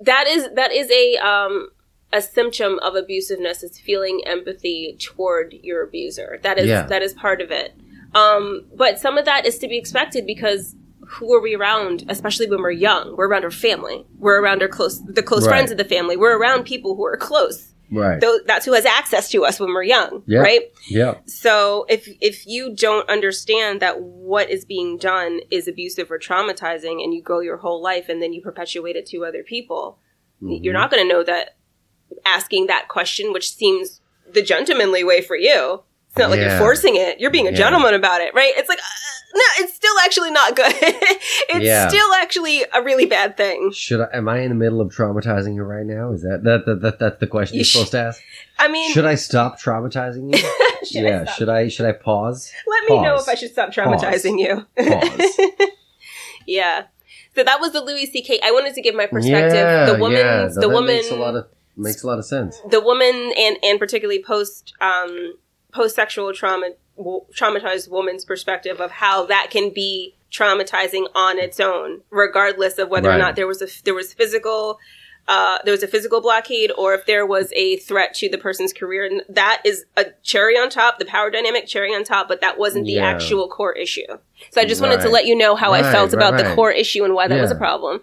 that 0.00 0.26
is 0.26 0.48
that 0.54 0.72
is 0.72 0.90
a 0.90 1.16
um 1.18 1.68
a 2.12 2.20
symptom 2.20 2.78
of 2.80 2.92
abusiveness 2.94 3.62
is 3.64 3.78
feeling 3.80 4.20
empathy 4.26 4.96
toward 5.00 5.54
your 5.62 5.82
abuser 5.84 6.38
that 6.42 6.58
is 6.58 6.66
Yeah. 6.68 6.82
that 6.86 7.02
is 7.02 7.14
part 7.14 7.40
of 7.40 7.50
it 7.50 7.74
um 8.14 8.64
but 8.74 8.98
some 8.98 9.16
of 9.16 9.24
that 9.24 9.46
is 9.46 9.58
to 9.60 9.68
be 9.68 9.78
expected 9.78 10.26
because 10.26 10.74
who 11.06 11.32
are 11.34 11.40
we 11.40 11.54
around 11.54 12.04
especially 12.08 12.48
when 12.48 12.60
we're 12.60 12.70
young 12.70 13.16
we're 13.16 13.28
around 13.28 13.44
our 13.44 13.50
family 13.50 14.04
we're 14.18 14.40
around 14.40 14.62
our 14.62 14.68
close 14.68 15.02
the 15.04 15.22
close 15.22 15.46
Right. 15.46 15.54
friends 15.54 15.70
of 15.70 15.78
the 15.78 15.84
family 15.84 16.16
we're 16.16 16.36
around 16.38 16.64
people 16.64 16.94
who 16.96 17.04
are 17.04 17.16
close 17.16 17.71
Right. 17.94 18.20
Tho- 18.20 18.40
that's 18.46 18.64
who 18.64 18.72
has 18.72 18.86
access 18.86 19.28
to 19.30 19.44
us 19.44 19.60
when 19.60 19.68
we're 19.74 19.82
young 19.82 20.22
Yeah. 20.26 20.40
right 20.40 20.62
yeah. 20.88 21.18
so 21.26 21.84
if 21.88 22.08
if 22.20 22.46
you 22.46 22.74
don't 22.74 23.06
understand 23.08 23.80
that 23.80 24.00
what 24.00 24.48
is 24.50 24.64
being 24.64 24.96
done 24.96 25.40
is 25.50 25.68
abusive 25.68 26.10
or 26.10 26.18
traumatizing 26.18 27.04
and 27.04 27.12
you 27.12 27.22
go 27.22 27.40
your 27.40 27.58
whole 27.58 27.82
life 27.82 28.08
and 28.08 28.22
then 28.22 28.32
you 28.32 28.40
perpetuate 28.40 28.96
it 28.96 29.06
to 29.06 29.24
other 29.24 29.42
people 29.42 29.98
Mm-hmm. 30.42 30.64
you're 30.64 30.72
not 30.74 30.90
going 30.90 31.02
to 31.06 31.08
know 31.08 31.22
that 31.22 31.56
asking 32.26 32.66
that 32.66 32.88
question 32.88 33.32
which 33.32 33.54
seems 33.54 34.00
the 34.32 34.42
gentlemanly 34.42 35.04
way 35.04 35.20
for 35.20 35.36
you 35.36 35.82
it's 36.12 36.18
not 36.18 36.30
like 36.30 36.40
you're 36.40 36.58
forcing 36.58 36.94
it 36.96 37.18
you're 37.20 37.30
being 37.30 37.46
a 37.48 37.50
Yeah. 37.50 37.56
gentleman 37.56 37.94
about 37.94 38.20
it 38.20 38.34
right 38.34 38.52
it's 38.56 38.68
like 38.68 38.78
uh, 38.78 39.34
no 39.34 39.42
it's 39.64 39.74
still 39.74 39.94
actually 40.04 40.30
not 40.30 40.54
good 40.54 40.72
it's 40.82 41.64
Yeah. 41.64 41.88
still 41.88 42.12
actually 42.14 42.64
a 42.74 42.82
really 42.82 43.06
bad 43.06 43.36
thing 43.38 43.72
Should 43.72 44.00
I? 44.02 44.08
Am 44.12 44.28
I 44.28 44.40
in 44.40 44.50
the 44.50 44.54
middle 44.54 44.80
of 44.82 44.94
traumatizing 44.94 45.54
you 45.54 45.62
right 45.62 45.86
now? 45.86 46.12
Is 46.12 46.20
that 46.22 46.42
that, 46.44 46.66
that, 46.66 46.82
that 46.82 46.98
that's 46.98 47.18
the 47.20 47.26
question 47.26 47.54
You 47.54 47.60
you're 47.60 47.64
sh- 47.64 47.72
supposed 47.72 47.92
to 47.92 48.00
ask? 48.00 48.20
i 48.58 48.68
mean 48.68 48.92
Should 48.92 49.06
I 49.06 49.14
stop 49.14 49.58
traumatizing 49.58 50.34
you? 50.36 50.38
should 50.86 51.02
yeah. 51.04 51.24
stop? 51.24 51.34
should 51.36 51.48
I? 51.48 51.68
Should 51.68 51.86
I 51.86 51.92
pause? 51.92 52.52
let 52.68 52.90
me 52.90 53.00
know 53.02 53.14
if 53.16 53.26
i 53.28 53.34
should 53.34 53.50
stop 53.52 53.70
traumatizing 53.70 54.38
you 54.38 54.66
Pause. 54.76 55.40
yeah. 56.46 56.84
So 57.34 57.42
that 57.42 57.60
was 57.60 57.72
the 57.72 57.80
Louis 57.80 58.06
C.K. 58.06 58.40
I 58.44 58.50
wanted 58.50 58.74
to 58.74 58.82
give 58.82 58.94
my 58.94 59.06
perspective. 59.06 59.54
Yeah, 59.54 59.86
the 59.86 59.98
woman, 59.98 60.18
yeah. 60.18 60.48
No, 60.54 60.60
the 60.60 60.68
woman, 60.68 60.94
makes 60.96 61.10
a 61.10 61.16
lot 61.16 61.34
of 61.34 61.46
makes 61.76 62.02
a 62.02 62.06
lot 62.06 62.18
of 62.18 62.26
sense. 62.26 62.60
the 62.68 62.80
woman, 62.80 63.32
and 63.38 63.56
and 63.62 63.78
particularly 63.78 64.22
post 64.22 64.74
um, 64.82 65.34
post 65.72 65.94
sexual 65.96 66.32
trauma 66.32 66.70
traumatized 66.98 67.88
woman's 67.90 68.24
perspective 68.24 68.80
of 68.80 68.90
how 68.90 69.26
that 69.26 69.48
can 69.50 69.70
be 69.72 70.14
traumatizing 70.30 71.06
on 71.14 71.38
its 71.38 71.58
own, 71.60 72.00
regardless 72.10 72.78
of 72.78 72.88
whether 72.88 73.10
or 73.10 73.18
not 73.18 73.36
there 73.36 73.46
was 73.46 73.62
a 73.62 73.68
there 73.84 73.94
was 73.94 74.12
physical. 74.12 74.78
Uh, 75.28 75.58
there 75.64 75.70
was 75.70 75.84
a 75.84 75.86
physical 75.86 76.20
blockade, 76.20 76.72
or 76.76 76.94
if 76.94 77.06
there 77.06 77.24
was 77.24 77.52
a 77.54 77.76
threat 77.76 78.12
to 78.12 78.28
the 78.28 78.36
person's 78.36 78.72
career, 78.72 79.04
and 79.04 79.22
that 79.28 79.62
is 79.64 79.84
a 79.96 80.06
cherry 80.24 80.54
on 80.56 80.68
top, 80.68 80.98
the 80.98 81.04
power 81.04 81.30
dynamic 81.30 81.64
cherry 81.64 81.94
on 81.94 82.02
top. 82.02 82.26
But 82.26 82.40
that 82.40 82.58
wasn't 82.58 82.86
the 82.86 82.94
Yeah. 82.94 83.06
actual 83.06 83.48
core 83.48 83.72
issue. 83.72 84.02
So 84.50 84.60
I 84.60 84.64
just 84.64 84.80
wanted 84.82 85.00
to 85.02 85.08
let 85.08 85.24
you 85.26 85.36
know 85.36 85.54
how 85.54 85.72
I 85.72 85.82
felt 85.82 86.12
right, 86.12 86.14
about 86.14 86.38
the 86.38 86.52
core 86.56 86.72
issue 86.72 87.04
and 87.04 87.14
why 87.14 87.28
that 87.28 87.40
was 87.40 87.52
a 87.52 87.54
problem. 87.54 88.00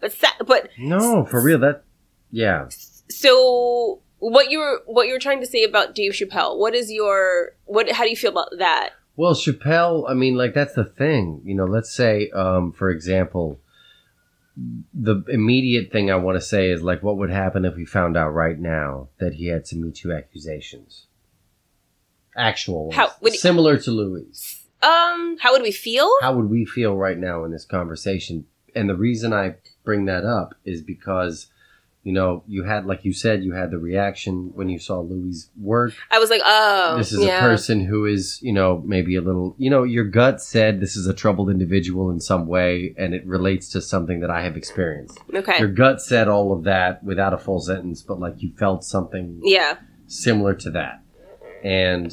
But 0.00 0.10
sa- 0.12 0.26
but 0.44 0.70
No, 0.76 1.24
for 1.26 1.40
real. 1.40 1.60
That 1.60 1.84
yeah. 2.32 2.66
so 3.08 4.00
what 4.30 4.50
you 4.50 4.58
were 4.58 4.82
what 4.86 5.06
you 5.06 5.12
were 5.12 5.18
trying 5.18 5.40
to 5.40 5.46
say 5.46 5.62
about 5.64 5.94
Dave 5.94 6.12
Chappelle? 6.12 6.58
What 6.58 6.74
is 6.74 6.90
your 6.90 7.52
what? 7.64 7.90
How 7.90 8.04
do 8.04 8.10
you 8.10 8.16
feel 8.16 8.32
about 8.32 8.48
that? 8.58 8.90
Well, 9.16 9.34
Chappelle, 9.34 10.04
I 10.08 10.14
mean, 10.14 10.34
like 10.34 10.52
that's 10.54 10.74
the 10.74 10.84
thing. 10.84 11.40
You 11.44 11.54
know, 11.54 11.64
let's 11.64 11.94
say, 11.94 12.28
um, 12.30 12.72
for 12.72 12.90
example, 12.90 13.60
the 14.92 15.22
immediate 15.28 15.90
thing 15.90 16.10
I 16.10 16.16
want 16.16 16.36
to 16.36 16.40
say 16.40 16.70
is 16.70 16.82
like, 16.82 17.02
what 17.02 17.16
would 17.16 17.30
happen 17.30 17.64
if 17.64 17.76
we 17.76 17.84
found 17.84 18.16
out 18.16 18.30
right 18.30 18.58
now 18.58 19.08
that 19.18 19.34
he 19.34 19.46
had 19.46 19.66
some 19.66 19.80
Me 19.82 19.90
Too 19.90 20.12
accusations? 20.12 21.06
Actual 22.36 22.86
ones, 22.88 22.96
How- 22.96 23.12
similar 23.30 23.78
to 23.78 23.90
Louis. 23.90 24.62
Um, 24.82 25.38
how 25.40 25.52
would 25.52 25.62
we 25.62 25.72
feel? 25.72 26.10
How 26.20 26.34
would 26.36 26.50
we 26.50 26.66
feel 26.66 26.94
right 26.96 27.16
now 27.16 27.44
in 27.44 27.50
this 27.50 27.64
conversation? 27.64 28.46
And 28.74 28.90
the 28.90 28.94
reason 28.96 29.32
I 29.32 29.54
bring 29.84 30.04
that 30.04 30.24
up 30.26 30.54
is 30.66 30.82
because, 30.82 31.46
you 32.06 32.12
know, 32.12 32.44
you 32.46 32.62
had, 32.62 32.86
like 32.86 33.04
you 33.04 33.12
said, 33.12 33.42
you 33.42 33.52
had 33.52 33.72
the 33.72 33.78
reaction 33.78 34.52
when 34.54 34.68
you 34.68 34.78
saw 34.78 35.00
Louis' 35.00 35.50
work 35.60 35.92
I 36.08 36.20
was 36.20 36.30
like, 36.30 36.40
oh, 36.44 36.94
this 36.96 37.10
is 37.10 37.24
yeah. 37.24 37.38
a 37.38 37.40
person 37.40 37.84
who 37.84 38.06
is, 38.06 38.38
you 38.40 38.52
know, 38.52 38.80
maybe 38.86 39.16
a 39.16 39.20
little, 39.20 39.56
you 39.58 39.70
know, 39.70 39.82
your 39.82 40.04
gut 40.04 40.40
said 40.40 40.78
this 40.78 40.94
is 40.94 41.08
a 41.08 41.12
troubled 41.12 41.50
individual 41.50 42.08
in 42.10 42.20
some 42.20 42.46
way, 42.46 42.94
and 42.96 43.12
it 43.12 43.26
relates 43.26 43.68
to 43.70 43.82
something 43.82 44.20
that 44.20 44.30
I 44.30 44.42
have 44.42 44.56
experienced. 44.56 45.18
Okay, 45.34 45.58
Your 45.58 45.66
gut 45.66 46.00
said 46.00 46.28
all 46.28 46.52
of 46.52 46.62
that 46.62 47.02
without 47.02 47.34
a 47.34 47.38
full 47.38 47.58
sentence, 47.58 48.02
but 48.02 48.20
like 48.20 48.40
you 48.40 48.52
felt 48.56 48.84
something 48.84 49.40
yeah, 49.42 49.78
similar 50.06 50.54
to 50.54 50.70
that. 50.70 51.02
And 51.64 52.12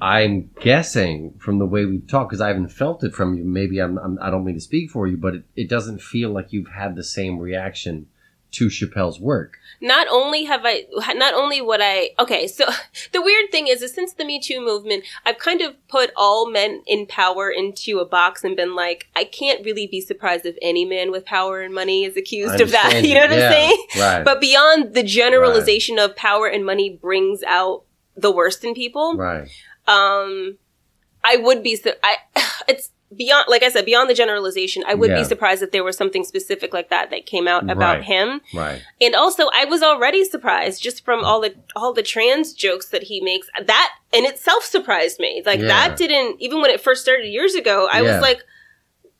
I'm 0.00 0.48
guessing 0.62 1.34
from 1.38 1.58
the 1.58 1.66
way 1.66 1.84
we've 1.84 2.06
talked, 2.06 2.30
because 2.30 2.40
I 2.40 2.48
haven't 2.48 2.68
felt 2.68 3.04
it 3.04 3.12
from 3.12 3.36
you, 3.36 3.44
maybe 3.44 3.80
I'm, 3.80 3.98
I'm, 3.98 4.18
I 4.18 4.30
don't 4.30 4.46
mean 4.46 4.54
to 4.54 4.62
speak 4.62 4.90
for 4.90 5.06
you, 5.06 5.18
but 5.18 5.34
it, 5.34 5.42
it 5.56 5.68
doesn't 5.68 6.00
feel 6.00 6.30
like 6.30 6.54
you've 6.54 6.68
had 6.68 6.96
the 6.96 7.04
same 7.04 7.38
reaction 7.38 8.06
to 8.52 8.66
Chappelle's 8.66 9.20
work. 9.20 9.58
not 9.80 10.06
only 10.10 10.44
have 10.44 10.62
I, 10.64 10.86
not 11.14 11.34
only 11.34 11.60
would 11.60 11.80
I, 11.82 12.10
okay, 12.18 12.46
so 12.46 12.64
the 13.12 13.20
weird 13.20 13.50
thing 13.50 13.66
is, 13.66 13.82
is 13.82 13.92
since 13.92 14.14
the 14.14 14.24
Me 14.24 14.40
Too 14.40 14.60
movement, 14.64 15.04
I've 15.26 15.38
kind 15.38 15.60
of 15.60 15.74
put 15.88 16.10
all 16.16 16.50
men 16.50 16.82
in 16.86 17.06
power 17.06 17.50
into 17.50 17.98
a 17.98 18.06
box 18.06 18.44
and 18.44 18.56
been 18.56 18.74
like, 18.74 19.08
I 19.14 19.24
can't 19.24 19.64
really 19.64 19.86
be 19.86 20.00
surprised 20.00 20.46
if 20.46 20.56
any 20.62 20.84
man 20.84 21.10
with 21.10 21.24
power 21.26 21.60
and 21.60 21.74
money 21.74 22.04
is 22.04 22.16
accused 22.16 22.60
of 22.60 22.70
that. 22.70 23.02
You 23.04 23.14
know 23.14 23.20
what 23.22 23.30
Yeah, 23.36 23.46
I'm 23.46 23.52
saying? 23.52 23.86
Right. 23.98 24.24
But 24.24 24.40
beyond 24.40 24.94
the 24.94 25.02
generalization 25.02 25.98
of 25.98 26.16
power 26.16 26.46
and 26.46 26.64
money 26.64 26.90
brings 26.90 27.42
out 27.42 27.82
the 28.16 28.30
worst 28.32 28.64
in 28.64 28.72
people, 28.74 29.14
right. 29.16 29.48
um, 29.86 30.56
I 31.22 31.36
would 31.36 31.62
be, 31.62 31.78
I, 32.02 32.16
it's 32.68 32.90
beyond, 33.14 33.46
like 33.48 33.62
I 33.62 33.68
said, 33.68 33.84
beyond 33.84 34.08
the 34.10 34.14
generalization, 34.14 34.82
I 34.86 34.94
would 34.94 35.10
Yeah. 35.10 35.18
be 35.18 35.24
surprised 35.24 35.62
if 35.62 35.70
there 35.70 35.84
was 35.84 35.96
something 35.96 36.24
specific 36.24 36.72
like 36.72 36.88
that 36.90 37.10
that 37.10 37.26
came 37.26 37.46
out 37.46 37.70
about 37.70 37.96
Right. 37.98 38.04
him. 38.04 38.40
Right. 38.54 38.82
And 39.00 39.14
also, 39.14 39.48
I 39.54 39.64
was 39.64 39.82
already 39.82 40.24
surprised 40.24 40.82
just 40.82 41.04
from 41.04 41.24
all 41.24 41.40
the 41.40 41.54
all 41.76 41.92
the 41.92 42.02
trans 42.02 42.52
jokes 42.52 42.88
that 42.88 43.04
he 43.04 43.20
makes. 43.20 43.48
That 43.64 43.92
in 44.12 44.24
itself 44.24 44.64
surprised 44.64 45.20
me. 45.20 45.42
Like 45.46 45.60
Yeah. 45.60 45.66
that 45.68 45.96
didn't 45.96 46.40
even 46.40 46.60
when 46.60 46.70
it 46.70 46.80
first 46.80 47.02
started 47.02 47.26
years 47.26 47.54
ago. 47.54 47.88
I 47.92 48.00
Yeah. 48.02 48.12
was 48.14 48.22
like, 48.22 48.42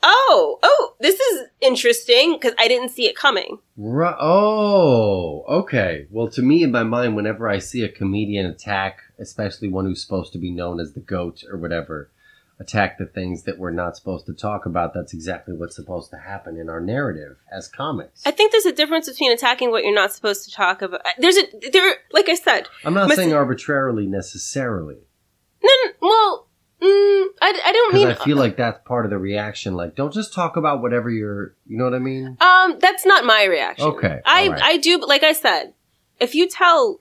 oh, 0.02 0.58
oh, 0.62 0.94
this 1.00 1.18
is 1.18 1.44
interesting 1.60 2.34
because 2.34 2.52
I 2.58 2.68
didn't 2.68 2.90
see 2.90 3.06
it 3.06 3.16
coming. 3.16 3.58
Ru- 3.76 4.14
oh, 4.20 5.44
okay. 5.48 6.06
Well, 6.10 6.28
to 6.28 6.42
me, 6.42 6.62
in 6.62 6.70
my 6.70 6.82
mind, 6.82 7.16
whenever 7.16 7.48
I 7.48 7.58
see 7.58 7.82
a 7.82 7.88
comedian 7.88 8.46
attack, 8.46 9.00
especially 9.18 9.68
one 9.68 9.84
who's 9.86 10.02
supposed 10.02 10.32
to 10.34 10.38
be 10.38 10.50
known 10.50 10.80
as 10.80 10.92
the 10.92 11.00
goat 11.00 11.42
or 11.50 11.56
whatever, 11.56 12.10
attack 12.58 12.98
the 12.98 13.06
things 13.06 13.42
that 13.42 13.58
we're 13.58 13.70
not 13.70 13.96
supposed 13.96 14.26
to 14.26 14.32
talk 14.32 14.64
about, 14.64 14.94
that's 14.94 15.12
exactly 15.12 15.54
what's 15.54 15.76
supposed 15.76 16.10
to 16.10 16.16
happen 16.16 16.56
in 16.56 16.68
our 16.68 16.80
narrative 16.80 17.36
as 17.52 17.68
comics. 17.68 18.22
I 18.24 18.30
think 18.30 18.52
there's 18.52 18.66
a 18.66 18.72
difference 18.72 19.08
between 19.08 19.32
attacking 19.32 19.70
what 19.70 19.84
you're 19.84 19.94
not 19.94 20.12
supposed 20.12 20.44
to 20.44 20.54
talk 20.54 20.82
about. 20.82 21.02
There's 21.18 21.36
a 21.36 21.70
there, 21.70 21.96
like 22.12 22.28
I 22.28 22.34
said, 22.34 22.68
I'm 22.84 22.94
not 22.94 23.10
saying 23.12 23.34
arbitrarily 23.34 24.06
necessarily, 24.06 24.96
no, 25.62 25.70
no 25.84 25.90
well, 26.00 26.48
mm, 26.80 27.26
I, 27.42 27.60
I 27.64 27.72
don't 27.72 27.94
mean. 27.94 28.08
I 28.08 28.14
feel 28.14 28.36
like 28.38 28.56
that's 28.56 28.80
part 28.86 29.04
of 29.04 29.10
the 29.10 29.18
reaction. 29.18 29.74
Like, 29.74 29.94
don't 29.94 30.12
just 30.12 30.32
talk 30.32 30.56
about 30.56 30.80
whatever 30.80 31.10
you're, 31.10 31.54
you 31.66 31.76
know 31.76 31.84
what 31.84 31.94
I 31.94 31.98
mean? 31.98 32.38
Um, 32.40 32.78
that's 32.78 33.04
not 33.04 33.24
my 33.24 33.44
reaction. 33.44 33.86
Okay, 33.86 34.20
I 34.24 34.48
right. 34.48 34.62
I 34.62 34.76
do, 34.78 34.98
like 35.06 35.22
I 35.22 35.32
said, 35.32 35.74
if 36.20 36.34
you 36.34 36.48
tell 36.48 37.00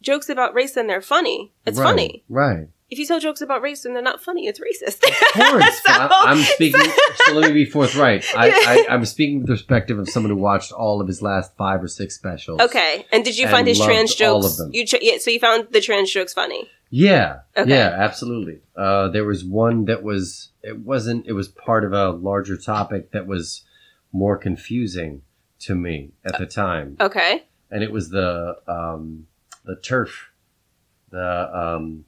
jokes 0.00 0.28
about 0.28 0.54
race 0.54 0.76
and 0.76 0.88
they're 0.88 1.00
funny, 1.02 1.52
it's 1.66 1.78
Right, 1.78 1.84
funny. 1.84 2.24
Right. 2.28 2.68
If 2.94 3.00
you 3.00 3.06
tell 3.06 3.18
jokes 3.18 3.40
about 3.40 3.60
race 3.60 3.84
and 3.84 3.92
they're 3.92 4.02
not 4.04 4.22
funny, 4.22 4.46
it's 4.46 4.60
racist. 4.60 5.02
Of 5.02 5.32
course, 5.50 5.80
but 5.84 6.12
I'm, 6.12 6.38
speaking. 6.38 6.80
So 7.26 7.32
let 7.34 7.48
me 7.48 7.52
be 7.52 7.64
forthright. 7.64 8.24
I, 8.36 8.50
I, 8.88 8.94
I'm 8.94 9.04
speaking 9.04 9.38
with 9.38 9.48
the 9.48 9.54
perspective 9.54 9.98
of 9.98 10.08
someone 10.08 10.30
who 10.30 10.36
watched 10.36 10.70
all 10.70 11.00
of 11.00 11.08
his 11.08 11.20
last 11.20 11.56
five 11.56 11.82
or 11.82 11.88
six 11.88 12.14
specials. 12.14 12.60
okay, 12.60 13.04
and 13.10 13.24
did 13.24 13.36
you 13.36 13.46
And 13.46 13.50
find 13.52 13.66
his 13.66 13.80
trans 13.80 14.12
all 14.20 14.40
jokes? 14.42 14.52
of 14.52 14.58
them. 14.58 14.70
You 14.72 14.86
ch- 14.86 15.02
yeah, 15.02 15.16
so 15.18 15.32
you 15.32 15.40
found 15.40 15.66
the 15.72 15.80
trans 15.80 16.12
jokes 16.12 16.32
funny. 16.32 16.70
Yeah. 16.88 17.40
Okay. 17.56 17.68
Yeah. 17.68 17.88
Absolutely. 17.98 18.60
Uh, 18.76 19.08
there 19.08 19.24
was 19.24 19.44
one 19.44 19.86
that 19.86 20.04
was. 20.04 20.50
It 20.62 20.78
wasn't. 20.78 21.26
It 21.26 21.32
was 21.32 21.48
part 21.48 21.84
of 21.84 21.92
a 21.92 22.10
larger 22.10 22.56
topic 22.56 23.10
that 23.10 23.26
was 23.26 23.64
more 24.12 24.38
confusing 24.38 25.22
to 25.58 25.74
me 25.74 26.12
at 26.24 26.38
the 26.38 26.46
time, 26.46 26.96
Okay, 27.00 27.42
and 27.72 27.82
it 27.82 27.90
was 27.90 28.10
the 28.10 28.56
um, 28.68 29.26
the 29.64 29.74
TERF, 29.74 30.10
the 31.10 31.50
um, 31.76 32.04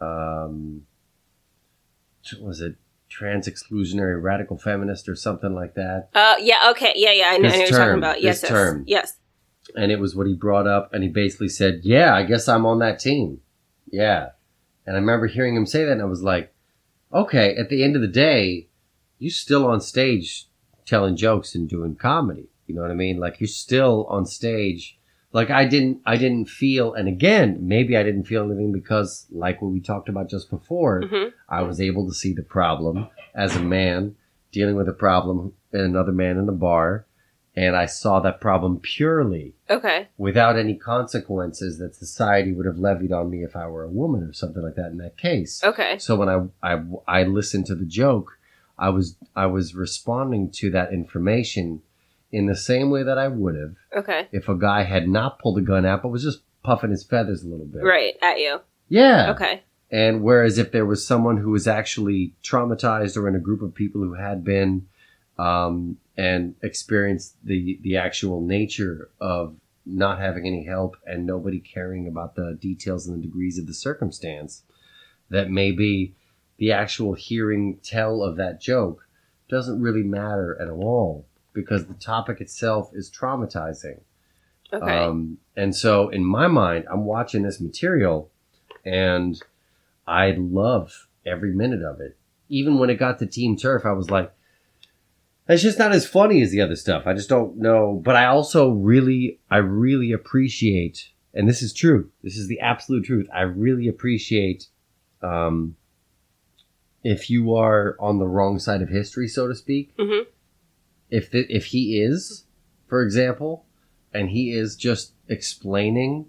um, 0.00 0.82
was 2.40 2.60
it 2.60 2.76
trans 3.08 3.46
exclusionary 3.48 4.20
radical 4.20 4.58
feminist 4.58 5.08
or 5.08 5.14
something 5.14 5.54
like 5.54 5.74
that. 5.74 6.08
uh, 6.14 6.34
yeah, 6.40 6.70
okay, 6.70 6.92
yeah, 6.96 7.12
yeah, 7.12 7.26
I 7.28 7.38
know, 7.38 7.48
I 7.48 7.52
know 7.52 7.58
what 7.58 7.70
you're 7.70 7.78
talking 7.78 7.98
about. 7.98 8.22
Yes, 8.22 8.42
yes, 8.42 8.48
term. 8.48 8.84
yes. 8.86 9.16
and 9.76 9.92
it 9.92 10.00
was 10.00 10.14
what 10.16 10.26
he 10.26 10.34
brought 10.34 10.66
up 10.66 10.92
and 10.92 11.02
he 11.02 11.08
basically 11.08 11.48
said 11.48 11.80
yeah 11.84 12.14
i 12.14 12.22
guess 12.22 12.48
i'm 12.48 12.66
on 12.66 12.80
that 12.80 12.98
team 12.98 13.40
yeah 13.90 14.30
And 14.86 14.96
I 14.96 14.98
remember 15.00 15.26
hearing 15.26 15.56
him 15.56 15.64
say 15.66 15.84
that, 15.84 15.92
and 15.92 16.02
I 16.02 16.04
was 16.04 16.22
like, 16.22 16.52
okay, 17.12 17.54
at 17.56 17.68
the 17.70 17.82
end 17.82 17.96
of 17.96 18.02
the 18.02 18.08
day, 18.08 18.68
you're 19.18 19.30
still 19.30 19.66
on 19.66 19.80
stage 19.80 20.46
telling 20.84 21.16
jokes 21.16 21.54
and 21.54 21.66
doing 21.68 21.96
comedy. 21.96 22.48
You 22.66 22.74
know 22.74 22.82
what 22.82 22.90
I 22.90 22.94
mean? 22.94 23.16
Like 23.18 23.40
you're 23.40 23.48
still 23.48 24.04
on 24.10 24.26
stage. 24.26 24.98
Like 25.34 25.50
I 25.50 25.64
didn't, 25.66 26.00
I 26.06 26.16
didn't 26.16 26.48
feel, 26.48 26.94
and 26.94 27.08
again, 27.08 27.58
maybe 27.60 27.96
I 27.96 28.04
didn't 28.04 28.24
feel 28.24 28.44
anything 28.44 28.72
because, 28.72 29.26
like 29.32 29.60
what 29.60 29.72
we 29.72 29.80
talked 29.80 30.08
about 30.08 30.30
just 30.30 30.48
before, 30.48 31.02
hmm 31.02 31.28
I 31.48 31.62
was 31.62 31.80
able 31.80 32.06
to 32.08 32.14
see 32.14 32.32
the 32.32 32.42
problem 32.42 33.08
as 33.34 33.54
a 33.54 33.60
man 33.60 34.16
dealing 34.50 34.76
with 34.76 34.88
a 34.88 34.94
problem 34.94 35.52
and 35.72 35.82
another 35.82 36.12
man 36.12 36.38
in 36.38 36.48
a 36.48 36.52
bar, 36.52 37.04
and 37.56 37.76
I 37.76 37.86
saw 37.86 38.20
that 38.20 38.40
problem 38.40 38.78
purely 38.80 39.54
Okay. 39.68 40.08
without 40.16 40.56
any 40.56 40.74
consequences 40.74 41.78
that 41.78 41.94
society 41.94 42.52
would 42.52 42.66
have 42.66 42.78
levied 42.78 43.12
on 43.12 43.28
me 43.28 43.42
if 43.42 43.54
I 43.56 43.66
were 43.66 43.84
a 43.84 43.90
woman 43.90 44.22
or 44.22 44.32
something 44.32 44.62
like 44.62 44.76
that 44.76 44.92
in 44.92 44.98
that 44.98 45.18
case. 45.18 45.62
Okay. 45.64 45.98
So 45.98 46.16
when 46.16 46.28
I, 46.28 46.38
I 46.62 46.80
I 47.08 47.24
listened 47.24 47.66
to 47.66 47.74
the 47.74 47.84
joke, 47.84 48.38
I 48.78 48.88
was 48.90 49.16
I 49.34 49.46
was 49.46 49.74
responding 49.74 50.50
to 50.60 50.70
that 50.70 50.92
information 50.92 51.82
in 52.34 52.46
the 52.46 52.56
same 52.56 52.90
way 52.90 53.02
that 53.02 53.16
I 53.18 53.28
would 53.28 53.54
have 53.54 53.74
Okay. 53.96 54.28
if 54.32 54.48
a 54.48 54.56
guy 54.56 54.82
had 54.82 55.08
not 55.08 55.38
pulled 55.38 55.58
a 55.58 55.62
gun 55.62 55.86
out 55.86 56.02
but 56.02 56.08
was 56.08 56.22
just 56.24 56.42
puffing 56.62 56.90
his 56.90 57.04
feathers 57.04 57.42
a 57.44 57.48
little 57.48 57.66
bit. 57.66 57.82
Right. 57.82 58.14
At 58.22 58.38
you. 58.40 58.60
Yeah. 58.88 59.30
Okay. 59.32 59.62
And 59.90 60.22
whereas 60.22 60.58
if 60.58 60.72
there 60.72 60.86
was 60.86 61.06
someone 61.06 61.36
who 61.36 61.50
was 61.50 61.68
actually 61.68 62.34
traumatized 62.42 63.16
or 63.16 63.28
in 63.28 63.36
a 63.36 63.38
group 63.38 63.62
of 63.62 63.74
people 63.74 64.00
who 64.02 64.14
had 64.14 64.42
been 64.42 64.86
um, 65.38 65.98
and 66.16 66.54
experienced 66.62 67.36
the 67.44 67.78
the 67.82 67.96
actual 67.96 68.40
nature 68.40 69.10
of 69.20 69.56
not 69.86 70.18
having 70.18 70.46
any 70.46 70.64
help 70.64 70.96
and 71.06 71.26
nobody 71.26 71.60
caring 71.60 72.08
about 72.08 72.34
the 72.34 72.56
details 72.60 73.06
and 73.06 73.18
the 73.18 73.26
degrees 73.26 73.58
of 73.58 73.66
the 73.66 73.74
circumstance, 73.74 74.62
that 75.28 75.50
maybe 75.50 76.14
the 76.56 76.72
actual 76.72 77.14
hearing 77.14 77.78
tell 77.82 78.22
of 78.22 78.36
that 78.36 78.60
joke 78.60 79.06
doesn't 79.48 79.82
really 79.82 80.02
matter 80.02 80.56
at 80.60 80.70
all 80.70 81.26
because 81.54 81.86
the 81.86 81.94
topic 81.94 82.40
itself 82.40 82.90
is 82.92 83.10
traumatizing. 83.10 84.00
Okay. 84.72 85.04
Um, 85.04 85.38
and 85.56 85.74
so 85.74 86.08
in 86.08 86.24
my 86.24 86.48
mind, 86.48 86.84
I'm 86.90 87.04
watching 87.04 87.42
this 87.42 87.60
material 87.60 88.30
and 88.84 89.40
I 90.06 90.32
love 90.32 91.08
every 91.24 91.54
minute 91.54 91.82
of 91.82 92.00
it. 92.00 92.16
Even 92.48 92.78
when 92.78 92.90
it 92.90 92.96
got 92.96 93.18
to 93.20 93.26
Team 93.26 93.56
TERF, 93.56 93.86
I 93.86 93.92
was 93.92 94.10
like, 94.10 94.32
it's 95.48 95.62
just 95.62 95.78
not 95.78 95.92
as 95.92 96.06
funny 96.06 96.42
as 96.42 96.50
the 96.50 96.60
other 96.60 96.76
stuff. 96.76 97.04
I 97.06 97.14
just 97.14 97.28
don't 97.28 97.58
know. 97.58 98.00
But 98.02 98.16
I 98.16 98.26
also 98.26 98.70
really, 98.70 99.40
I 99.50 99.58
really 99.58 100.12
appreciate, 100.12 101.10
and 101.32 101.48
this 101.48 101.62
is 101.62 101.72
true. 101.72 102.10
This 102.22 102.36
is 102.36 102.48
the 102.48 102.60
absolute 102.60 103.04
truth. 103.04 103.28
I 103.32 103.42
really 103.42 103.88
appreciate, 103.88 104.66
um, 105.22 105.76
if 107.02 107.28
you 107.28 107.54
are 107.54 107.96
on 108.00 108.18
the 108.18 108.26
wrong 108.26 108.58
side 108.58 108.80
of 108.82 108.88
history, 108.88 109.28
so 109.28 109.46
to 109.46 109.54
speak, 109.54 109.92
hmm 109.98 110.22
if 111.14 111.30
the, 111.30 111.46
if 111.48 111.66
he 111.66 112.00
is, 112.00 112.44
for 112.88 113.00
example, 113.02 113.64
and 114.12 114.30
he 114.30 114.50
is 114.52 114.74
just 114.74 115.12
explaining 115.28 116.26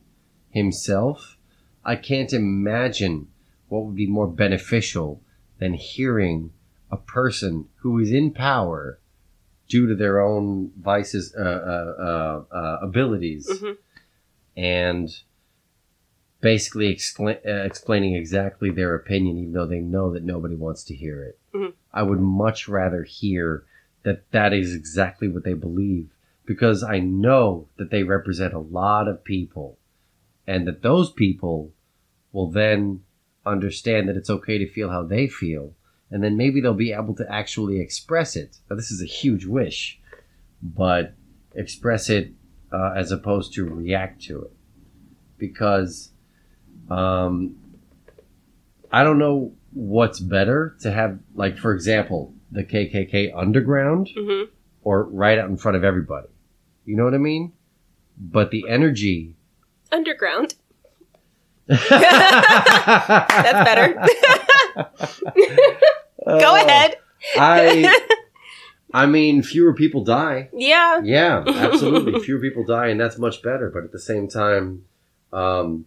himself, 0.51 1.37
I 1.83 1.95
can't 1.95 2.31
imagine 2.31 3.27
what 3.67 3.83
would 3.85 3.95
be 3.95 4.05
more 4.05 4.27
beneficial 4.27 5.21
than 5.57 5.73
hearing 5.73 6.51
a 6.91 6.97
person 6.97 7.67
who 7.77 7.97
is 7.97 8.11
in 8.11 8.31
power 8.31 8.99
due 9.67 9.87
to 9.87 9.95
their 9.95 10.21
own 10.21 10.71
vices, 10.79 11.33
uh, 11.35 11.41
uh, 11.41 12.03
uh, 12.53 12.55
uh, 12.55 12.79
abilities, 12.81 13.49
hmm 13.59 13.71
and 14.57 15.09
basically 16.39 16.95
excla- 16.95 17.45
uh, 17.45 17.65
explaining 17.65 18.15
exactly 18.15 18.69
their 18.71 18.95
opinion, 18.95 19.37
even 19.37 19.51
though 19.51 19.65
they 19.65 19.81
know 19.81 20.13
that 20.13 20.23
nobody 20.23 20.55
wants 20.55 20.83
to 20.85 20.95
hear 20.95 21.21
it. 21.23 21.37
Mhm. 21.53 21.73
I 21.93 22.03
would 22.03 22.21
much 22.21 22.69
rather 22.69 23.03
hear 23.03 23.65
that 24.05 24.31
that 24.31 24.53
is 24.53 24.73
exactly 24.73 25.27
what 25.27 25.43
they 25.43 25.53
believe 25.53 26.09
because 26.45 26.83
I 26.83 26.99
know 26.99 27.67
that 27.77 27.89
they 27.89 28.03
represent 28.03 28.53
a 28.53 28.59
lot 28.59 29.07
of 29.07 29.23
people 29.23 29.79
and 30.47 30.67
that 30.67 30.83
those 30.83 31.11
people 31.11 31.71
will 32.31 32.51
then 32.51 33.01
understand 33.45 34.07
that 34.07 34.15
it's 34.15 34.29
okay 34.29 34.59
to 34.59 34.69
feel 34.69 34.89
how 34.89 35.03
they 35.03 35.27
feel 35.27 35.73
and 36.11 36.23
then 36.23 36.37
maybe 36.37 36.61
they'll 36.61 36.73
be 36.73 36.93
able 36.93 37.15
to 37.15 37.29
actually 37.31 37.81
express 37.81 38.35
it. 38.35 38.57
Now, 38.69 38.75
this 38.75 38.91
is 38.91 39.01
a 39.01 39.07
huge 39.07 39.45
wish, 39.45 39.99
but 40.61 41.13
express 41.55 42.09
it 42.09 42.31
uh, 42.71 42.93
as 42.95 43.11
opposed 43.11 43.53
to 43.55 43.65
react 43.65 44.21
to 44.25 44.43
it 44.43 44.51
because 45.39 46.11
um, 46.91 47.55
I 48.91 49.03
don't 49.03 49.17
know 49.17 49.53
what's 49.73 50.19
better 50.19 50.77
to 50.81 50.91
have, 50.91 51.19
like, 51.33 51.57
for 51.57 51.73
example, 51.73 52.34
the 52.51 52.63
KKK 52.63 53.31
underground 53.35 54.09
hmm 54.15 54.43
or 54.83 55.03
right 55.05 55.39
out 55.39 55.49
in 55.49 55.57
front 55.57 55.75
of 55.75 55.83
everybody. 55.83 56.27
You 56.85 56.95
know 56.95 57.05
what 57.05 57.15
I 57.15 57.17
mean? 57.17 57.53
But 58.17 58.51
the 58.51 58.65
energy. 58.69 59.33
Underground. 59.91 60.53
That's 61.67 61.89
better. 63.65 63.93
Go 66.25 66.55
ahead. 66.55 66.97
I, 67.35 67.99
I 68.93 69.05
mean, 69.07 69.41
fewer 69.41 69.73
people 69.73 70.03
die. 70.03 70.49
Yeah. 70.53 71.01
Yeah, 71.03 71.43
absolutely. 71.47 72.19
Fewer 72.23 72.39
people 72.39 72.63
die, 72.63 72.87
and 72.87 72.99
that's 72.99 73.17
much 73.17 73.41
better. 73.41 73.69
But 73.73 73.83
at 73.83 73.91
the 73.91 73.99
same 73.99 74.27
time, 74.27 74.85
um, 75.33 75.85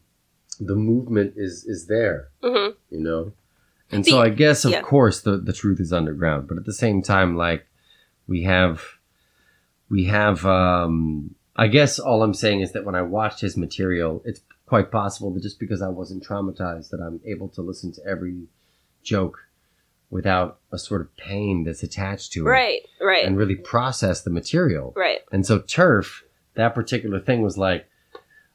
the 0.61 0.75
movement 0.75 1.35
is 1.37 1.65
is 1.65 1.87
there. 1.87 2.29
hmm 2.43 2.71
You 2.91 3.01
know, 3.01 3.33
and 3.91 4.05
so 4.07 4.21
I 4.21 4.29
guess, 4.29 4.65
of 4.65 4.73
yeah. 4.73 4.81
course, 4.83 5.21
the 5.23 5.37
the 5.39 5.53
truth 5.53 5.81
is 5.81 5.93
underground. 5.93 6.49
But 6.49 6.59
at 6.59 6.65
the 6.65 6.73
same 6.73 7.03
time, 7.03 7.37
like 7.37 7.67
we 8.27 8.43
have, 8.45 8.83
we 9.89 10.05
have. 10.05 10.45
um 10.47 11.35
I 11.57 11.67
guess 11.67 11.99
all 11.99 12.23
I'm 12.23 12.35
saying 12.35 12.61
is 12.61 12.71
that 12.73 12.85
when 12.85 12.95
I 12.95 13.03
watched 13.03 13.41
his 13.41 13.57
material, 13.57 14.23
it's 14.25 14.41
quite 14.67 14.93
possible 14.93 15.33
that 15.35 15.43
just 15.43 15.59
because 15.59 15.83
I 15.83 15.89
wasn't 15.89 16.23
traumatized, 16.25 16.91
that 16.91 17.01
I'm 17.01 17.21
able 17.27 17.49
to 17.49 17.63
listen 17.63 17.91
to 17.95 18.07
every 18.07 18.43
joke 19.03 19.41
without 20.11 20.61
a 20.71 20.79
sort 20.79 21.01
of 21.01 21.17
pain 21.17 21.65
that's 21.65 21.83
attached 21.83 22.33
to 22.35 22.47
it, 22.47 22.51
Right. 22.51 22.81
Right. 23.01 23.25
and 23.25 23.37
really 23.37 23.57
process 23.57 24.23
the 24.23 24.31
material. 24.31 24.93
right. 24.97 25.19
And 25.33 25.45
so 25.45 25.59
TERF, 25.59 26.23
that 26.55 26.77
particular 26.77 27.19
thing 27.19 27.43
was 27.43 27.59
like, 27.59 27.89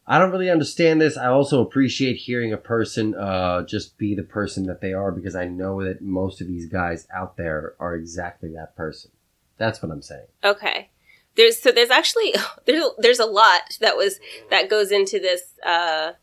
I 0.06 0.20
don't 0.20 0.32
really 0.32 0.50
understand 0.50 1.00
this. 1.00 1.18
I 1.18 1.28
also 1.28 1.62
appreciate 1.62 2.16
hearing 2.16 2.52
a 2.52 2.58
person 2.58 3.16
uh, 3.16 3.64
just 3.64 3.98
be 3.98 4.16
the 4.16 4.24
person 4.24 4.66
that 4.66 4.82
they 4.82 4.94
are 4.94 5.12
because 5.12 5.36
I 5.36 5.46
know 5.46 5.84
that 5.84 6.02
most 6.02 6.42
of 6.42 6.48
these 6.48 6.66
guys 6.66 7.08
out 7.16 7.38
there 7.38 7.76
are 7.80 7.96
exactly 7.96 8.54
that 8.54 8.76
person. 8.76 9.12
That's 9.58 9.82
what 9.82 9.92
I'm 9.92 10.02
saying. 10.02 10.28
Okay. 10.44 10.90
There's 11.36 11.58
so 11.58 11.72
there's 11.72 11.90
actually 11.90 12.34
there's 12.66 12.84
there's 12.98 13.20
a 13.20 13.26
lot 13.26 13.78
that 13.80 13.96
was 13.96 14.20
that 14.50 14.70
goes 14.70 14.92
into 14.92 15.20
this 15.20 15.54
uh 15.66 16.14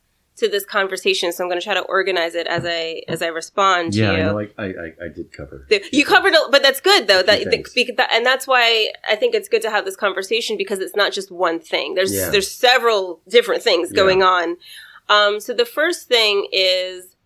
to 0.41 0.49
this 0.49 0.65
conversation. 0.65 1.33
So 1.33 1.43
I'm 1.45 1.49
going 1.49 1.61
to 1.61 1.65
try 1.65 1.75
to 1.75 1.83
organize 1.83 2.35
it 2.35 2.47
as 2.47 2.65
I 2.67 3.03
as 3.09 3.23
I 3.23 3.29
respond 3.29 3.93
to 3.95 3.99
Yeah, 4.01 4.13
you. 4.13 4.17
I 4.19 4.23
know. 4.27 4.39
I, 4.41 4.43
I, 4.59 4.65
I, 4.67 4.87
I 5.05 5.09
did 5.15 5.33
cover. 5.33 5.67
The- 5.71 5.85
You 5.93 6.05
covered, 6.05 6.35
a, 6.35 6.39
but 6.51 6.63
that's 6.63 6.81
good 6.81 7.07
though. 7.07 7.23
That, 7.23 7.45
the, 7.51 7.93
that 7.97 8.11
and 8.13 8.27
that's 8.27 8.47
why 8.47 8.91
I 9.09 9.17
think 9.17 9.35
it's 9.35 9.49
good 9.49 9.63
to 9.63 9.71
have 9.71 9.85
this 9.85 9.97
conversation 9.97 10.57
because 10.57 10.81
it's 10.81 10.97
not 10.97 11.13
just 11.13 11.31
one 11.31 11.61
thing. 11.61 11.95
There's 11.95 12.13
Yeah. 12.15 12.31
there's 12.31 12.51
several 12.51 13.21
different 13.29 13.63
things 13.63 13.93
going 13.93 14.23
on. 14.23 14.57
Um, 15.09 15.41
so 15.41 15.53
the 15.55 15.65
first 15.65 16.09
thing 16.09 16.47
is 16.53 17.17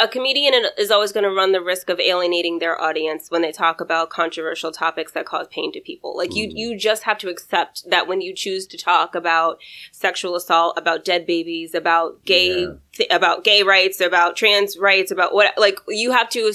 a 0.00 0.08
comedian 0.08 0.54
is 0.78 0.90
always 0.90 1.12
going 1.12 1.24
to 1.24 1.30
run 1.30 1.52
the 1.52 1.60
risk 1.60 1.88
of 1.90 2.00
alienating 2.00 2.58
their 2.58 2.80
audience 2.80 3.30
when 3.30 3.42
they 3.42 3.52
talk 3.52 3.80
about 3.80 4.10
controversial 4.10 4.72
topics 4.72 5.12
that 5.12 5.26
cause 5.26 5.46
pain 5.48 5.72
to 5.72 5.80
people. 5.80 6.16
Like 6.16 6.34
you, 6.34 6.48
Mhm. 6.48 6.52
you 6.54 6.76
just 6.78 7.02
have 7.04 7.18
to 7.18 7.28
accept 7.28 7.88
that 7.90 8.06
when 8.06 8.20
you 8.20 8.34
choose 8.34 8.66
to 8.68 8.76
talk 8.78 9.14
about 9.14 9.58
sexual 9.92 10.34
assault, 10.36 10.78
about 10.78 11.04
dead 11.04 11.26
babies, 11.26 11.74
about 11.74 12.24
gay, 12.24 12.60
Yeah. 12.62 12.72
th- 12.94 13.10
about 13.12 13.44
gay 13.44 13.62
rights, 13.62 14.00
about 14.00 14.36
trans 14.36 14.78
rights, 14.78 15.10
about 15.10 15.34
what, 15.34 15.56
like 15.58 15.78
you 15.88 16.12
have 16.12 16.28
to 16.30 16.52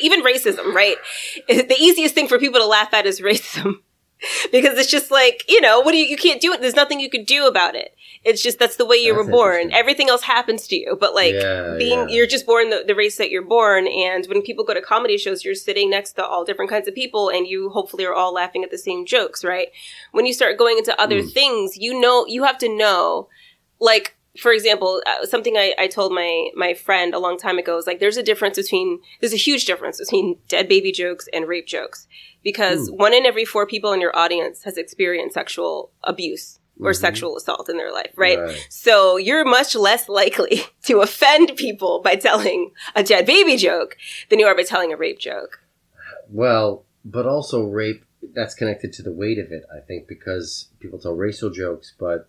even 0.00 0.22
racism, 0.22 0.72
right? 0.72 0.96
The 1.48 1.76
easiest 1.78 2.14
thing 2.14 2.28
for 2.28 2.38
people 2.38 2.60
to 2.60 2.66
laugh 2.66 2.94
at 2.94 3.06
is 3.06 3.20
racism. 3.20 3.80
because 4.52 4.78
it's 4.78 4.90
just 4.90 5.10
like 5.10 5.44
you 5.48 5.60
know 5.60 5.80
what 5.80 5.92
do 5.92 5.98
you 5.98 6.06
you 6.06 6.16
can't 6.16 6.40
do 6.40 6.52
it. 6.52 6.60
There's 6.60 6.74
nothing 6.76 7.00
you 7.00 7.10
could 7.10 7.26
do 7.26 7.46
about 7.46 7.74
it. 7.74 7.94
It's 8.24 8.42
just 8.42 8.58
that's 8.58 8.74
the 8.76 8.84
way 8.86 8.96
you 8.96 9.14
That's 9.14 9.26
were 9.26 9.30
born. 9.30 9.70
everything 9.72 10.08
else 10.08 10.22
happens 10.22 10.66
to 10.68 10.74
you. 10.76 10.96
But 10.98 11.14
like 11.14 11.34
Yeah, 11.34 11.76
being 11.78 12.08
yeah. 12.08 12.14
you're 12.16 12.26
just 12.26 12.44
born 12.44 12.70
the, 12.70 12.82
the 12.84 12.94
race 12.96 13.18
that 13.18 13.30
you're 13.30 13.42
born. 13.42 13.86
And 13.86 14.26
when 14.26 14.42
people 14.42 14.64
go 14.64 14.74
to 14.74 14.82
comedy 14.82 15.16
shows 15.16 15.44
you're 15.44 15.54
sitting 15.54 15.90
next 15.90 16.14
to 16.14 16.24
all 16.24 16.44
different 16.44 16.70
kinds 16.70 16.88
of 16.88 16.94
people 16.94 17.28
and 17.28 17.46
you 17.46 17.68
hopefully 17.70 18.04
are 18.04 18.14
all 18.14 18.32
laughing 18.32 18.64
at 18.64 18.72
the 18.72 18.78
same 18.78 19.06
jokes 19.06 19.44
right? 19.44 19.68
When 20.10 20.26
you 20.26 20.32
start 20.32 20.58
going 20.58 20.78
into 20.78 21.00
other 21.00 21.20
Mm. 21.22 21.32
things 21.32 21.76
you 21.76 22.00
know 22.00 22.26
you 22.26 22.42
have 22.44 22.58
to 22.58 22.68
know 22.74 23.28
like 23.78 24.15
for 24.38 24.52
example 24.52 25.02
uh, 25.06 25.26
something 25.26 25.56
I, 25.56 25.74
I 25.78 25.86
told 25.86 26.12
my 26.12 26.48
my 26.54 26.74
friend 26.74 27.14
a 27.14 27.18
long 27.18 27.38
time 27.38 27.58
ago 27.58 27.76
is 27.78 27.86
like 27.86 28.00
there's 28.00 28.16
a 28.16 28.22
difference 28.22 28.56
between 28.56 29.00
there's 29.20 29.32
a 29.32 29.36
huge 29.36 29.64
difference 29.64 29.98
between 29.98 30.38
dead 30.48 30.68
baby 30.68 30.92
jokes 30.92 31.28
and 31.32 31.46
rape 31.46 31.66
jokes 31.66 32.06
because 32.42 32.90
one 32.90 33.12
in 33.14 33.26
every 33.26 33.44
four 33.44 33.66
people 33.66 33.92
in 33.92 34.00
your 34.00 34.16
audience 34.16 34.62
has 34.64 34.76
experienced 34.76 35.34
sexual 35.34 35.90
abuse 36.04 36.58
or 36.78 36.92
Mhm. 36.92 36.96
sexual 36.96 37.36
assault 37.38 37.70
in 37.70 37.78
their 37.78 37.90
life, 37.90 38.12
right? 38.16 38.38
So 38.68 39.16
you're 39.16 39.46
much 39.46 39.74
less 39.74 40.08
likely 40.10 40.60
to 40.84 41.00
offend 41.00 41.56
people 41.56 42.00
by 42.02 42.16
telling 42.16 42.72
a 42.94 43.02
dead 43.02 43.24
baby 43.24 43.56
joke 43.56 43.96
than 44.28 44.38
you 44.38 44.46
are 44.46 44.54
by 44.54 44.62
telling 44.62 44.92
a 44.92 44.96
rape 44.96 45.18
joke. 45.18 45.60
Well, 46.28 46.84
but 47.04 47.26
also 47.26 47.64
rape. 47.64 48.04
That's 48.34 48.54
connected 48.54 48.92
to 48.94 49.02
the 49.02 49.12
weight 49.12 49.38
of 49.38 49.52
it, 49.52 49.64
I 49.74 49.80
think, 49.80 50.06
because 50.06 50.68
people 50.80 50.98
tell 50.98 51.14
racial 51.14 51.48
jokes, 51.48 51.94
but 51.98 52.28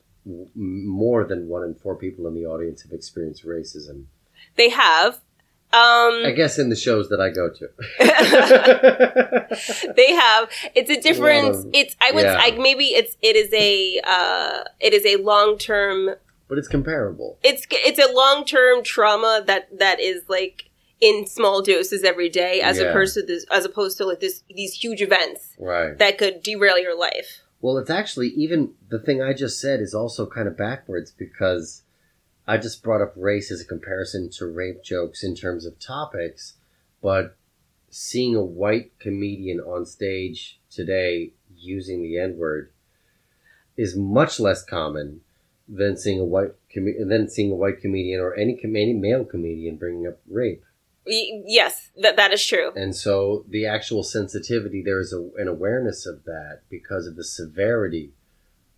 more 0.55 1.23
than 1.23 1.47
one 1.47 1.63
in 1.63 1.73
four 1.75 1.95
people 1.95 2.27
in 2.27 2.33
the 2.35 2.45
audience 2.45 2.81
have 2.83 2.91
experienced 2.91 3.45
racism. 3.45 4.05
They 4.55 4.69
have. 4.69 5.15
Um, 5.73 6.23
I 6.25 6.31
guess 6.35 6.57
in 6.59 6.69
the 6.69 6.75
shows 6.77 7.09
that 7.09 7.19
I 7.19 7.29
go 7.29 7.49
to. 7.49 7.67
they 9.95 10.13
have 10.13 10.49
it's 10.75 10.89
a 10.89 10.99
difference 11.01 11.57
Um, 11.57 11.71
it's 11.73 11.95
i 11.99 12.11
would 12.11 12.23
yeah. 12.23 12.37
I, 12.39 12.51
maybe 12.51 12.85
it's 12.85 13.17
it 13.21 13.35
is 13.35 13.51
a 13.53 13.99
uh 14.05 14.63
it 14.79 14.93
is 14.93 15.05
a 15.05 15.21
long-term 15.21 16.11
but 16.47 16.57
it's 16.57 16.69
comparable. 16.69 17.37
it's 17.43 17.67
it's 17.71 17.99
a 17.99 18.09
long-term 18.13 18.83
trauma 18.83 19.43
that 19.45 19.67
that 19.77 19.99
is 19.99 20.23
like 20.29 20.69
in 21.01 21.27
small 21.27 21.61
doses 21.61 22.03
every 22.05 22.29
day 22.29 22.61
as 22.61 22.77
Yeah. 22.79 22.85
opposed 22.85 23.13
to 23.15 23.23
this 23.25 23.45
as 23.51 23.65
opposed 23.65 23.97
to 23.97 24.05
like 24.05 24.21
this 24.21 24.43
these 24.49 24.73
huge 24.73 25.01
events 25.01 25.53
Right. 25.59 25.97
that 25.97 26.17
could 26.17 26.43
derail 26.43 26.79
your 26.79 26.97
life 26.97 27.41
Well, 27.59 27.77
it's 27.77 27.89
actually 27.89 28.29
even 28.29 28.73
the 28.89 28.99
thing 28.99 29.21
I 29.21 29.33
just 29.33 29.59
said 29.59 29.81
is 29.81 29.93
also 29.93 30.27
kind 30.27 30.47
of 30.47 30.57
backwards 30.57 31.11
because 31.11 31.83
I 32.47 32.57
just 32.57 32.83
brought 32.83 33.01
up 33.01 33.13
race 33.15 33.51
as 33.51 33.61
a 33.61 33.65
comparison 33.65 34.29
to 34.37 34.45
rape 34.45 34.83
jokes 34.83 35.23
in 35.23 35.35
terms 35.35 35.65
of 35.65 35.79
topics, 35.79 36.53
but 37.01 37.35
seeing 37.89 38.35
a 38.35 38.43
white 38.43 38.97
comedian 38.99 39.59
on 39.59 39.85
stage 39.85 40.59
today 40.69 41.31
using 41.55 42.03
the 42.03 42.17
N 42.17 42.37
word 42.37 42.71
is 43.75 43.95
much 43.95 44.39
less 44.39 44.63
common 44.63 45.21
than 45.67 45.97
seeing 45.97 46.19
a 46.19 46.25
white 46.25 46.53
com- 46.73 47.07
than 47.07 47.29
seeing 47.29 47.51
a 47.51 47.55
white 47.55 47.81
comedian 47.81 48.21
or 48.21 48.35
any 48.35 48.55
com- 48.55 48.75
any 48.75 48.93
male 48.93 49.25
comedian 49.25 49.75
bringing 49.75 50.07
up 50.07 50.19
rape. 50.29 50.63
Y- 51.07 51.43
yes 51.45 51.89
that 52.01 52.15
that 52.17 52.33
is 52.33 52.45
true 52.45 52.71
And 52.75 52.95
so 52.95 53.45
the 53.47 53.65
actual 53.65 54.03
sensitivity, 54.03 54.81
there 54.83 54.99
is 54.99 55.13
a, 55.13 55.21
an 55.41 55.47
awareness 55.47 56.05
of 56.05 56.25
that 56.25 56.61
because 56.69 57.07
of 57.07 57.15
the 57.15 57.23
severity 57.23 58.11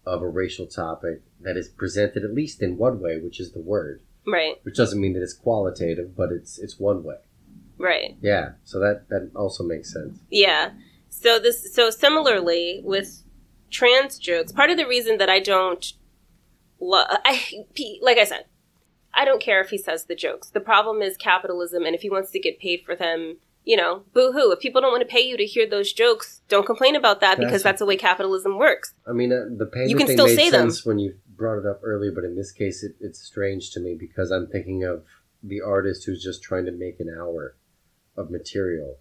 of 0.06 0.22
a 0.22 0.28
racial 0.28 0.68
topic 0.68 1.22
that 1.42 1.58
is 1.58 1.68
presented 1.68 2.24
at 2.24 2.34
least 2.34 2.62
in 2.62 2.78
one 2.78 3.00
way, 3.00 3.20
which 3.20 3.40
is 3.40 3.52
the 3.52 3.60
word. 3.74 4.02
right 4.26 4.56
Which 4.64 4.76
doesn't 4.78 5.02
mean 5.02 5.14
that 5.14 5.24
it's 5.24 5.34
qualitative, 5.34 6.16
but 6.16 6.32
it's 6.32 6.58
it's 6.60 6.80
one 6.80 7.04
way. 7.04 7.18
right 7.78 8.16
Yeah. 8.22 8.52
So 8.64 8.80
that 8.80 9.10
that 9.10 9.32
also 9.36 9.64
makes 9.64 9.92
sense. 9.94 10.20
Yeah. 10.30 10.72
So 11.10 11.40
this 11.40 11.74
so 11.74 11.90
similarly 11.90 12.82
with 12.84 13.24
trans 13.72 14.18
jokes, 14.20 14.52
part 14.52 14.70
of 14.72 14.78
the 14.78 14.88
reason 14.88 15.18
that 15.18 15.30
I 15.30 15.40
don't 15.40 15.86
lo- 16.80 17.06
I 17.32 17.66
like 18.02 18.18
I 18.18 18.26
said, 18.26 18.46
I 19.14 19.26
don't 19.26 19.42
care 19.42 19.62
if 19.62 19.70
he 19.70 19.78
says 19.78 20.06
the 20.06 20.16
jokes. 20.16 20.50
The 20.50 20.60
problem 20.60 21.02
is 21.02 21.18
capitalism 21.18 21.84
and 21.86 21.96
if 21.96 22.02
he 22.02 22.10
wants 22.10 22.32
to 22.32 22.40
get 22.40 22.60
paid 22.60 22.84
for 22.86 22.96
them, 22.96 23.38
you 23.66 23.76
know, 23.76 24.04
boo-hoo. 24.14 24.52
If 24.52 24.60
people 24.60 24.82
don't 24.82 24.92
want 24.92 25.02
to 25.02 25.08
pay 25.08 25.22
you 25.22 25.36
to 25.38 25.46
hear 25.46 25.68
those 25.68 25.92
jokes, 25.94 26.42
don't 26.48 26.66
complain 26.66 26.96
about 26.96 27.20
that 27.22 27.38
because 27.38 27.62
That's- 27.62 27.64
that's 27.64 27.80
the 27.80 27.86
way 27.86 27.98
capitalism 27.98 28.58
works. 28.58 28.94
I 29.08 29.12
mean, 29.12 29.32
uh, 29.34 29.46
the 29.50 29.66
payment 29.66 29.90
You 29.92 29.98
can 29.98 30.08
thing 30.08 30.16
still 30.18 30.28
say 30.28 30.50
them. 30.50 30.70
when 30.86 31.00
you 31.00 31.16
brought 31.28 31.60
it 31.60 31.66
up 31.66 31.82
earlier, 31.84 32.12
but 32.12 32.24
in 32.24 32.36
this 32.36 32.52
case, 32.52 32.84
it, 32.84 32.96
it's 33.00 33.20
strange 33.20 33.72
to 33.72 33.80
me 33.80 33.96
because 33.96 34.32
I'm 34.32 34.48
thinking 34.48 34.84
of 34.84 35.04
the 35.44 35.62
artist 35.62 36.06
who's 36.06 36.24
just 36.24 36.42
trying 36.42 36.66
to 36.66 36.72
make 36.72 37.00
an 37.00 37.10
hour 37.10 37.56
of 38.18 38.30
material 38.30 38.98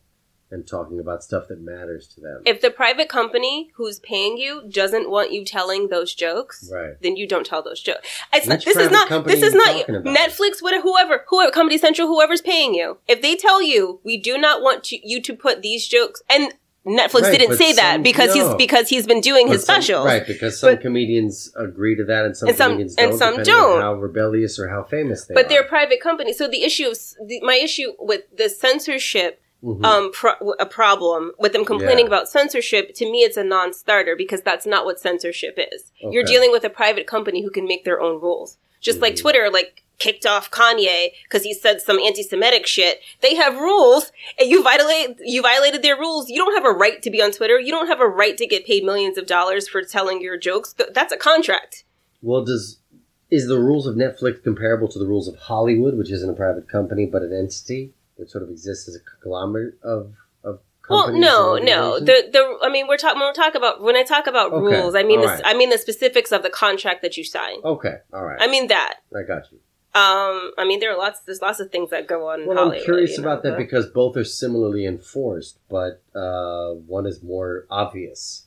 and 0.51 0.67
talking 0.67 0.99
about 0.99 1.23
stuff 1.23 1.49
that 1.49 1.61
matters 1.61 2.07
to 2.09 2.21
them. 2.21 2.43
If 2.47 2.61
the 2.61 2.71
private 2.71 3.09
company 3.09 3.71
who's 3.75 3.99
paying 3.99 4.39
you 4.39 4.63
doesn't 4.69 5.11
want 5.11 5.33
you 5.33 5.45
telling 5.45 5.89
those 5.89 6.15
jokes, 6.15 6.71
right. 6.73 6.95
then 7.03 7.17
you 7.17 7.27
don't 7.29 7.45
tell 7.45 7.63
those 7.63 7.81
jokes. 7.81 8.09
It's 8.33 8.47
this 8.47 8.77
is 8.77 8.91
not 8.91 9.27
this 9.27 9.43
is 9.43 9.55
not? 9.55 9.87
Netflix, 9.87 10.63
whatever, 10.63 10.83
whoever, 10.83 11.25
whoever, 11.29 11.51
Comedy 11.53 11.79
Central, 11.79 12.09
whoever's 12.09 12.41
paying 12.41 12.75
you. 12.75 12.99
If 13.07 13.21
they 13.23 13.37
tell 13.37 13.63
you 13.63 14.01
we 14.05 14.17
do 14.17 14.39
not 14.39 14.63
want 14.63 14.85
to, 14.85 14.99
you 15.07 15.21
to 15.23 15.35
put 15.35 15.63
these 15.63 15.87
jokes, 15.87 16.23
and 16.31 16.53
Netflix 16.87 17.23
Right, 17.23 17.33
didn't 17.33 17.49
but 17.51 17.59
say 17.59 17.73
that 17.75 18.03
because 18.03 18.35
no. 18.35 18.47
he's 18.47 18.55
because 18.57 18.89
he's 18.89 19.07
been 19.07 19.21
doing 19.21 19.49
his 19.49 19.59
But 19.63 19.67
some- 19.67 19.83
specials. 19.83 20.07
right? 20.07 20.27
Because 20.27 20.59
some 20.59 20.73
But- 20.75 20.81
comedians 20.81 21.53
agree 21.57 21.95
to 21.97 22.05
that, 22.05 22.25
and 22.25 22.35
some 22.35 22.49
And 22.49 22.57
some- 22.57 22.71
comedians 22.73 22.95
and 22.97 23.11
don't, 23.11 23.19
some 23.19 23.43
don't. 23.43 23.83
how 23.83 23.95
rebellious 23.95 24.59
or 24.59 24.69
how 24.69 24.85
famous 24.85 25.27
they 25.27 25.35
But 25.35 25.47
are. 25.47 25.49
they're 25.51 25.65
private 25.65 26.01
companies, 26.01 26.39
so 26.39 26.49
the 26.49 26.63
issue 26.65 26.87
of 26.89 26.97
the, 27.27 27.41
my 27.43 27.57
issue 27.57 27.93
with 27.99 28.23
the 28.35 28.49
censorship 28.49 29.43
Mhm. 29.63 29.85
um 29.85 30.13
pro- 30.13 30.53
a 30.61 30.67
problem 30.67 31.33
with 31.39 31.53
them 31.53 31.65
complaining 31.65 32.05
Yeah. 32.07 32.13
about 32.13 32.29
censorship 32.29 32.95
to 32.95 33.11
me 33.11 33.19
it's 33.25 33.37
a 33.37 33.43
non-starter 33.43 34.15
because 34.17 34.41
that's 34.43 34.67
not 34.67 34.85
what 34.85 35.01
censorship 35.01 35.59
is. 35.73 35.91
You're 36.01 36.23
dealing 36.23 36.53
with 36.53 36.63
a 36.65 36.71
private 36.71 37.07
company 37.09 37.43
who 37.43 37.51
can 37.51 37.67
make 37.67 37.85
their 37.85 38.01
own 38.01 38.21
rules. 38.21 38.57
Just 38.81 39.01
like 39.01 39.15
Mhm. 39.15 39.21
twitter 39.23 39.51
like 39.51 39.83
kicked 39.99 40.25
off 40.25 40.49
kanye 40.53 41.11
because 41.25 41.43
he 41.43 41.53
said 41.53 41.81
some 41.81 41.99
anti-semitic 41.99 42.67
shit. 42.69 43.01
They 43.21 43.35
have 43.35 43.59
rules 43.59 44.13
and 44.39 44.49
you 44.49 44.63
violate 44.63 45.17
you 45.25 45.43
violated 45.43 45.83
their 45.83 45.97
rules. 45.99 46.31
You 46.31 46.37
don't 46.37 46.55
have 46.55 46.65
a 46.65 46.71
right 46.71 47.03
to 47.03 47.11
be 47.11 47.21
on 47.21 47.33
twitter. 47.33 47.59
You 47.59 47.73
don't 47.73 47.89
have 47.89 48.01
a 48.01 48.07
right 48.07 48.37
to 48.39 48.47
get 48.47 48.65
paid 48.65 48.85
millions 48.85 49.19
of 49.19 49.27
dollars 49.27 49.67
for 49.67 49.83
telling 49.83 50.21
your 50.23 50.37
jokes. 50.37 50.73
That's 50.95 51.13
a 51.13 51.17
contract. 51.17 51.83
Well, 52.23 52.45
does 52.45 52.79
is 53.31 53.49
the 53.49 53.59
rules 53.59 53.87
of 53.89 53.97
Netflix 53.97 54.43
comparable 54.43 54.87
to 54.89 54.99
the 55.01 55.05
rules 55.05 55.27
of 55.29 55.37
Hollywood, 55.37 55.99
which 55.99 56.11
isn't 56.13 56.31
a 56.31 56.33
private 56.33 56.69
company 56.69 57.05
but 57.07 57.23
an 57.23 57.33
entity 57.33 57.93
that 58.19 58.31
sort 58.31 58.43
of 58.45 58.51
exists 58.51 58.89
as 58.89 58.97
a 58.97 59.01
conglomerate 59.01 59.75
of 59.83 60.13
of 60.45 60.61
Well, 60.89 61.13
no, 61.13 61.57
no. 61.57 61.99
The 62.01 62.29
the 62.33 62.59
I 62.63 62.69
mean, 62.71 62.87
we're 62.89 62.97
talking 62.97 63.21
when 63.21 63.29
we 63.29 63.35
talk 63.35 63.55
about 63.55 63.83
when 63.83 63.97
I 63.97 64.03
talk 64.03 64.27
about 64.27 64.53
Okay, 64.53 64.77
rules, 64.77 64.95
I 64.95 65.03
mean 65.03 65.19
all 65.21 65.27
the 65.27 65.33
right. 65.33 65.43
I 65.45 65.55
mean 65.55 65.71
the 65.71 65.79
specifics 65.79 66.33
of 66.33 66.43
the 66.43 66.51
contract 66.51 67.03
that 67.03 67.17
you 67.17 67.25
sign. 67.25 67.57
okay, 67.65 67.97
all 68.13 68.25
right, 68.25 68.39
I 68.41 68.47
mean 68.49 68.69
that. 68.69 68.95
I 69.17 69.23
got 69.23 69.43
you. 69.53 69.59
Um, 69.95 70.53
I 70.59 70.65
mean 70.67 70.81
there 70.81 70.93
are 70.93 70.99
lots. 70.99 71.21
There's 71.21 71.41
lots 71.43 71.61
of 71.61 71.71
things 71.73 71.91
that 71.91 72.07
go 72.07 72.29
on. 72.29 72.47
Well, 72.47 72.73
I'm 72.73 72.81
curious 72.83 73.17
you 73.17 73.23
know, 73.23 73.29
about 73.31 73.43
that 73.43 73.51
but- 73.53 73.59
because 73.59 73.87
both 73.87 74.17
are 74.17 74.25
similarly 74.25 74.85
enforced, 74.87 75.59
but 75.69 76.03
uh, 76.15 76.71
one 76.73 77.07
is 77.07 77.23
more 77.23 77.67
obvious. 77.71 78.47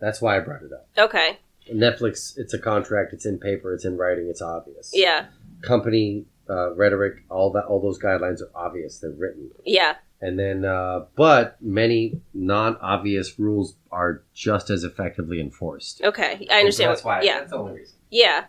That's 0.00 0.20
why 0.22 0.36
I 0.36 0.40
brought 0.40 0.62
it 0.62 0.72
up. 0.72 0.88
okay, 0.98 1.38
Netflix, 1.72 2.36
it's 2.38 2.54
a 2.54 2.58
contract, 2.58 3.12
it's 3.12 3.26
in 3.26 3.38
paper, 3.38 3.72
it's 3.74 3.84
in 3.84 3.96
writing, 3.98 4.28
it's 4.28 4.40
obvious. 4.42 4.90
yeah, 4.94 5.26
Company 5.62 6.24
uh, 6.50 6.74
rhetoric, 6.74 7.22
all 7.30 7.50
that, 7.52 7.64
all 7.64 7.80
those 7.80 7.98
guidelines 7.98 8.40
are 8.42 8.50
obvious. 8.54 8.98
They're 8.98 9.10
written, 9.12 9.50
yeah, 9.64 9.94
and 10.20 10.38
then, 10.38 10.64
uh, 10.64 11.06
but 11.16 11.56
many 11.62 12.20
non-obvious 12.34 13.38
rules 13.38 13.76
are 13.90 14.22
just 14.34 14.68
as 14.68 14.84
effectively 14.84 15.40
enforced. 15.40 16.02
okay. 16.02 16.46
I 16.50 16.58
understand. 16.58 16.90
That's 16.90 17.04
why. 17.04 17.22
yeah, 17.22 17.38
That's 17.40 17.52
the 17.52 17.58
only 17.58 17.72
reason. 17.72 17.96
yeah. 18.10 18.44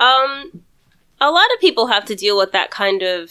Um, 0.00 0.62
a 1.20 1.30
lot 1.30 1.46
of 1.54 1.60
people 1.60 1.86
have 1.86 2.04
to 2.06 2.14
deal 2.14 2.36
with 2.36 2.52
that 2.52 2.70
kind 2.70 3.02
of. 3.02 3.30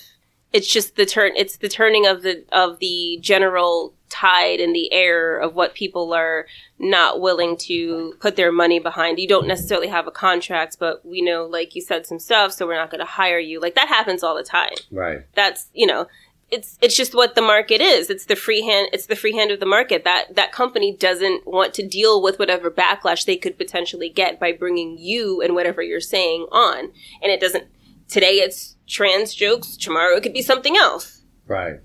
It's 0.54 0.68
just 0.68 0.96
the 0.96 1.06
turn. 1.06 1.32
It's 1.36 1.58
the 1.58 1.70
turning 1.70 2.06
of 2.08 2.22
the 2.22 2.46
of 2.52 2.80
the 2.80 3.18
general 3.22 3.94
tide 4.14 4.60
in 4.60 4.74
the 4.74 4.94
air 4.94 5.40
of 5.40 5.56
what 5.56 5.74
people 5.74 6.14
are 6.14 6.46
not 6.78 7.20
willing 7.20 7.58
to 7.58 8.14
put 8.20 8.36
their 8.36 8.52
money 8.52 8.80
behind. 8.80 9.18
You 9.18 9.28
don't 9.28 9.48
necessarily 9.48 9.88
have 9.88 10.06
a 10.06 10.12
contract, 10.12 10.78
but 10.80 11.04
we 11.04 11.22
know, 11.22 11.46
like 11.46 11.76
you 11.76 11.82
said, 11.82 12.06
some 12.06 12.20
stuff, 12.20 12.54
so 12.54 12.68
we're 12.68 12.76
not 12.76 12.92
going 12.92 13.00
to 13.00 13.06
hire 13.06 13.40
you. 13.40 13.60
Like 13.60 13.76
that 13.76 13.88
happens 13.88 14.24
all 14.24 14.36
the 14.36 14.44
time. 14.44 14.74
Right. 14.92 15.22
That's 15.34 15.68
you 15.74 15.88
know, 15.88 16.08
it's 16.52 16.78
it's 16.82 16.96
just 16.96 17.16
what 17.16 17.34
the 17.34 17.42
market 17.42 17.82
is. 17.82 18.12
It's 18.12 18.26
the 18.26 18.36
free 18.36 18.62
hand. 18.62 18.90
It's 18.94 19.08
the 19.08 19.16
free 19.16 19.36
hand 19.36 19.50
of 19.50 19.60
the 19.60 19.66
market. 19.66 20.04
That 20.04 20.36
that 20.36 20.52
company 20.52 20.96
doesn't 20.96 21.48
want 21.48 21.74
to 21.74 21.88
deal 21.88 22.22
with 22.22 22.38
whatever 22.38 22.70
backlash 22.70 23.26
they 23.26 23.38
could 23.38 23.58
potentially 23.58 24.10
get 24.10 24.40
by 24.40 24.52
bringing 24.52 24.98
you 25.00 25.42
and 25.42 25.56
whatever 25.56 25.82
you're 25.82 26.00
saying 26.00 26.46
on, 26.52 26.92
and 27.22 27.32
it 27.32 27.40
doesn't. 27.40 27.66
Today 28.08 28.36
it's 28.36 28.76
trans 28.88 29.34
jokes. 29.34 29.76
Tomorrow 29.76 30.18
it 30.18 30.22
could 30.24 30.34
be 30.34 30.44
something 30.44 30.78
else. 30.78 31.24
Right. 31.48 31.80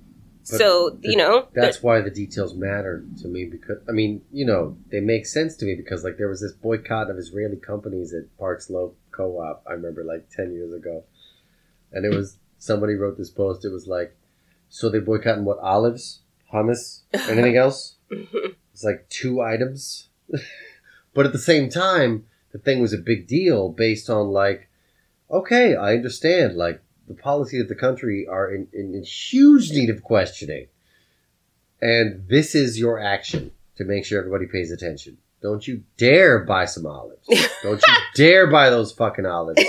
But 0.50 0.58
so 0.58 0.98
you 1.02 1.16
know, 1.16 1.48
That's 1.52 1.82
why 1.82 2.00
the 2.00 2.10
details 2.10 2.54
matter 2.54 3.04
to 3.22 3.28
me 3.28 3.44
because 3.44 3.78
I 3.88 3.92
mean, 3.92 4.22
you 4.32 4.46
know, 4.46 4.76
they 4.90 5.00
make 5.00 5.26
sense 5.26 5.56
to 5.56 5.66
me 5.66 5.74
because 5.74 6.04
like 6.04 6.16
there 6.16 6.28
was 6.28 6.40
this 6.40 6.52
boycott 6.52 7.10
of 7.10 7.18
Israeli 7.18 7.56
companies 7.56 8.14
at 8.14 8.36
Park 8.38 8.60
Slope 8.62 8.96
Co-op. 9.10 9.62
I 9.66 9.72
remember 9.72 10.04
like 10.04 10.28
ten 10.30 10.52
years 10.52 10.72
ago, 10.72 11.04
and 11.92 12.04
it 12.04 12.14
was 12.14 12.38
somebody 12.58 12.94
wrote 12.94 13.18
this 13.18 13.30
post. 13.30 13.64
It 13.64 13.72
was 13.72 13.86
like, 13.86 14.16
so 14.68 14.88
they 14.88 15.00
boycotting 15.00 15.44
what 15.44 15.58
olives, 15.58 16.20
hummus, 16.52 17.02
anything 17.12 17.56
else? 17.56 17.96
Mm-hmm. 18.10 18.52
It's 18.72 18.84
like 18.84 19.08
two 19.08 19.40
items, 19.40 20.08
but 21.14 21.26
at 21.26 21.32
the 21.32 21.38
same 21.38 21.68
time, 21.68 22.24
the 22.52 22.58
thing 22.58 22.80
was 22.80 22.92
a 22.92 22.98
big 22.98 23.26
deal 23.26 23.68
based 23.68 24.08
on 24.08 24.28
like, 24.28 24.68
okay, 25.30 25.74
I 25.76 25.94
understand 25.94 26.56
like 26.56 26.82
the 27.08 27.14
policy 27.14 27.60
of 27.60 27.68
the 27.68 27.74
country 27.74 28.26
are 28.30 28.50
in, 28.52 28.68
in, 28.72 28.94
in 28.94 29.02
huge 29.02 29.70
need 29.70 29.90
of 29.90 30.02
questioning. 30.02 30.66
And 31.80 32.28
this 32.28 32.54
is 32.54 32.78
your 32.78 33.00
action 33.00 33.52
to 33.76 33.84
make 33.84 34.04
sure 34.04 34.18
everybody 34.18 34.46
pays 34.46 34.70
attention. 34.70 35.18
Don't 35.40 35.66
you 35.66 35.84
dare 35.96 36.40
buy 36.40 36.64
some 36.64 36.86
olives. 36.86 37.26
Don't 37.62 37.80
you 37.86 37.94
dare 38.14 38.48
buy 38.48 38.70
those 38.70 38.92
fucking 38.92 39.26
olives. 39.26 39.62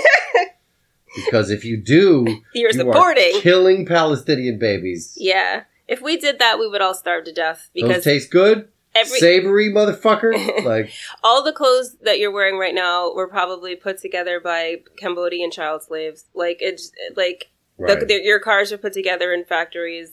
Because 1.14 1.50
if 1.50 1.64
you 1.64 1.76
do, 1.76 2.26
you're 2.54 2.70
you 2.70 2.78
supporting. 2.78 3.40
killing 3.40 3.86
Palestinian 3.86 4.58
babies. 4.58 5.14
yeah, 5.16 5.64
if 5.88 6.00
we 6.00 6.16
did 6.16 6.38
that, 6.38 6.58
we 6.58 6.68
would 6.68 6.80
all 6.80 6.94
starve 6.94 7.24
to 7.24 7.32
death 7.32 7.68
Those 7.74 7.82
because 7.82 8.04
taste 8.04 8.30
good. 8.30 8.68
Every 8.94 9.18
savory 9.18 9.70
motherfucker. 9.70 10.64
Like 10.64 10.92
all 11.22 11.42
the 11.42 11.52
clothes 11.52 11.96
that 12.02 12.18
you're 12.18 12.30
wearing 12.30 12.58
right 12.58 12.74
now 12.74 13.12
were 13.12 13.28
probably 13.28 13.76
put 13.76 13.98
together 13.98 14.40
by 14.40 14.82
Cambodian 14.98 15.50
child 15.50 15.82
slaves. 15.82 16.26
Like 16.34 16.58
it's 16.60 16.92
like 17.16 17.50
right. 17.78 17.98
the, 17.98 18.06
the, 18.06 18.22
your 18.22 18.40
cars 18.40 18.72
are 18.72 18.78
put 18.78 18.92
together 18.92 19.32
in 19.32 19.44
factories 19.44 20.12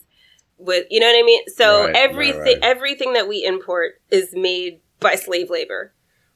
with 0.58 0.88
you 0.90 1.00
know 1.00 1.08
what 1.08 1.20
I 1.20 1.24
mean. 1.24 1.42
So 1.50 1.82
Right, 1.82 1.86
right, 1.88 1.96
everything 1.96 2.42
right. 2.42 2.60
everything 2.62 3.14
that 3.14 3.28
we 3.28 3.44
import 3.44 4.02
is 4.10 4.34
made 4.34 4.80
by 5.00 5.16
slave 5.16 5.50
labor. 5.50 5.94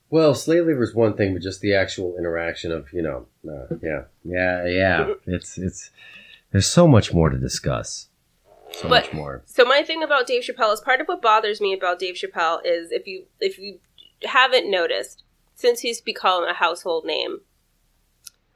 Well, 0.09 0.35
slave 0.35 0.65
labor 0.65 0.83
is 0.83 0.93
one 0.93 1.15
thing, 1.15 1.33
but 1.33 1.41
just 1.41 1.61
the 1.61 1.73
actual 1.73 2.17
interaction 2.17 2.71
of 2.71 2.91
you 2.91 3.01
know, 3.01 3.27
uh, 3.47 3.75
yeah, 3.81 4.03
yeah, 4.23 4.65
yeah. 4.65 5.13
It's 5.25 5.57
it's 5.57 5.89
there's 6.51 6.67
so 6.67 6.87
much 6.87 7.13
more 7.13 7.29
to 7.29 7.37
discuss. 7.37 8.07
So 8.73 8.87
But- 8.89 9.05
much 9.05 9.13
more. 9.13 9.43
So 9.45 9.65
my 9.65 9.83
thing 9.83 10.01
about 10.03 10.27
Dave 10.27 10.43
Chappelle 10.43 10.73
is 10.73 10.81
part 10.81 11.01
of 11.01 11.07
what 11.07 11.21
bothers 11.21 11.59
me 11.61 11.73
about 11.73 11.99
Dave 11.99 12.15
Chappelle 12.15 12.61
is 12.65 12.91
if 12.91 13.05
you 13.07 13.25
if 13.39 13.57
you 13.59 13.79
haven't 14.23 14.69
noticed 14.69 15.23
since 15.55 15.81
he's 15.81 16.01
become 16.01 16.43
a 16.45 16.53
household 16.53 17.05
name. 17.05 17.41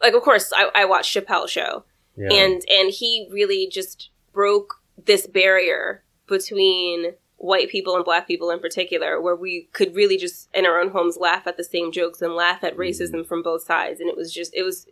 Like 0.02 0.14
of 0.14 0.24
course 0.24 0.52
I, 0.56 0.70
I 0.74 0.86
watched 0.86 1.16
Chappelle 1.16 1.48
show 1.50 1.84
Yeah. 2.18 2.32
and 2.32 2.62
and 2.70 2.92
he 2.92 3.28
really 3.32 3.68
just 3.72 4.10
broke 4.34 4.76
this 5.04 5.28
barrier 5.28 6.04
between 6.28 7.14
white 7.38 7.70
people 7.70 7.96
and 7.96 8.06
black 8.06 8.28
people 8.28 8.50
in 8.50 8.60
particular 8.60 9.20
where 9.22 9.36
we 9.36 9.68
could 9.74 9.94
really 9.96 10.18
just 10.18 10.50
in 10.54 10.66
our 10.66 10.80
own 10.80 10.90
homes 10.92 11.18
laugh 11.20 11.46
at 11.46 11.58
the 11.58 11.64
same 11.64 11.92
jokes 11.92 12.22
and 12.22 12.34
laugh 12.34 12.64
at 12.64 12.76
racism 12.78 13.26
from 13.28 13.44
both 13.44 13.64
sides 13.64 14.00
and 14.00 14.10
it 14.10 14.16
was 14.16 14.34
just 14.34 14.54
it 14.56 14.64
was 14.64 14.88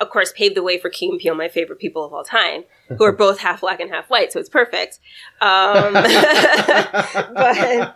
of 0.00 0.08
course 0.10 0.32
paved 0.32 0.56
the 0.56 0.62
way 0.62 0.78
for 0.78 0.88
Key 0.88 1.10
and 1.10 1.20
Peele 1.20 1.34
my 1.34 1.48
favorite 1.48 1.78
people 1.78 2.04
of 2.04 2.12
all 2.12 2.24
time 2.24 2.64
who 2.96 3.04
are 3.04 3.12
both 3.12 3.38
half 3.38 3.60
black 3.60 3.80
and 3.80 3.90
half 3.90 4.08
white 4.08 4.32
so 4.32 4.40
it's 4.40 4.48
perfect 4.48 4.98
um 5.40 5.92
but 7.12 7.94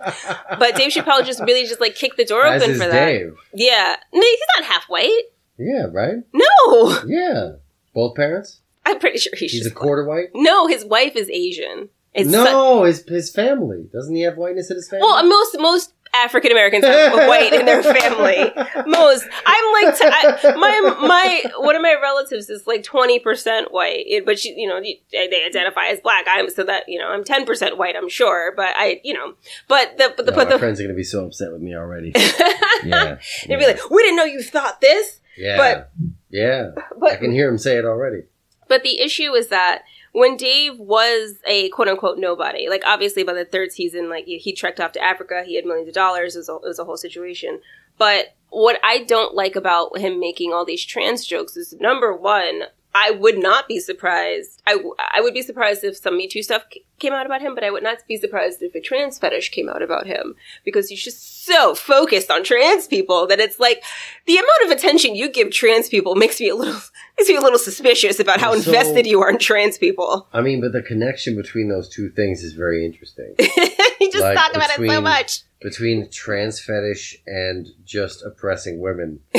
but 0.58 0.74
Dave 0.76 0.92
Chappelle 0.92 1.24
just 1.24 1.40
really 1.40 1.66
just 1.66 1.80
like 1.80 1.94
kicked 1.94 2.16
the 2.16 2.24
door 2.24 2.46
As 2.46 2.62
open 2.62 2.74
for 2.74 2.86
that 2.86 3.06
Dave. 3.06 3.34
yeah 3.54 3.96
no 4.12 4.20
he's 4.20 4.38
not 4.56 4.64
half 4.66 4.84
white 4.88 5.22
Yeah, 5.56 5.86
right. 5.90 6.16
no 6.32 7.00
Yeah, 7.06 7.52
both 7.94 8.14
parents. 8.16 8.60
I'm 8.86 8.98
pretty 8.98 9.18
sure 9.18 9.32
he's, 9.36 9.66
a 9.66 9.70
quarter 9.70 10.02
white. 10.04 10.28
No, 10.34 10.66
his 10.66 10.82
wife 10.82 11.14
is 11.14 11.28
Asian. 11.28 11.90
It's 12.14 12.28
su- 12.30 12.32
no, 12.36 12.84
his 12.84 13.04
his 13.06 13.30
family 13.30 13.88
doesn't 13.92 14.14
he 14.14 14.22
have 14.22 14.36
whiteness 14.36 14.70
in 14.70 14.76
his 14.76 14.88
family? 14.88 15.02
well, 15.04 15.24
most 15.26 15.56
most 15.60 15.92
African 16.14 16.50
Americans 16.50 16.84
have 16.86 17.12
white 17.28 17.52
in 17.52 17.66
their 17.66 17.82
family. 17.82 18.50
Most. 18.86 19.26
I'm 19.46 19.84
like 19.84 19.96
t- 19.98 20.04
I, 20.10 20.54
my 20.56 21.06
my 21.06 21.42
one 21.58 21.76
of 21.76 21.82
my 21.82 21.94
relatives 22.02 22.48
is 22.48 22.66
like 22.66 22.82
twenty 22.82 23.18
percent 23.18 23.72
white, 23.72 24.04
it- 24.06 24.24
but 24.24 24.38
she 24.38 24.54
you 24.56 24.66
know 24.66 24.80
they 24.80 25.44
identify 25.46 25.88
as 25.88 26.00
black. 26.00 26.24
I'm 26.28 26.48
so 26.48 26.64
that 26.64 26.84
you 26.88 26.98
know 26.98 27.08
I'm 27.08 27.24
ten 27.24 27.44
percent 27.44 27.76
white. 27.76 27.94
I'm 27.94 28.08
sure, 28.08 28.54
but 28.56 28.70
I 28.76 29.00
you 29.04 29.12
know 29.12 29.34
but 29.68 29.98
the 29.98 30.14
but 30.16 30.24
the 30.24 30.32
No, 30.32 30.36
but 30.38 30.48
my 30.48 30.54
the. 30.54 30.58
friends 30.58 30.80
are 30.80 30.84
gonna 30.84 30.94
be 30.94 31.04
so 31.04 31.26
upset 31.26 31.52
with 31.52 31.60
me 31.60 31.76
already. 31.76 32.12
yeah. 32.84 33.18
They'd 33.44 33.50
Yeah, 33.50 33.58
be 33.58 33.66
like, 33.66 33.90
"We 33.90 34.02
didn't 34.02 34.16
know 34.16 34.24
you 34.24 34.42
thought 34.42 34.80
this." 34.80 35.20
yeah, 35.36 35.56
but- 35.58 35.90
yeah. 36.30 36.70
I 37.06 37.16
can 37.16 37.32
hear 37.32 37.48
him 37.50 37.58
say 37.58 37.76
it 37.76 37.84
already. 37.84 38.22
But 38.66 38.82
the 38.82 39.00
issue 39.00 39.32
is 39.34 39.48
that 39.48 39.82
when 40.12 40.36
Dave 40.36 40.78
was 40.78 41.36
a 41.46 41.68
quote 41.70 41.88
unquote 41.88 42.18
nobody, 42.18 42.68
like 42.68 42.82
obviously 42.86 43.22
by 43.22 43.34
the 43.34 43.44
third 43.44 43.72
season, 43.72 44.08
like 44.08 44.24
he, 44.24 44.52
trekked 44.52 44.80
off 44.80 44.92
to 44.92 45.02
Africa, 45.02 45.44
he 45.46 45.56
had 45.56 45.64
millions 45.64 45.88
of 45.88 45.94
dollars, 45.94 46.34
it 46.34 46.40
was, 46.40 46.48
a, 46.48 46.54
it 46.56 46.62
was 46.62 46.78
a 46.78 46.84
whole 46.84 46.96
situation. 46.96 47.60
But 47.98 48.34
what 48.50 48.80
I 48.82 49.04
don't 49.04 49.34
like 49.34 49.56
about 49.56 49.98
him 49.98 50.20
making 50.20 50.52
all 50.52 50.64
these 50.64 50.84
trans 50.84 51.26
jokes 51.26 51.56
is 51.56 51.74
number 51.80 52.14
one, 52.14 52.62
I 52.94 53.10
would 53.12 53.38
not 53.38 53.68
be 53.68 53.78
surprised. 53.80 54.62
I, 54.66 54.72
w- 54.72 54.94
I 54.98 55.20
would 55.20 55.34
be 55.34 55.42
surprised 55.42 55.84
if 55.84 55.96
some 55.96 56.16
Me 56.16 56.26
Too 56.26 56.42
stuff 56.42 56.64
c- 56.72 56.84
came 56.98 57.12
out 57.12 57.26
about 57.26 57.40
him, 57.42 57.54
but 57.54 57.62
I 57.62 57.70
would 57.70 57.82
not 57.82 57.98
be 58.08 58.16
surprised 58.16 58.62
if 58.62 58.74
a 58.74 58.80
trans 58.80 59.18
fetish 59.18 59.50
came 59.50 59.68
out 59.68 59.82
about 59.82 60.06
him 60.06 60.34
because 60.64 60.88
he's 60.88 61.02
just 61.04 61.44
so 61.44 61.74
focused 61.74 62.30
on 62.30 62.42
trans 62.42 62.86
people 62.86 63.26
that 63.28 63.38
it's 63.40 63.60
like 63.60 63.82
the 64.26 64.36
amount 64.36 64.64
of 64.64 64.70
attention 64.70 65.14
you 65.14 65.28
give 65.30 65.50
trans 65.50 65.88
people 65.88 66.14
makes 66.16 66.40
me 66.40 66.48
a 66.48 66.54
little 66.54 66.74
makes 67.18 67.28
me 67.28 67.36
a 67.36 67.40
little 67.40 67.58
suspicious 67.58 68.18
about 68.18 68.40
how 68.40 68.52
So- 68.52 68.70
invested 68.70 69.06
you 69.06 69.20
are 69.22 69.30
in 69.30 69.38
trans 69.38 69.78
people. 69.78 70.26
I 70.32 70.40
mean, 70.40 70.60
but 70.60 70.72
the 70.72 70.82
connection 70.82 71.36
between 71.36 71.68
those 71.68 71.88
two 71.88 72.08
things 72.10 72.42
is 72.42 72.54
very 72.54 72.84
interesting. 72.84 73.34
you 73.38 74.10
just 74.10 74.24
Like, 74.24 74.36
talk 74.36 74.54
about 74.56 74.70
it 74.70 74.90
so 74.90 75.00
much. 75.00 75.42
Between 75.60 76.08
trans 76.10 76.60
fetish 76.60 77.16
and 77.26 77.68
just 77.84 78.22
oppressing 78.24 78.80
women 78.80 79.20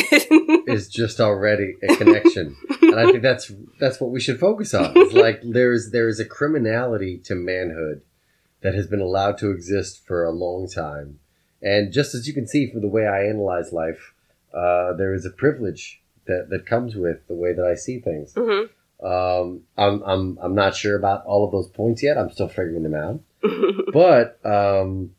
is 0.67 0.89
just 0.89 1.20
already 1.20 1.76
a 1.82 1.95
connection, 1.95 2.55
and 2.82 2.99
I 2.99 3.05
think 3.05 3.22
that's 3.22 3.51
that's 3.80 4.01
what 4.01 4.11
we 4.11 4.20
should 4.20 4.39
focus 4.39 4.74
on. 4.74 4.93
It's 4.95 5.13
like 5.26 5.41
there's 5.43 5.91
there 5.91 6.07
is 6.07 6.20
a 6.20 6.26
criminality 6.26 7.17
to 7.26 7.36
manhood 7.36 8.01
that 8.61 8.74
has 8.74 8.88
been 8.88 8.99
allowed 9.01 9.38
to 9.39 9.51
exist 9.51 10.05
for 10.05 10.26
a 10.26 10.32
long 10.32 10.67
time, 10.67 11.20
and 11.61 11.93
just 11.93 12.13
as 12.13 12.28
you 12.28 12.34
can 12.34 12.47
see 12.47 12.70
from 12.70 12.82
the 12.82 12.88
way 12.88 13.07
I 13.07 13.24
analyze 13.24 13.72
life, 13.72 14.13
uh, 14.53 14.93
there 14.93 15.13
is 15.13 15.26
a 15.26 15.32
privilege 15.32 16.01
that 16.28 16.47
that 16.49 16.65
comes 16.65 16.95
with 16.95 17.26
the 17.28 17.36
way 17.36 17.53
that 17.53 17.65
I 17.65 17.76
see 17.76 17.99
things. 17.99 18.34
hmm 18.36 18.65
Um, 19.05 19.61
I'm 19.78 20.03
I'm 20.03 20.38
I'm 20.41 20.55
not 20.55 20.76
sure 20.76 20.97
about 20.97 21.26
all 21.26 21.45
of 21.45 21.51
those 21.51 21.70
points 21.70 22.03
yet. 22.03 22.17
I'm 22.17 22.32
still 22.32 22.49
figuring 22.49 22.84
them 22.84 22.93
out 22.95 23.22
but 23.93 24.39
um, 24.45 25.11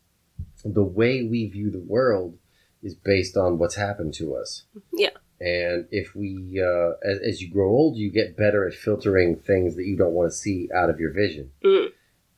the 0.64 0.84
way 0.84 1.22
we 1.22 1.46
view 1.48 1.70
the 1.70 1.80
world 1.80 2.38
is 2.82 2.94
based 2.94 3.36
on 3.36 3.58
what's 3.58 3.74
happened 3.76 4.14
to 4.14 4.34
us. 4.34 4.64
Yeah. 4.92 5.11
And 5.40 5.86
if 5.90 6.14
we, 6.14 6.61
uh, 6.62 6.92
as, 7.02 7.18
as 7.20 7.40
you 7.42 7.50
grow 7.50 7.68
old, 7.70 7.96
you 7.96 8.11
get 8.11 8.36
better 8.36 8.66
at 8.68 8.74
filtering 8.74 9.36
things 9.36 9.76
that 9.76 9.86
you 9.86 9.96
don't 9.96 10.12
want 10.12 10.30
to 10.30 10.36
see 10.36 10.68
out 10.74 10.90
of 10.90 11.00
your 11.00 11.12
vision. 11.12 11.50
Mm. 11.64 11.88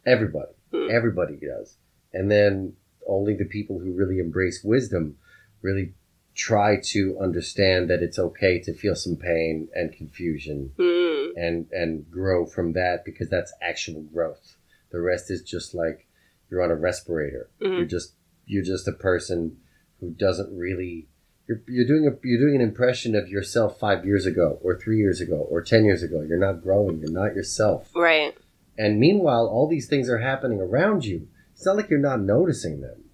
Everybody, 0.06 0.52
Mm. 0.72 0.90
everybody 0.90 1.36
does. 1.36 1.76
And 2.14 2.30
then 2.30 2.74
only 3.06 3.34
the 3.34 3.44
people 3.44 3.78
who 3.78 3.92
really 3.92 4.18
embrace 4.18 4.62
wisdom 4.64 5.16
really 5.60 5.94
try 6.34 6.80
to 6.82 7.18
understand 7.20 7.90
that 7.90 8.02
it's 8.02 8.18
okay 8.18 8.58
to 8.60 8.72
feel 8.72 8.94
some 8.94 9.16
pain 9.16 9.68
and 9.74 9.92
confusion 9.92 10.72
Mm. 10.78 11.32
and 11.36 11.66
and 11.72 12.10
grow 12.10 12.46
from 12.46 12.72
that 12.72 13.04
because 13.04 13.28
that's 13.28 13.52
actual 13.60 14.00
growth. 14.02 14.56
The 14.90 15.00
rest 15.00 15.30
is 15.30 15.42
just 15.42 15.74
like 15.74 16.06
you're 16.52 16.62
on 16.62 16.70
a 16.70 16.76
respirator. 16.76 17.48
Mhm. 17.60 17.78
You're 17.78 17.86
just 17.86 18.14
you're 18.46 18.62
just 18.62 18.86
a 18.86 18.92
person 18.92 19.56
who 20.00 20.10
doesn't 20.10 20.54
really 20.56 21.08
you're, 21.48 21.62
you're 21.66 21.86
doing 21.86 22.06
a 22.06 22.10
you're 22.22 22.38
doing 22.38 22.54
an 22.56 22.60
impression 22.68 23.16
of 23.16 23.28
yourself 23.28 23.80
five 23.80 24.04
years 24.04 24.26
ago 24.26 24.58
or 24.62 24.78
three 24.78 24.98
years 24.98 25.20
ago 25.20 25.36
or 25.50 25.62
ten 25.62 25.84
years 25.84 26.02
ago. 26.02 26.20
You're 26.20 26.38
not 26.38 26.62
growing. 26.62 27.00
You're 27.00 27.10
not 27.10 27.34
yourself. 27.34 27.90
Right. 27.96 28.36
And 28.78 29.00
meanwhile, 29.00 29.46
all 29.46 29.66
these 29.66 29.88
things 29.88 30.08
are 30.10 30.18
happening 30.18 30.60
around 30.60 31.04
you. 31.04 31.28
It's 31.52 31.64
not 31.66 31.76
like 31.76 31.88
you're 31.90 31.98
not 31.98 32.20
noticing 32.20 32.80
them. 32.80 33.04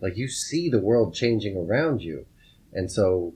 Like 0.00 0.16
you 0.16 0.28
see 0.28 0.70
the 0.70 0.78
world 0.80 1.14
changing 1.14 1.56
around 1.56 2.00
you. 2.02 2.24
And 2.72 2.90
so 2.90 3.34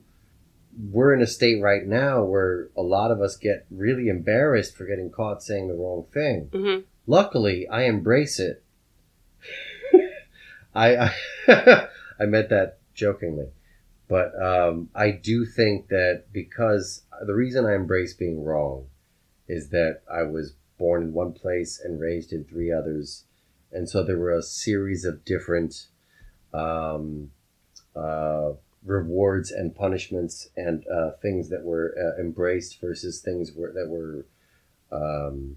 we're 0.91 1.13
in 1.15 1.23
a 1.23 1.27
state 1.27 1.61
right 1.63 1.87
now 1.87 2.25
where 2.25 2.69
a 2.77 2.83
lot 2.83 3.11
of 3.11 3.21
us 3.21 3.37
get 3.37 3.67
really 3.71 4.09
embarrassed 4.09 4.77
for 4.77 4.87
getting 4.87 5.11
caught 5.11 5.43
saying 5.43 5.69
the 5.69 5.75
wrong 5.75 6.07
thing. 6.13 6.49
hmm 6.53 6.79
Luckily, 7.07 7.69
I 7.69 7.83
embrace 7.83 8.41
it. 8.41 8.64
I 10.75 10.97
I, 10.97 11.89
I 12.21 12.27
meant 12.27 12.49
that 12.51 12.79
jokingly. 12.95 13.49
But 14.09 14.41
um, 14.41 14.91
I 14.95 15.11
do 15.11 15.47
think 15.47 15.89
that 15.89 16.25
because 16.33 17.03
the 17.27 17.35
reason 17.35 17.65
I 17.65 17.75
embrace 17.75 18.13
being 18.13 18.45
wrong 18.45 18.87
is 19.49 19.71
that 19.71 20.03
I 20.13 20.23
was 20.23 20.55
born 20.79 21.03
in 21.05 21.13
one 21.13 21.33
place 21.33 21.81
and 21.83 22.01
raised 22.01 22.33
in 22.33 22.45
three 22.45 22.73
others. 22.73 23.25
And 23.73 23.89
so 23.89 24.03
there 24.03 24.19
were 24.19 24.33
a 24.33 24.43
series 24.43 25.05
of 25.05 25.25
different 25.25 25.87
um, 26.53 27.31
uh, 27.97 28.53
rewards 28.85 29.51
and 29.51 29.75
punishments 29.75 30.49
and 30.57 30.87
uh, 30.89 31.13
things 31.23 31.49
that 31.49 31.63
were 31.63 31.95
uh, 31.99 32.21
embraced 32.21 32.81
versus 32.81 33.21
things 33.21 33.53
were, 33.53 33.73
that 33.73 33.89
were 33.89 34.27
um, 34.93 35.57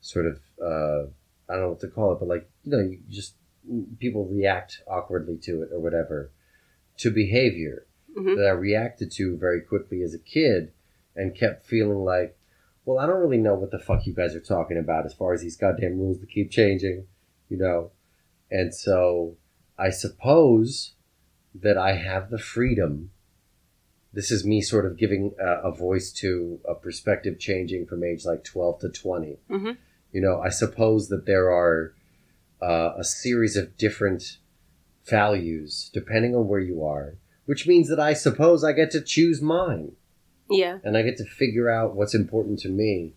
sort 0.00 0.26
of, 0.26 0.40
uh, 0.62 1.08
I 1.50 1.54
don't 1.54 1.62
know 1.62 1.68
what 1.70 1.80
to 1.80 1.88
call 1.88 2.12
it, 2.12 2.20
but 2.20 2.28
like, 2.28 2.48
you 2.64 2.72
know, 2.72 2.78
you 2.78 3.00
just 3.08 3.34
people 3.98 4.24
react 4.26 4.82
awkwardly 4.86 5.36
to 5.38 5.62
it 5.62 5.70
or 5.72 5.80
whatever 5.80 6.30
to 6.98 7.10
behavior 7.10 7.86
Mhm. 8.16 8.36
that 8.36 8.46
I 8.46 8.50
reacted 8.50 9.10
to 9.12 9.36
very 9.36 9.60
quickly 9.60 10.02
as 10.02 10.14
a 10.14 10.18
kid 10.18 10.72
and 11.14 11.34
kept 11.34 11.66
feeling 11.66 11.98
like, 12.04 12.36
well, 12.84 12.98
I 12.98 13.06
don't 13.06 13.20
really 13.20 13.38
know 13.38 13.54
what 13.54 13.70
the 13.70 13.78
fuck 13.78 14.06
you 14.06 14.12
guys 14.14 14.34
are 14.34 14.40
talking 14.40 14.78
about 14.78 15.06
as 15.06 15.14
far 15.14 15.32
as 15.32 15.42
these 15.42 15.56
goddamn 15.56 15.98
rules 15.98 16.18
that 16.20 16.30
keep 16.30 16.50
changing, 16.50 17.06
you 17.48 17.56
know? 17.56 17.92
And 18.50 18.74
so 18.74 19.36
I 19.78 19.90
suppose 19.90 20.94
that 21.54 21.76
I 21.76 21.92
have 21.94 22.30
the 22.30 22.38
freedom. 22.38 23.10
This 24.12 24.30
is 24.32 24.44
me 24.44 24.60
sort 24.60 24.86
of 24.86 24.96
giving 24.96 25.34
a, 25.38 25.68
a 25.68 25.72
voice 25.72 26.10
to 26.14 26.60
a 26.68 26.74
perspective 26.74 27.38
changing 27.38 27.86
from 27.86 28.02
age 28.02 28.24
like 28.24 28.42
12 28.42 28.80
to 28.80 28.88
20. 28.88 29.38
Mhm. 29.48 29.76
You 30.12 30.20
know, 30.20 30.40
I 30.40 30.48
suppose 30.48 31.08
that 31.08 31.26
there 31.26 31.50
are 31.52 31.94
uh, 32.62 32.94
a 32.98 33.04
series 33.04 33.56
of 33.56 33.76
different 33.76 34.38
values 35.06 35.90
depending 35.92 36.34
on 36.34 36.48
where 36.48 36.60
you 36.60 36.84
are, 36.84 37.14
which 37.46 37.66
means 37.66 37.88
that 37.88 38.00
I 38.00 38.12
suppose 38.14 38.62
I 38.64 38.72
get 38.72 38.90
to 38.92 39.00
choose 39.00 39.40
mine 39.40 39.92
Yeah. 40.48 40.78
and 40.84 40.96
I 40.96 41.02
get 41.02 41.16
to 41.18 41.24
figure 41.24 41.70
out 41.70 41.94
what's 41.94 42.14
important 42.14 42.58
to 42.60 42.68
me. 42.68 43.14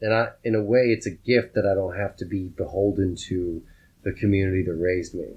And 0.00 0.12
I, 0.12 0.28
in 0.44 0.54
a 0.54 0.62
way, 0.62 0.86
it's 0.92 1.06
a 1.06 1.10
gift 1.10 1.54
that 1.54 1.66
I 1.66 1.74
don't 1.74 1.96
have 1.96 2.16
to 2.16 2.24
be 2.24 2.44
beholden 2.48 3.16
to 3.28 3.62
the 4.02 4.12
community 4.12 4.62
that 4.62 4.74
raised 4.74 5.14
me. 5.14 5.28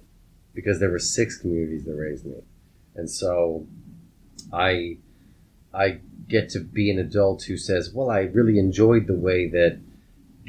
because 0.53 0.79
there 0.79 0.89
were 0.89 0.99
six 0.99 1.37
communities 1.37 1.85
that 1.85 1.95
raised 1.95 2.25
me, 2.25 2.35
and 2.95 3.09
so 3.09 3.65
I 4.51 4.97
I 5.73 5.99
get 6.27 6.49
to 6.49 6.59
be 6.59 6.89
an 6.91 6.97
adult 6.99 7.43
who 7.43 7.55
says, 7.55 7.93
"Well, 7.93 8.09
I 8.09 8.21
really 8.21 8.57
enjoyed 8.59 9.05
the 9.07 9.13
way 9.27 9.47
that 9.47 9.79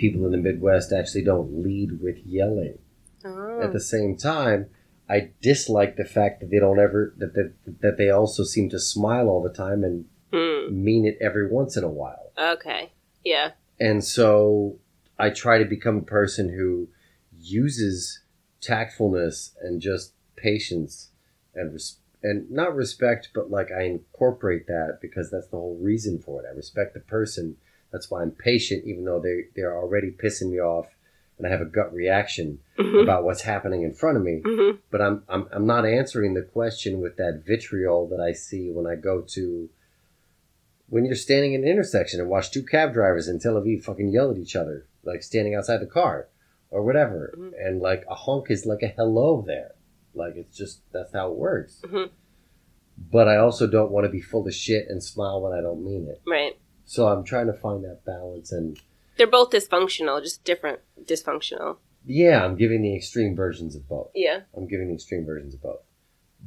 people 0.01 0.24
in 0.24 0.32
the 0.32 0.38
Midwest 0.38 0.92
actually 0.92 1.24
don't 1.24 1.62
lead 1.62 2.01
with 2.01 2.18
yelling." 2.24 2.78
Oh. 3.24 3.61
At 3.61 3.72
the 3.72 3.80
same 3.80 4.16
time, 4.16 4.66
I 5.09 5.30
dislike 5.42 5.96
the 5.96 6.05
fact 6.05 6.40
that 6.40 6.51
they 6.51 6.59
don't 6.59 6.78
ever 6.78 7.12
that 7.18 7.34
that, 7.34 7.53
that 7.82 7.96
they 7.98 8.11
also 8.11 8.44
seem 8.44 8.68
to 8.70 8.78
smile 8.78 9.28
all 9.28 9.42
the 9.42 9.53
time 9.53 9.84
and 9.84 10.07
Hmm. 10.32 10.84
mean 10.84 11.07
it 11.07 11.18
every 11.20 11.48
once 11.51 11.76
in 11.76 11.82
a 11.82 11.90
while. 11.90 12.32
Okay. 12.38 12.92
Yeah. 13.24 13.51
And 13.80 14.05
so 14.05 14.78
I 15.18 15.30
try 15.30 15.59
to 15.59 15.64
become 15.64 15.98
a 15.98 16.03
person 16.03 16.48
who 16.48 16.88
uses 17.36 18.22
tactfulness 18.61 19.57
and 19.61 19.80
just 19.80 20.12
patience 20.36 21.11
and 21.55 21.72
res- 21.72 21.96
and 22.22 22.51
not 22.51 22.76
respect, 22.76 23.30
but 23.34 23.51
like 23.51 23.72
I 23.72 23.82
incorporate 23.82 24.66
that 24.66 24.98
because 25.01 25.30
that's 25.30 25.48
the 25.48 25.57
whole 25.57 25.78
reason 25.80 26.18
for 26.20 26.42
it. 26.42 26.46
I 26.48 26.55
respect 26.55 26.94
the 26.94 27.01
person. 27.01 27.57
That's 27.93 28.11
why 28.11 28.22
I'm 28.22 28.30
patient, 28.30 28.84
even 28.84 29.05
though 29.05 29.20
they 29.20 29.45
they're 29.57 29.76
already 29.76 30.11
pissing 30.11 30.51
me 30.51 30.61
off, 30.61 30.86
and 31.38 31.47
I 31.47 31.51
have 31.51 31.61
a 31.61 31.64
gut 31.64 31.93
reaction 31.93 32.61
Mhm. 32.78 33.03
about 33.03 33.24
what's 33.24 33.43
happening 33.43 33.82
in 33.82 33.93
front 33.93 34.16
of 34.16 34.22
me. 34.22 34.43
Mhm. 34.45 34.78
But 34.91 35.01
I'm 35.01 35.22
I'm 35.28 35.49
I'm 35.51 35.66
not 35.66 35.84
answering 35.86 36.34
the 36.34 36.43
question 36.43 37.01
with 37.01 37.16
that 37.16 37.43
vitriol 37.47 38.07
that 38.09 38.20
I 38.20 38.32
see 38.32 38.70
when 38.70 38.86
I 38.86 38.95
go 38.95 39.22
to 39.22 39.68
when 40.88 41.05
you're 41.05 41.14
standing 41.14 41.53
in 41.55 41.62
an 41.62 41.68
intersection 41.68 42.20
and 42.20 42.28
watch 42.28 42.51
two 42.51 42.64
cab 42.64 42.93
drivers 42.93 43.28
in 43.28 43.38
Tel 43.38 43.55
Aviv 43.55 43.82
fucking 43.84 44.09
yell 44.09 44.30
at 44.30 44.36
each 44.38 44.57
other, 44.57 44.86
like 45.05 45.22
standing 45.22 45.55
outside 45.55 45.78
the 45.78 45.86
car 45.86 46.28
or 46.70 46.82
whatever. 46.82 47.32
Mhm. 47.36 47.53
And 47.66 47.80
like 47.80 48.05
a 48.09 48.14
honk 48.14 48.51
is 48.51 48.66
like 48.66 48.82
a 48.82 48.88
hello 48.88 49.43
there. 49.47 49.72
Like 50.14 50.36
it's 50.36 50.57
just 50.57 50.82
that's 50.93 51.12
how 51.12 51.30
it 51.32 51.36
works. 51.38 51.80
Mhm. 51.84 52.11
But 53.11 53.28
I 53.28 53.36
also 53.36 53.66
don't 53.66 53.91
want 53.93 54.05
to 54.05 54.11
be 54.11 54.20
full 54.20 54.47
of 54.47 54.53
shit 54.53 54.88
and 54.88 55.03
smile 55.03 55.41
when 55.41 55.53
I 55.53 55.61
don't 55.61 55.82
mean 55.84 56.07
it. 56.09 56.20
Right. 56.26 56.57
So 56.95 57.07
I'm 57.07 57.22
trying 57.22 57.47
to 57.47 57.53
find 57.53 57.84
that 57.84 58.05
balance 58.05 58.51
and 58.51 58.76
They're 59.16 59.28
both 59.38 59.51
dysfunctional, 59.51 60.20
just 60.20 60.43
different 60.43 60.80
dysfunctional. 61.05 61.76
yeah, 62.05 62.45
I'm 62.45 62.57
giving 62.57 62.82
the 62.82 62.97
extreme 62.97 63.36
versions 63.36 63.76
of 63.76 63.88
both. 63.88 64.11
Yeah. 64.12 64.41
I'm 64.57 64.66
giving 64.66 64.88
the 64.88 64.95
extreme 64.95 65.24
versions 65.24 65.55
of 65.55 65.62
both. 65.62 65.82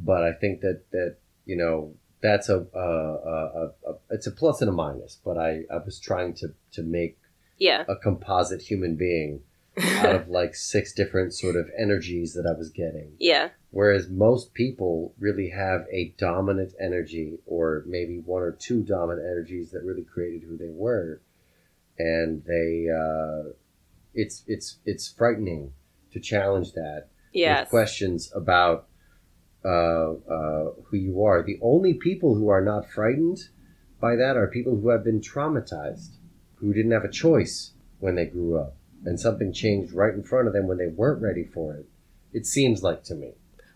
But 0.03 0.23
I 0.23 0.33
think 0.33 0.59
that 0.61 0.81
that 0.91 1.15
you 1.45 1.55
know 1.55 1.93
that's 2.21 2.49
a, 2.49 2.65
a, 2.73 2.87
a, 3.35 3.35
a, 3.61 3.65
a 3.89 3.93
it's 4.09 4.27
a 4.27 4.31
plus 4.31 4.59
and 4.61 4.69
a 4.69 4.73
minus. 4.73 5.17
But 5.23 5.37
I, 5.37 5.61
I 5.71 5.77
was 5.85 5.97
trying 5.97 6.33
to 6.41 6.47
to 6.73 6.81
make 6.83 7.17
Yeah. 7.57 7.85
a 7.87 7.95
composite 7.95 8.61
human 8.63 8.95
being 8.97 9.43
out 10.01 10.13
of 10.15 10.27
like 10.27 10.55
six 10.55 10.91
different 10.93 11.33
sort 11.33 11.55
of 11.55 11.69
energies 11.79 12.33
that 12.33 12.45
I 12.45 12.57
was 12.57 12.69
getting. 12.69 13.13
yeah. 13.17 13.49
Whereas 13.73 14.07
most 14.07 14.53
people 14.53 15.15
really 15.19 15.49
have 15.49 15.87
a 15.91 16.13
dominant 16.19 16.73
energy, 16.79 17.39
or 17.47 17.83
maybe 17.87 18.19
one 18.19 18.43
or 18.43 18.51
two 18.51 18.83
dominant 18.83 19.25
energies 19.25 19.71
that 19.71 19.83
really 19.83 20.03
created 20.03 20.43
who 20.43 20.57
they 20.57 20.69
were, 20.69 21.21
and 21.97 22.43
they 22.45 22.87
uh, 22.87 23.49
it's 24.13 24.43
it's 24.45 24.77
it's 24.85 25.11
frightening 25.11 25.73
to 26.11 26.19
challenge 26.19 26.73
that 26.73 27.07
Yes. 27.31 27.61
with 27.61 27.69
questions 27.71 28.31
about 28.35 28.85
uh, 29.65 30.11
uh, 30.11 30.71
who 30.85 30.97
you 30.97 31.23
are. 31.23 31.41
The 31.41 31.57
only 31.59 31.95
people 31.95 32.35
who 32.35 32.49
are 32.49 32.61
not 32.61 32.91
frightened 32.91 33.49
by 33.99 34.15
that 34.17 34.37
are 34.37 34.45
people 34.45 34.75
who 34.75 34.89
have 34.89 35.03
been 35.03 35.19
traumatized, 35.19 36.17
who 36.57 36.73
didn't 36.73 36.91
have 36.91 37.05
a 37.05 37.09
choice 37.11 37.71
when 37.97 38.13
they 38.13 38.27
grew 38.27 38.59
up, 38.59 38.75
and 39.03 39.19
something 39.19 39.51
changed 39.51 39.93
right 39.93 40.13
in 40.13 40.21
front 40.21 40.47
of 40.47 40.53
them 40.53 40.67
when 40.67 40.77
they 40.77 40.89
weren't 40.89 41.23
ready 41.23 41.43
for 41.43 41.73
it. 41.73 41.87
It 42.33 42.45
seems 42.45 42.83
like 42.83 43.03
to 43.05 43.15
me. 43.15 43.33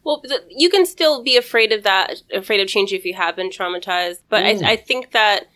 Well, 0.07 0.23
you 0.49 0.69
can 0.69 0.85
still 0.85 1.21
be 1.21 1.35
afraid 1.37 1.71
of 1.73 1.83
that, 1.83 2.21
afraid 2.33 2.61
of 2.61 2.67
change 2.69 2.93
if 2.93 3.03
you 3.05 3.13
have 3.13 3.35
been 3.35 3.49
traumatized. 3.49 4.19
But 4.29 4.43
Mm. 4.45 4.63
I, 4.63 4.71
I 4.71 4.75
think 4.77 5.11
that 5.11 5.47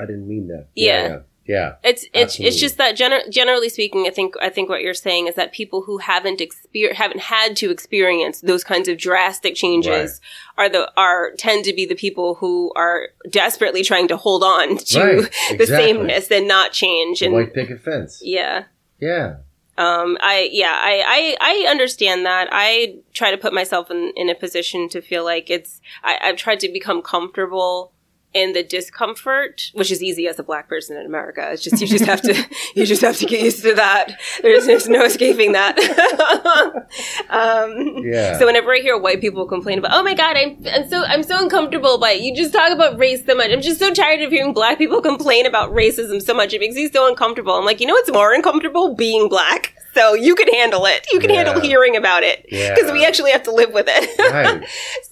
I 0.00 0.06
didn't 0.06 0.26
mean 0.26 0.48
that. 0.48 0.68
Yeah. 0.74 1.06
yeah, 1.08 1.18
yeah. 1.46 1.74
it's 1.84 2.04
it's 2.04 2.14
Absolutely. 2.14 2.48
it's 2.48 2.58
just 2.60 2.78
that 2.78 2.96
gener- 2.96 3.28
generally 3.30 3.68
speaking, 3.68 4.06
I 4.06 4.10
think 4.10 4.34
I 4.40 4.48
think 4.48 4.70
what 4.70 4.80
you're 4.80 4.94
saying 4.94 5.26
is 5.28 5.34
that 5.34 5.52
people 5.52 5.82
who 5.82 5.98
haven't 5.98 6.40
exper- 6.40 6.94
haven't 6.94 7.20
had 7.20 7.56
to 7.56 7.70
experience 7.70 8.40
those 8.40 8.64
kinds 8.64 8.88
of 8.88 8.96
drastic 8.96 9.54
changes 9.54 10.20
are 10.56 10.70
the 10.70 10.90
are 10.96 11.32
tend 11.36 11.64
to 11.66 11.74
be 11.74 11.84
the 11.86 11.94
people 11.94 12.36
who 12.36 12.72
are 12.74 13.08
desperately 13.30 13.84
trying 13.84 14.08
to 14.08 14.16
hold 14.16 14.42
on 14.42 14.78
to 14.78 14.98
Right, 15.00 15.16
the 15.50 15.62
exactly. 15.62 15.66
sameness 15.92 16.30
and 16.30 16.48
not 16.48 16.72
change. 16.72 17.20
And 17.22 17.34
white 17.34 17.52
picket 17.54 17.80
fence. 17.82 18.20
yeah, 18.24 18.64
Yeah, 18.98 19.36
Um, 19.76 20.16
I 20.20 20.48
yeah, 20.52 20.74
I, 20.76 21.36
I 21.40 21.64
I 21.64 21.70
understand 21.70 22.24
that. 22.26 22.48
I 22.52 22.96
try 23.12 23.30
to 23.30 23.36
put 23.36 23.52
myself 23.52 23.90
in, 23.90 24.12
in 24.14 24.28
a 24.28 24.34
position 24.34 24.88
to 24.90 25.00
feel 25.00 25.24
like 25.24 25.50
it's. 25.50 25.80
I, 26.02 26.18
I've 26.22 26.36
tried 26.36 26.60
to 26.60 26.68
become 26.68 27.02
comfortable 27.02 27.90
in 28.34 28.52
the 28.52 28.64
discomfort, 28.64 29.70
which 29.74 29.92
is 29.92 30.02
easy 30.02 30.26
as 30.26 30.38
a 30.40 30.42
black 30.42 30.68
person 30.68 30.96
in 30.96 31.06
America. 31.06 31.48
It's 31.52 31.62
just 31.62 31.80
you 31.80 31.86
just 31.86 32.04
have 32.04 32.20
to 32.22 32.34
you 32.74 32.84
just 32.84 33.00
have 33.00 33.16
to 33.18 33.26
get 33.26 33.40
used 33.40 33.62
to 33.62 33.74
that. 33.74 34.20
There's 34.42 34.66
there's 34.66 34.88
no 34.88 35.04
escaping 35.04 35.52
that. 35.52 35.78
um, 37.30 38.04
yeah. 38.04 38.36
so 38.36 38.46
whenever 38.46 38.74
I 38.74 38.80
hear 38.80 38.98
white 38.98 39.20
people 39.20 39.46
complain 39.46 39.78
about, 39.78 39.92
oh 39.94 40.02
my 40.02 40.14
god, 40.14 40.36
I'm, 40.36 40.58
I'm 40.70 40.88
so 40.88 41.04
I'm 41.04 41.22
so 41.22 41.40
uncomfortable 41.40 41.98
by 41.98 42.12
it. 42.12 42.22
You 42.22 42.34
just 42.34 42.52
talk 42.52 42.72
about 42.72 42.98
race 42.98 43.24
so 43.24 43.34
much. 43.34 43.50
I'm 43.50 43.62
just 43.62 43.78
so 43.78 43.94
tired 43.94 44.20
of 44.20 44.32
hearing 44.32 44.52
black 44.52 44.78
people 44.78 45.00
complain 45.00 45.46
about 45.46 45.72
racism 45.72 46.20
so 46.20 46.34
much. 46.34 46.52
It 46.52 46.60
makes 46.60 46.74
me 46.74 46.88
so 46.88 47.08
uncomfortable. 47.08 47.54
I'm 47.54 47.64
like, 47.64 47.80
you 47.80 47.86
know 47.86 47.94
what's 47.94 48.12
more 48.12 48.34
uncomfortable? 48.34 48.94
Being 48.94 49.28
black. 49.28 49.74
So 49.94 50.14
you 50.14 50.34
can 50.34 50.48
handle 50.48 50.86
it. 50.86 51.06
You 51.12 51.20
can 51.20 51.30
Yeah. 51.30 51.44
handle 51.44 51.60
hearing 51.60 51.96
about 51.96 52.22
it 52.22 52.46
Yeah. 52.50 52.74
because 52.74 52.90
we 52.92 53.04
actually 53.04 53.30
have 53.32 53.44
to 53.44 53.52
live 53.52 53.72
with 53.72 53.86
it. 53.88 54.10
Right. 54.34 54.64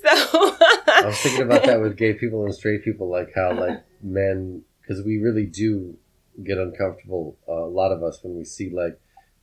so 0.03 0.57
I 0.59 1.03
was 1.07 1.17
thinking 1.19 1.43
about 1.43 1.65
that 1.65 1.81
with 1.81 1.97
gay 1.97 2.15
people 2.15 2.45
and 2.45 2.55
straight 2.55 2.83
people, 2.85 3.09
like 3.09 3.33
how 3.35 3.53
like 3.53 3.81
men, 4.03 4.63
because 4.81 5.05
we 5.05 5.19
really 5.19 5.47
do 5.47 5.97
get 6.43 6.59
uncomfortable. 6.59 7.37
Uh, 7.49 7.53
a 7.65 7.73
lot 7.81 7.93
of 7.93 8.03
us 8.03 8.19
when 8.23 8.37
we 8.37 8.45
see 8.45 8.71
like 8.71 8.99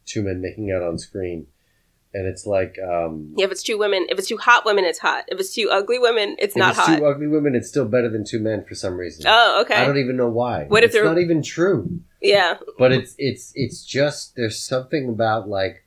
two 0.05 0.21
men 0.23 0.41
making 0.41 0.71
out 0.71 0.81
on 0.81 0.97
screen, 0.97 1.47
and 2.13 2.27
it's 2.27 2.45
like 2.45 2.75
um, 2.79 3.33
Yeah, 3.37 3.45
if 3.45 3.51
it's 3.51 3.63
two 3.63 3.77
women, 3.77 4.07
if 4.09 4.17
it's 4.19 4.27
two 4.27 4.37
hot 4.37 4.65
women, 4.65 4.83
it's 4.83 4.99
hot. 4.99 5.25
If 5.27 5.39
it's 5.39 5.53
two 5.53 5.69
ugly 5.71 5.99
women, 5.99 6.35
it's 6.39 6.55
if 6.55 6.59
not 6.59 6.71
it's 6.71 6.79
hot. 6.79 6.97
two 6.97 7.05
ugly 7.05 7.27
women, 7.27 7.55
it's 7.55 7.69
still 7.69 7.85
better 7.85 8.09
than 8.09 8.25
two 8.25 8.39
men 8.39 8.65
for 8.67 8.75
some 8.75 8.97
reason. 8.97 9.25
oh, 9.27 9.61
okay. 9.61 9.75
I 9.75 9.85
don't 9.85 9.97
even 9.99 10.17
know 10.17 10.29
why. 10.29 10.65
What 10.65 10.83
if 10.83 10.87
it's 10.87 10.95
they're- 10.95 11.05
not 11.05 11.19
even 11.19 11.41
true? 11.43 12.01
Yeah. 12.21 12.57
but 12.77 12.91
it's 12.91 13.15
it's 13.17 13.51
it's 13.55 13.83
just 13.85 14.35
there's 14.35 14.59
something 14.61 15.07
about 15.09 15.47
like 15.47 15.83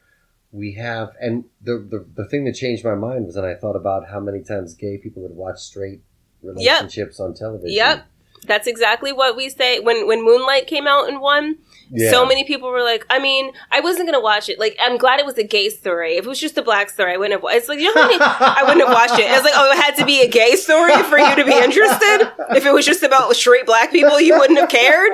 we 0.51 0.75
have 0.75 1.13
and 1.21 1.45
the, 1.63 1.75
the 1.79 2.07
the 2.15 2.29
thing 2.29 2.45
that 2.45 2.55
changed 2.55 2.85
my 2.85 2.95
mind 2.95 3.27
was 3.27 3.35
that 3.35 3.45
I 3.45 3.55
thought 3.55 3.77
about 3.77 4.09
how 4.09 4.21
many 4.21 4.43
times 4.43 4.75
gay 4.75 4.99
people 4.99 5.23
would 5.23 5.37
watch 5.37 5.59
straight 5.61 6.01
relationships 6.43 7.21
on 7.21 7.35
television. 7.35 7.75
Yep. 7.77 8.07
That's 8.45 8.67
exactly 8.67 9.13
what 9.13 9.37
we 9.37 9.49
say 9.51 9.79
when 9.79 10.09
when 10.09 10.25
Moonlight 10.25 10.67
came 10.67 10.87
out 10.89 11.09
and 11.09 11.21
won. 11.21 11.59
Yeah. 11.93 12.11
So 12.11 12.27
many 12.27 12.43
people 12.43 12.71
were 12.71 12.83
like, 12.83 13.07
I 13.09 13.21
mean, 13.21 13.53
I 13.71 13.79
wasn't 13.81 14.09
gonna 14.09 14.21
watch 14.21 14.49
it. 14.49 14.59
Like, 14.59 14.77
I'm 14.81 14.99
glad 14.99 15.21
it 15.21 15.27
was 15.27 15.39
a 15.39 15.45
gay 15.45 15.69
story. 15.69 16.17
If 16.17 16.25
it 16.25 16.29
was 16.29 16.41
just 16.41 16.59
a 16.59 16.63
black 16.63 16.91
story, 16.91 17.13
I 17.13 17.17
wouldn't 17.19 17.35
have. 17.35 17.43
wa- 17.45 17.51
It's 17.51 17.69
like 17.69 17.79
you 17.79 17.95
know 17.95 18.03
how 18.03 18.09
many 18.09 18.19
I 18.21 18.63
wouldn't 18.67 18.85
have 18.85 18.93
watched 18.95 19.19
it. 19.21 19.31
It's 19.31 19.45
like, 19.45 19.53
oh, 19.55 19.71
it 19.71 19.81
had 19.81 19.95
to 19.97 20.05
be 20.05 20.23
a 20.23 20.29
gay 20.29 20.57
story 20.57 21.01
for 21.05 21.19
you 21.21 21.37
to 21.37 21.45
be 21.45 21.53
interested. 21.53 22.33
If 22.57 22.67
it 22.67 22.73
was 22.73 22.85
just 22.85 23.05
about 23.05 23.33
straight 23.37 23.65
black 23.65 23.93
people, 23.93 24.21
you 24.21 24.37
wouldn't 24.37 24.59
have 24.59 24.71
cared. 24.71 25.13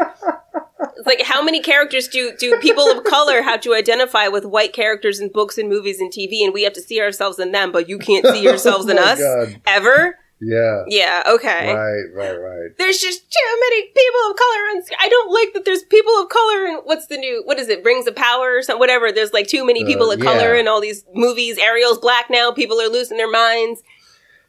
Like 1.09 1.23
how 1.23 1.43
many 1.43 1.61
characters 1.63 2.07
do 2.07 2.33
do 2.39 2.59
people 2.59 2.85
of 2.91 3.03
color 3.05 3.41
have 3.43 3.61
to 3.63 3.75
identify 3.75 4.29
with 4.29 4.45
white 4.45 4.73
characters 4.75 5.21
in 5.21 5.31
books 5.31 5.57
and 5.59 5.69
movies 5.69 6.01
and 6.01 6.13
TV, 6.13 6.45
and 6.45 6.53
we 6.53 6.63
have 6.65 6.75
to 6.75 6.83
see 6.83 7.01
ourselves 7.01 7.39
in 7.39 7.53
them, 7.53 7.73
but 7.73 7.89
you 7.89 7.99
can't 7.99 8.27
see 8.27 8.43
yourselves 8.43 8.87
in 8.89 8.99
Oh 8.99 9.03
my 9.05 9.13
us 9.13 9.19
God. 9.19 9.61
ever? 9.67 10.19
Yeah. 10.41 10.85
Yeah, 10.87 11.23
okay. 11.27 11.75
Right, 11.75 12.05
right, 12.15 12.37
right. 12.37 12.71
There's 12.79 12.99
just 12.99 13.23
too 13.23 13.61
many 13.61 13.83
people 13.87 14.21
of 14.31 14.37
color, 14.37 14.63
and 14.73 14.83
I 15.01 15.09
don't 15.09 15.33
like 15.33 15.53
that. 15.55 15.65
There's 15.65 15.83
people 15.83 16.13
of 16.21 16.29
color, 16.29 16.67
and 16.67 16.81
what's 16.85 17.07
the 17.07 17.17
new? 17.17 17.43
What 17.45 17.59
is 17.59 17.69
it? 17.69 17.85
Rings 17.85 18.07
of 18.07 18.15
Power 18.15 18.57
or 18.59 18.63
something? 18.63 18.79
Whatever. 18.79 19.11
There's 19.11 19.33
like 19.33 19.49
too 19.49 19.67
many 19.67 19.85
people 19.85 20.11
Uh, 20.11 20.15
of 20.15 20.21
color 20.21 20.55
in 20.55 20.69
all 20.69 20.81
these 20.81 21.05
movies. 21.15 21.59
Ariel's 21.59 21.99
black 21.99 22.27
now. 22.31 22.53
People 22.53 22.81
are 22.81 22.89
losing 22.89 23.17
their 23.17 23.31
minds. 23.31 23.83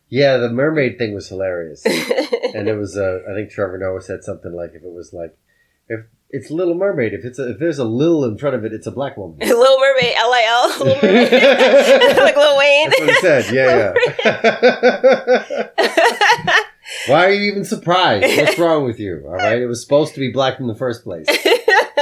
Yeah, 0.09 0.37
the 0.37 0.49
mermaid 0.49 0.97
thing 0.97 1.13
was 1.15 1.29
hilarious. 1.29 1.85
and 2.53 2.67
it 2.67 2.77
was 2.77 2.97
uh, 2.97 3.19
I 3.29 3.33
think 3.33 3.49
Trevor 3.49 3.77
Noah 3.77 4.01
said 4.01 4.23
something 4.23 4.51
like 4.53 4.71
if 4.75 4.83
it 4.83 4.91
was 4.91 5.13
like 5.13 5.35
if 5.87 6.01
it's 6.31 6.51
Little 6.51 6.75
Mermaid, 6.75 7.13
if 7.13 7.25
it's 7.25 7.39
a, 7.39 7.51
if 7.51 7.59
there's 7.59 7.79
a 7.79 7.83
little 7.85 8.23
in 8.25 8.37
front 8.37 8.55
of 8.55 8.63
it, 8.65 8.71
it's 8.73 8.85
a 8.87 8.91
black 8.91 9.17
woman. 9.17 9.37
Little 9.41 9.79
Mermaid, 9.79 10.13
L 10.15 10.31
I 10.31 10.43
L, 10.47 10.69
Little 10.85 11.01
Mermaid, 11.01 11.31
like 12.17 12.35
Lil 12.35 12.57
Wayne. 12.57 12.89
That's 12.89 12.99
what 12.99 13.09
he 13.09 13.15
said. 13.15 13.45
Yeah, 13.53 13.93
yeah. 15.75 16.57
Why 17.07 17.25
are 17.25 17.31
you 17.31 17.51
even 17.51 17.65
surprised? 17.65 18.25
What's 18.37 18.57
wrong 18.59 18.83
with 18.83 18.99
you? 18.99 19.23
All 19.25 19.33
right, 19.35 19.59
it 19.61 19.67
was 19.67 19.81
supposed 19.81 20.13
to 20.15 20.19
be 20.19 20.31
black 20.31 20.59
in 20.59 20.67
the 20.67 20.75
first 20.75 21.03
place. 21.03 21.27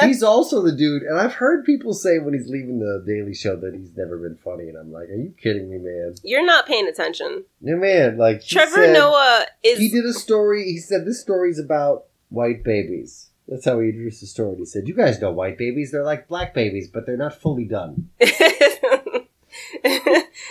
He's 0.02 0.22
also 0.24 0.62
the 0.62 0.72
dude, 0.72 1.04
and 1.04 1.18
I've 1.20 1.34
heard 1.34 1.66
people 1.66 1.94
say 1.94 2.20
when 2.20 2.34
he's 2.34 2.48
leaving 2.50 2.80
the 2.80 3.04
Daily 3.06 3.34
Show 3.34 3.56
that 3.58 3.74
he's 3.74 3.96
never 3.98 4.18
been 4.18 4.36
funny, 4.44 4.70
and 4.70 4.78
I'm 4.78 4.92
like, 4.92 5.10
are 5.10 5.16
you 5.16 5.34
kidding 5.42 5.70
me, 5.70 5.78
man? 5.78 6.16
You're 6.24 6.46
not 6.46 6.68
paying 6.68 6.88
attention. 6.88 7.44
Yeah, 7.62 7.76
man. 7.76 8.18
Like 8.18 8.46
Trevor 8.46 8.76
said- 8.86 8.94
Noah 8.94 9.46
is. 9.64 9.80
he 9.80 9.90
did 9.90 10.06
a 10.06 10.14
story. 10.14 10.66
He 10.66 10.78
said 10.78 11.06
this 11.06 11.20
story's 11.22 11.60
about 11.60 12.06
white 12.30 12.64
babies. 12.64 13.27
That's 13.48 13.66
how 13.66 13.80
he 13.80 13.90
introduced 13.90 14.22
the 14.22 14.28
story. 14.28 14.58
He 14.58 14.66
said, 14.66 14.88
"You 14.88 14.94
guys 14.94 15.22
know 15.22 15.32
white 15.32 15.58
babies? 15.58 15.92
They're 15.92 16.04
like 16.04 16.28
black 16.28 16.54
babies, 16.54 16.90
but 16.90 17.06
they're 17.06 17.18
not 17.18 17.34
fully 17.40 17.66
done." 17.66 18.10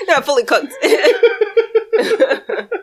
Not 0.09 0.25
fully 0.25 0.45
cooked. 0.45 0.73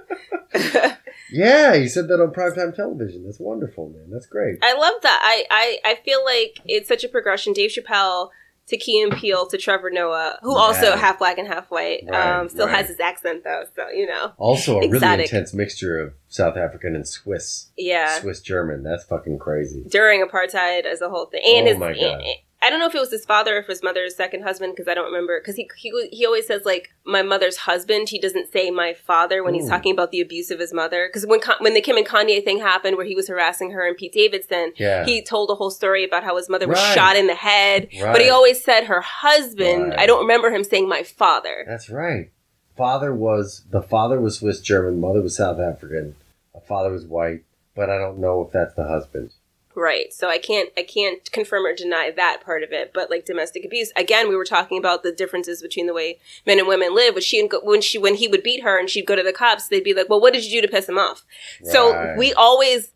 Yeah, 1.34 1.76
he 1.78 1.88
said 1.88 2.10
that 2.10 2.22
on 2.22 2.32
primetime 2.32 2.76
television. 2.76 3.26
That's 3.26 3.40
wonderful, 3.40 3.90
man. 3.90 4.12
That's 4.12 4.28
great. 4.28 4.60
I 4.62 4.78
love 4.78 4.94
that. 5.02 5.20
I, 5.24 5.46
I, 5.50 5.80
I 5.84 5.96
feel 6.06 6.24
like 6.24 6.60
it's 6.66 6.88
such 6.88 7.04
a 7.04 7.10
progression. 7.10 7.54
Dave 7.54 7.72
Chappelle 7.72 8.30
to 8.68 8.78
Key 8.78 9.02
and 9.02 9.14
Peele 9.14 9.46
to 9.48 9.58
Trevor 9.58 9.90
Noah, 9.92 10.40
who 10.42 10.56
also 10.56 10.96
half 10.96 11.20
black 11.20 11.38
and 11.38 11.48
half 11.48 11.70
white. 11.70 12.04
Right, 12.08 12.40
um, 12.40 12.50
still 12.50 12.68
right. 12.68 12.78
has 12.78 12.88
his 12.88 13.00
accent 13.00 13.44
though, 13.44 13.64
so 13.76 13.90
you 13.90 14.08
know. 14.08 14.34
Also, 14.38 14.80
a 14.80 14.88
really 14.88 15.22
intense 15.24 15.54
mixture 15.54 16.00
of 16.00 16.14
South 16.28 16.58
African 16.58 16.96
and 16.96 17.08
Swiss. 17.08 17.72
Yeah. 17.78 18.20
Swiss 18.20 18.42
German. 18.42 18.84
That's 18.84 19.04
fucking 19.04 19.40
crazy. 19.40 19.84
During 19.88 20.26
apartheid 20.26 20.86
as 20.86 21.02
a 21.02 21.10
whole 21.10 21.26
thing, 21.26 21.42
and 21.46 21.68
Oh 21.68 21.70
his, 21.72 21.78
my 21.80 21.94
God. 21.94 22.22
and- 22.22 22.24
I 22.64 22.70
don't 22.70 22.80
know 22.80 22.88
if 22.88 22.96
it 22.96 23.00
was 23.00 23.12
his 23.12 23.26
father 23.26 23.58
or 23.58 23.60
if 23.60 23.68
his 23.68 23.84
mother's 23.84 24.16
second 24.16 24.44
husband 24.44 24.74
because 24.74 24.88
I 24.90 24.94
don't 24.94 25.06
remember. 25.06 25.40
Because 25.40 25.56
he, 25.58 25.70
he 25.78 25.92
he 26.12 26.26
always 26.26 26.48
says 26.48 26.64
like 26.66 26.94
my 27.06 27.22
mother's 27.22 27.58
husband. 27.58 28.10
He 28.10 28.20
doesn't 28.20 28.52
say 28.52 28.72
my 28.72 28.94
father 28.94 29.44
when 29.44 29.54
he's 29.54 29.68
talking 29.68 29.92
about 29.92 30.12
the 30.12 30.22
abuse 30.22 30.50
of 30.50 30.60
his 30.60 30.74
mother. 30.74 31.08
Because 31.10 31.26
when 31.26 31.42
when 31.60 31.74
the 31.74 31.82
Kim 31.82 31.98
and 31.98 32.08
Kanye 32.08 32.44
thing 32.44 32.60
happened, 32.60 32.96
where 32.98 33.06
he 33.06 33.16
was 33.16 33.28
harassing 33.28 33.72
her 33.72 33.86
and 33.86 33.98
Pete 33.98 34.14
Davidson, 34.14 34.72
Yeah. 34.78 35.04
he 35.06 35.22
told 35.22 35.50
a 35.50 35.56
whole 35.56 35.72
story 35.72 36.04
about 36.06 36.24
how 36.24 36.38
his 36.38 36.50
mother 36.50 36.68
was 36.68 36.78
Right. 36.80 36.94
shot 36.96 37.16
in 37.18 37.28
the 37.28 37.36
head. 37.36 37.90
Right. 38.02 38.12
But 38.14 38.22
he 38.22 38.30
always 38.30 38.64
said 38.64 38.86
her 38.86 39.02
husband. 39.02 39.90
Right. 39.90 40.00
I 40.00 40.06
don't 40.06 40.22
remember 40.22 40.50
him 40.50 40.64
saying 40.64 40.88
my 40.88 41.04
father. 41.04 41.66
That's 41.68 41.90
right. 41.90 42.30
Father 42.78 43.14
was 43.14 43.64
the 43.70 43.82
father 43.84 44.20
was 44.20 44.38
Swiss 44.40 44.60
German, 44.62 45.00
mother 45.00 45.22
was 45.22 45.36
South 45.36 45.60
African. 45.60 46.16
A 46.56 46.62
father 46.62 46.92
was 46.92 47.06
white, 47.06 47.44
but 47.76 47.90
I 47.90 47.98
don't 47.98 48.20
know 48.20 48.42
if 48.42 48.52
that's 48.52 48.74
the 48.74 48.86
husband. 48.88 49.32
Right. 49.76 50.14
So 50.14 50.30
I 50.30 50.38
can't 50.38 50.70
I 50.78 50.84
can't 50.84 51.30
confirm 51.32 51.66
or 51.66 51.74
deny 51.74 52.12
that 52.12 52.42
part 52.46 52.64
of 52.64 52.72
it. 52.72 52.92
But 52.94 53.10
like 53.10 53.26
domestic 53.26 53.66
abuse, 53.66 53.92
again, 53.96 54.30
we 54.30 54.36
were 54.36 54.46
talking 54.46 54.78
about 54.78 55.04
the 55.04 55.12
differences 55.12 55.62
between 55.62 55.88
the 55.88 55.94
way 55.94 56.20
men 56.46 56.60
and 56.60 56.68
women 56.68 56.94
live. 56.96 57.16
When 57.16 57.24
she 57.24 57.42
when 57.64 57.82
she 57.82 57.98
when 57.98 58.16
he 58.16 58.28
would 58.28 58.44
beat 58.44 58.64
her 58.64 58.78
and 58.80 58.90
she'd 58.90 59.08
go 59.08 59.16
to 59.16 59.24
the 59.24 59.34
cops, 59.34 59.68
they'd 59.68 59.84
be 59.84 59.94
like, 59.94 60.10
"Well, 60.10 60.22
what 60.22 60.34
did 60.34 60.46
you 60.46 60.52
do 60.62 60.68
to 60.68 60.72
piss 60.72 60.88
him 60.88 60.98
off?" 60.98 61.26
So 61.64 62.16
we 62.18 62.34
always. 62.34 62.92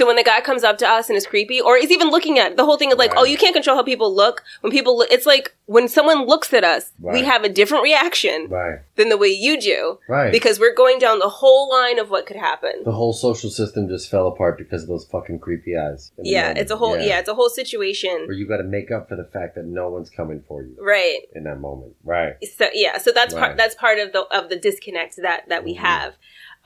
So 0.00 0.06
when 0.06 0.16
the 0.16 0.22
guy 0.24 0.40
comes 0.40 0.64
up 0.64 0.78
to 0.78 0.88
us 0.88 1.10
and 1.10 1.16
is 1.18 1.26
creepy, 1.26 1.60
or 1.60 1.76
is 1.76 1.90
even 1.90 2.08
looking 2.08 2.38
at 2.38 2.56
the 2.56 2.64
whole 2.64 2.78
thing 2.78 2.90
is 2.90 2.96
like, 2.96 3.10
Right. 3.12 3.20
oh, 3.20 3.24
you 3.24 3.36
can't 3.36 3.52
control 3.52 3.76
how 3.76 3.82
people 3.82 4.14
look. 4.14 4.42
When 4.62 4.72
people 4.72 4.96
look, 4.96 5.10
it's 5.12 5.26
like 5.26 5.54
when 5.66 5.88
someone 5.88 6.24
looks 6.24 6.54
at 6.54 6.64
us, 6.64 6.90
we 6.98 7.20
have 7.24 7.44
a 7.44 7.50
different 7.50 7.84
reaction 7.84 8.46
Right. 8.48 8.78
than 8.96 9.10
the 9.10 9.18
way 9.18 9.28
you 9.28 9.60
do, 9.60 9.98
Right. 10.08 10.32
because 10.32 10.58
we're 10.58 10.72
going 10.74 10.98
down 11.00 11.18
the 11.18 11.28
whole 11.28 11.68
line 11.70 11.98
of 11.98 12.08
what 12.10 12.24
could 12.24 12.38
happen. 12.38 12.72
the 12.84 12.92
whole 12.92 13.12
social 13.12 13.50
system 13.50 13.88
just 13.88 14.10
fell 14.10 14.26
apart 14.26 14.56
because 14.56 14.84
of 14.84 14.88
those 14.88 15.04
fucking 15.04 15.38
creepy 15.38 15.76
eyes. 15.76 16.12
Yeah, 16.22 16.54
it's 16.56 16.70
a 16.70 16.76
whole 16.76 16.96
yeah, 16.98 17.18
it's 17.18 17.28
a 17.28 17.34
whole 17.34 17.50
situation. 17.50 18.24
Where 18.26 18.32
you 18.32 18.46
got 18.48 18.56
to 18.56 18.64
make 18.78 18.90
up 18.90 19.06
for 19.10 19.16
the 19.16 19.28
fact 19.36 19.54
that 19.56 19.66
no 19.66 19.90
one's 19.90 20.08
coming 20.08 20.42
for 20.48 20.62
you 20.62 20.76
Right. 20.80 21.20
in 21.34 21.44
that 21.44 21.60
moment. 21.60 21.92
Right. 22.04 22.36
so 22.56 22.68
yeah 22.72 22.96
so 22.96 23.12
that's 23.12 23.34
Right. 23.34 23.40
part 23.44 23.56
that's 23.58 23.74
part 23.74 23.98
of 23.98 24.12
the 24.12 24.22
of 24.38 24.48
the 24.48 24.56
disconnect 24.56 25.16
that 25.16 25.48
that 25.50 25.62
we 25.62 25.74
Mhm. 25.74 25.78
have 25.80 26.14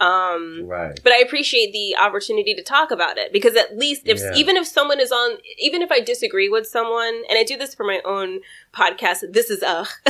um 0.01 0.63
Right. 0.67 0.99
but 1.05 1.13
i 1.13 1.19
appreciate 1.19 1.73
the 1.73 1.97
opportunity 1.97 2.53
to 2.55 2.63
talk 2.63 2.91
about 2.91 3.17
it 3.17 3.33
because 3.33 3.55
at 3.57 3.79
least 3.79 4.03
if 4.07 4.19
Yeah. 4.19 4.33
even 4.35 4.57
if 4.57 4.67
someone 4.67 4.99
is 4.99 5.13
on 5.13 5.39
even 5.59 5.83
if 5.83 5.93
i 5.93 6.01
disagree 6.01 6.49
with 6.49 6.67
someone 6.67 7.23
and 7.29 7.39
i 7.39 7.45
do 7.45 7.57
this 7.57 7.75
for 7.75 7.85
my 7.85 8.01
own 8.05 8.41
podcast 8.75 9.21
this 9.33 9.51
is 9.51 9.63
ugh 9.63 9.87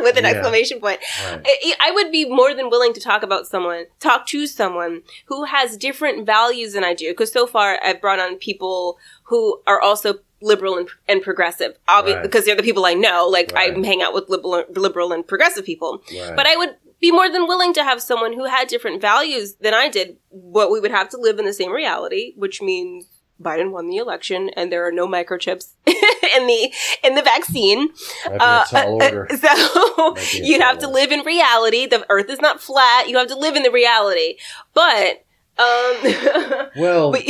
with 0.00 0.16
an 0.18 0.24
Yeah. 0.24 0.30
exclamation 0.32 0.80
point 0.80 1.00
Right. 1.24 1.42
I, 1.46 1.74
I 1.80 1.90
would 1.92 2.12
be 2.12 2.26
more 2.26 2.52
than 2.54 2.68
willing 2.68 2.92
to 2.92 3.00
talk 3.00 3.22
about 3.22 3.46
someone 3.46 3.86
talk 4.00 4.26
to 4.26 4.46
someone 4.46 5.02
who 5.26 5.44
has 5.44 5.76
different 5.78 6.26
values 6.26 6.74
than 6.74 6.84
i 6.84 6.92
do 6.92 7.10
because 7.10 7.32
so 7.32 7.46
far 7.46 7.78
i've 7.82 8.00
brought 8.02 8.18
on 8.20 8.36
people 8.36 8.98
who 9.24 9.60
are 9.66 9.80
also 9.80 10.16
liberal 10.42 10.76
and, 10.76 10.88
and 11.08 11.22
progressive 11.22 11.78
obviously 11.88 12.16
Right. 12.18 12.22
because 12.24 12.44
they're 12.44 12.56
the 12.56 12.64
people 12.64 12.84
i 12.84 12.94
know 12.94 13.28
like 13.28 13.52
i 13.54 13.66
hang 13.84 14.02
out 14.02 14.12
with 14.12 14.28
liberal, 14.28 14.64
liberal 14.74 15.12
and 15.12 15.26
progressive 15.26 15.64
people 15.64 16.02
Right. 16.12 16.34
but 16.36 16.46
I 16.46 16.56
would 16.56 16.74
be 17.02 17.10
more 17.10 17.28
than 17.28 17.48
willing 17.48 17.74
to 17.74 17.82
have 17.82 18.00
someone 18.00 18.32
who 18.32 18.44
had 18.44 18.68
different 18.68 19.02
values 19.02 19.56
than 19.56 19.74
I 19.74 19.88
did. 19.88 20.16
What 20.30 20.70
we 20.70 20.80
would 20.80 20.92
have 20.92 21.08
to 21.10 21.18
live 21.18 21.38
in 21.38 21.44
the 21.44 21.52
same 21.52 21.72
reality, 21.72 22.32
which 22.36 22.62
means 22.62 23.06
Biden 23.42 23.72
won 23.72 23.88
the 23.88 23.96
election 23.96 24.50
and 24.50 24.70
there 24.70 24.86
are 24.86 24.92
no 24.92 25.08
microchips 25.08 25.72
in 25.86 26.46
the 26.46 26.72
in 27.02 27.16
the 27.16 27.22
vaccine. 27.22 27.90
Uh, 28.24 28.64
order. 28.86 29.28
so 29.34 30.12
Might 30.14 30.30
be 30.32 30.42
a 30.42 30.44
you'd 30.44 30.62
have 30.62 30.78
to 30.78 30.88
live 30.88 31.10
in 31.10 31.20
reality. 31.20 31.86
The 31.86 32.06
earth 32.08 32.30
is 32.30 32.40
not 32.40 32.60
flat. 32.60 33.08
You 33.08 33.18
have 33.18 33.28
to 33.28 33.38
live 33.38 33.56
in 33.56 33.64
the 33.64 33.72
reality. 33.72 34.36
But 34.72 35.24
um 35.62 36.68
well, 36.76 37.16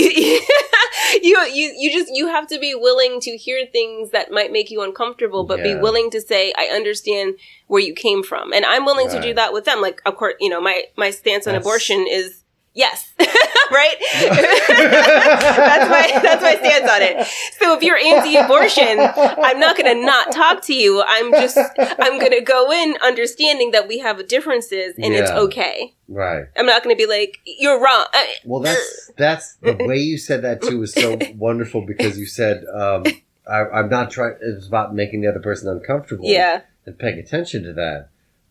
you, 1.23 1.39
you 1.53 1.75
you 1.79 1.93
just 1.93 2.11
you 2.15 2.27
have 2.29 2.47
to 2.49 2.59
be 2.59 2.75
willing 2.75 3.21
to 3.21 3.37
hear 3.37 3.67
things 3.67 4.11
that 4.11 4.31
might 4.31 4.51
make 4.53 4.71
you 4.71 4.83
uncomfortable 4.83 5.45
but 5.45 5.63
be 5.63 5.75
willing 5.75 6.11
to 6.11 6.21
say 6.21 6.53
i 6.57 6.67
understand 6.67 7.35
where 7.67 7.83
you 7.83 7.95
came 7.95 8.23
from. 8.23 8.53
And 8.53 8.65
i'm 8.65 8.85
willing 8.85 9.09
to 9.11 9.21
do 9.21 9.35
that 9.35 9.53
with 9.53 9.65
them. 9.65 9.81
Like 9.81 10.01
of 10.07 10.17
course 10.17 10.35
you 10.41 10.49
know 10.49 10.61
my 10.61 10.85
my 10.97 11.11
stance 11.11 11.47
on 11.47 11.53
That's- 11.53 11.67
abortion 11.67 12.07
is 12.09 12.42
yes 12.75 13.13
right 13.19 13.97
that's 14.11 15.91
my 15.91 16.21
that's 16.23 16.43
my 16.43 16.55
stance 16.57 16.91
on 16.91 17.03
it 17.03 17.27
so 17.59 17.77
if 17.77 17.83
you're 17.83 17.97
anti-abortion 17.99 18.99
i'm 19.43 19.61
not 19.61 19.77
going 19.77 19.95
to 19.95 20.05
not 20.05 20.33
talk 20.33 20.63
to 20.63 20.75
you 20.75 21.03
i'm 21.07 21.31
just 21.33 21.59
i'm 21.79 22.19
going 22.19 22.33
to 22.33 22.41
go 22.41 22.73
in 22.73 22.97
understanding 23.03 23.71
that 23.73 23.87
we 23.89 23.99
have 23.99 24.27
differences 24.29 24.95
and 24.99 25.15
it's 25.15 25.31
okay 25.31 25.95
right. 26.09 26.47
i'm 26.57 26.67
not 26.67 26.83
going 26.83 26.95
to 26.95 26.99
be 26.99 27.09
like 27.09 27.39
you're 27.45 27.83
wrong 27.83 28.07
Well, 28.45 28.61
that's 28.61 29.11
that's 29.17 29.55
the 29.57 29.75
way 29.81 29.99
you 29.99 30.19
said 30.19 30.43
that 30.43 30.63
too 30.63 30.79
was 30.79 30.95
so 30.95 31.19
wonderful 31.37 31.83
because 31.83 32.19
you 32.19 32.27
said 32.27 32.65
um, 32.75 33.05
I, 33.47 33.65
I'm 33.65 33.89
not 33.89 34.11
trying. 34.13 34.37
It's 34.41 34.69
about 34.69 34.95
making 34.95 35.21
the 35.23 35.29
other 35.29 35.41
person 35.41 35.69
uncomfortable. 35.69 36.25
yeah 36.27 36.63
and 36.87 36.99
paying 36.99 37.19
attention 37.19 37.63
to 37.65 37.73
that. 37.75 38.09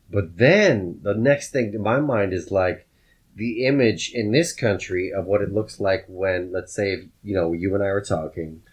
But 0.09 0.37
then 0.37 0.99
the 1.03 1.13
next 1.13 1.51
thing 1.51 1.73
in 1.73 1.81
my 1.81 1.99
mind 1.99 2.33
is 2.33 2.51
like 2.51 2.87
the 3.35 3.65
image 3.65 4.11
in 4.13 4.31
this 4.31 4.53
country 4.53 5.11
of 5.11 5.25
what 5.25 5.41
it 5.41 5.53
looks 5.53 5.79
like 5.79 6.05
when, 6.07 6.51
let's 6.51 6.73
say, 6.73 7.09
you 7.23 7.33
know, 7.33 7.53
you 7.53 7.73
and 7.73 7.83
I 7.83 7.87
were 7.87 8.01
talking. 8.01 8.63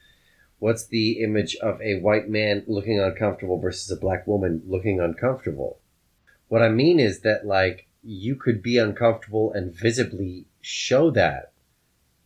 What's 0.59 0.87
the 0.87 1.23
image 1.23 1.57
of 1.57 1.81
a 1.81 2.01
white 2.01 2.29
man 2.29 2.65
looking 2.67 3.01
uncomfortable 3.01 3.61
versus 3.61 3.91
a 3.91 4.01
black 4.01 4.27
woman 4.27 4.63
looking 4.67 5.01
uncomfortable? 5.01 5.79
What 6.49 6.63
I 6.63 6.69
mean 6.69 6.99
is 6.99 7.21
that, 7.21 7.47
like, 7.47 7.87
you 8.03 8.35
could 8.35 8.63
be 8.63 8.79
uncomfortable 8.79 9.53
and 9.53 9.75
visibly 9.75 10.47
show 10.61 11.11
that, 11.13 11.53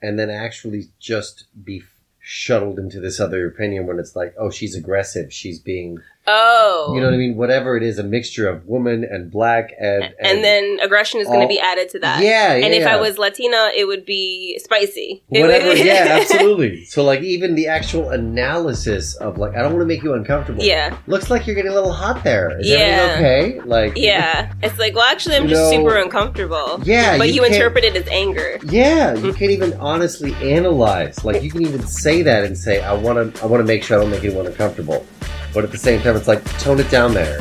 and 0.00 0.18
then 0.18 0.30
actually 0.30 0.86
just 0.98 1.46
be 1.62 1.82
shuttled 2.18 2.78
into 2.78 3.00
this 3.00 3.20
other 3.20 3.46
opinion 3.46 3.86
when 3.86 3.98
it's 3.98 4.16
like, 4.16 4.34
oh, 4.38 4.48
she's 4.50 4.76
aggressive, 4.76 5.32
she's 5.32 5.58
being 5.58 5.98
oh 6.26 6.92
you 6.94 7.00
know 7.00 7.06
what 7.06 7.14
I 7.14 7.18
mean? 7.18 7.36
Whatever 7.36 7.76
it 7.76 7.82
is, 7.82 7.98
a 7.98 8.02
mixture 8.02 8.48
of 8.48 8.66
woman 8.66 9.04
and 9.04 9.30
black 9.30 9.72
and 9.78 10.14
and, 10.20 10.42
then 10.42 10.78
aggression 10.82 11.20
is 11.20 11.26
going 11.26 11.40
to 11.40 11.46
be 11.46 11.60
added 11.60 11.88
to 11.90 11.98
that. 12.00 12.22
yeah, 12.22 12.54
yeah. 12.54 12.64
And 12.64 12.74
if 12.74 12.86
I 12.86 12.96
was 12.96 13.18
Latina, 13.18 13.70
it 13.76 13.86
would 13.86 14.06
be 14.06 14.58
spicy. 14.62 15.22
Whatever, 15.28 15.74
yeah, 15.76 16.18
absolutely. 16.20 16.84
So 16.86 17.04
like 17.04 17.20
even 17.22 17.54
the 17.54 17.66
actual 17.66 18.10
analysis 18.10 19.14
of 19.16 19.38
like 19.38 19.54
I 19.54 19.62
don't 19.62 19.72
want 19.72 19.82
to 19.82 19.86
make 19.86 20.02
you 20.02 20.14
uncomfortable. 20.14 20.62
yeah, 20.62 20.96
looks 21.06 21.30
like 21.30 21.46
you're 21.46 21.56
getting 21.56 21.72
a 21.72 21.74
little 21.74 21.92
hot 21.92 22.24
there. 22.24 22.58
Is 22.58 22.68
Yeah. 22.68 22.76
everything 22.76 23.60
okay? 23.60 23.60
Like 23.68 23.92
yeah. 23.96 24.52
It's 24.62 24.78
like, 24.78 24.94
well, 24.94 25.04
actually, 25.04 25.36
I'm 25.36 25.48
just 25.48 25.60
know, 25.60 25.70
super 25.70 25.96
uncomfortable. 25.96 26.80
yeah, 26.84 27.18
but 27.18 27.32
you 27.32 27.42
you, 27.42 27.52
interpret 27.52 27.84
it 27.84 27.96
as 27.96 28.06
anger. 28.08 28.58
Yeah, 28.64 29.14
you 29.14 29.18
mm-hmm. 29.18 29.30
can't 29.32 29.50
even 29.50 29.72
honestly 29.74 30.34
analyze. 30.34 31.24
Like 31.24 31.42
you 31.42 31.50
can 31.50 31.62
even 31.62 31.86
say 31.86 32.22
that 32.22 32.44
and 32.44 32.56
say, 32.56 32.82
"I 32.82 32.92
want 32.92 33.34
to, 33.34 33.42
I 33.42 33.46
want 33.46 33.60
to 33.60 33.66
make 33.66 33.82
sure 33.82 33.98
I 33.98 34.02
don't 34.02 34.10
make 34.10 34.24
anyone 34.24 34.46
uncomfortable," 34.46 35.06
but 35.52 35.64
at 35.64 35.70
the 35.70 35.78
same 35.78 36.00
time, 36.02 36.16
it's 36.16 36.28
like 36.28 36.44
tone 36.58 36.80
it 36.80 36.90
down 36.90 37.14
there. 37.14 37.40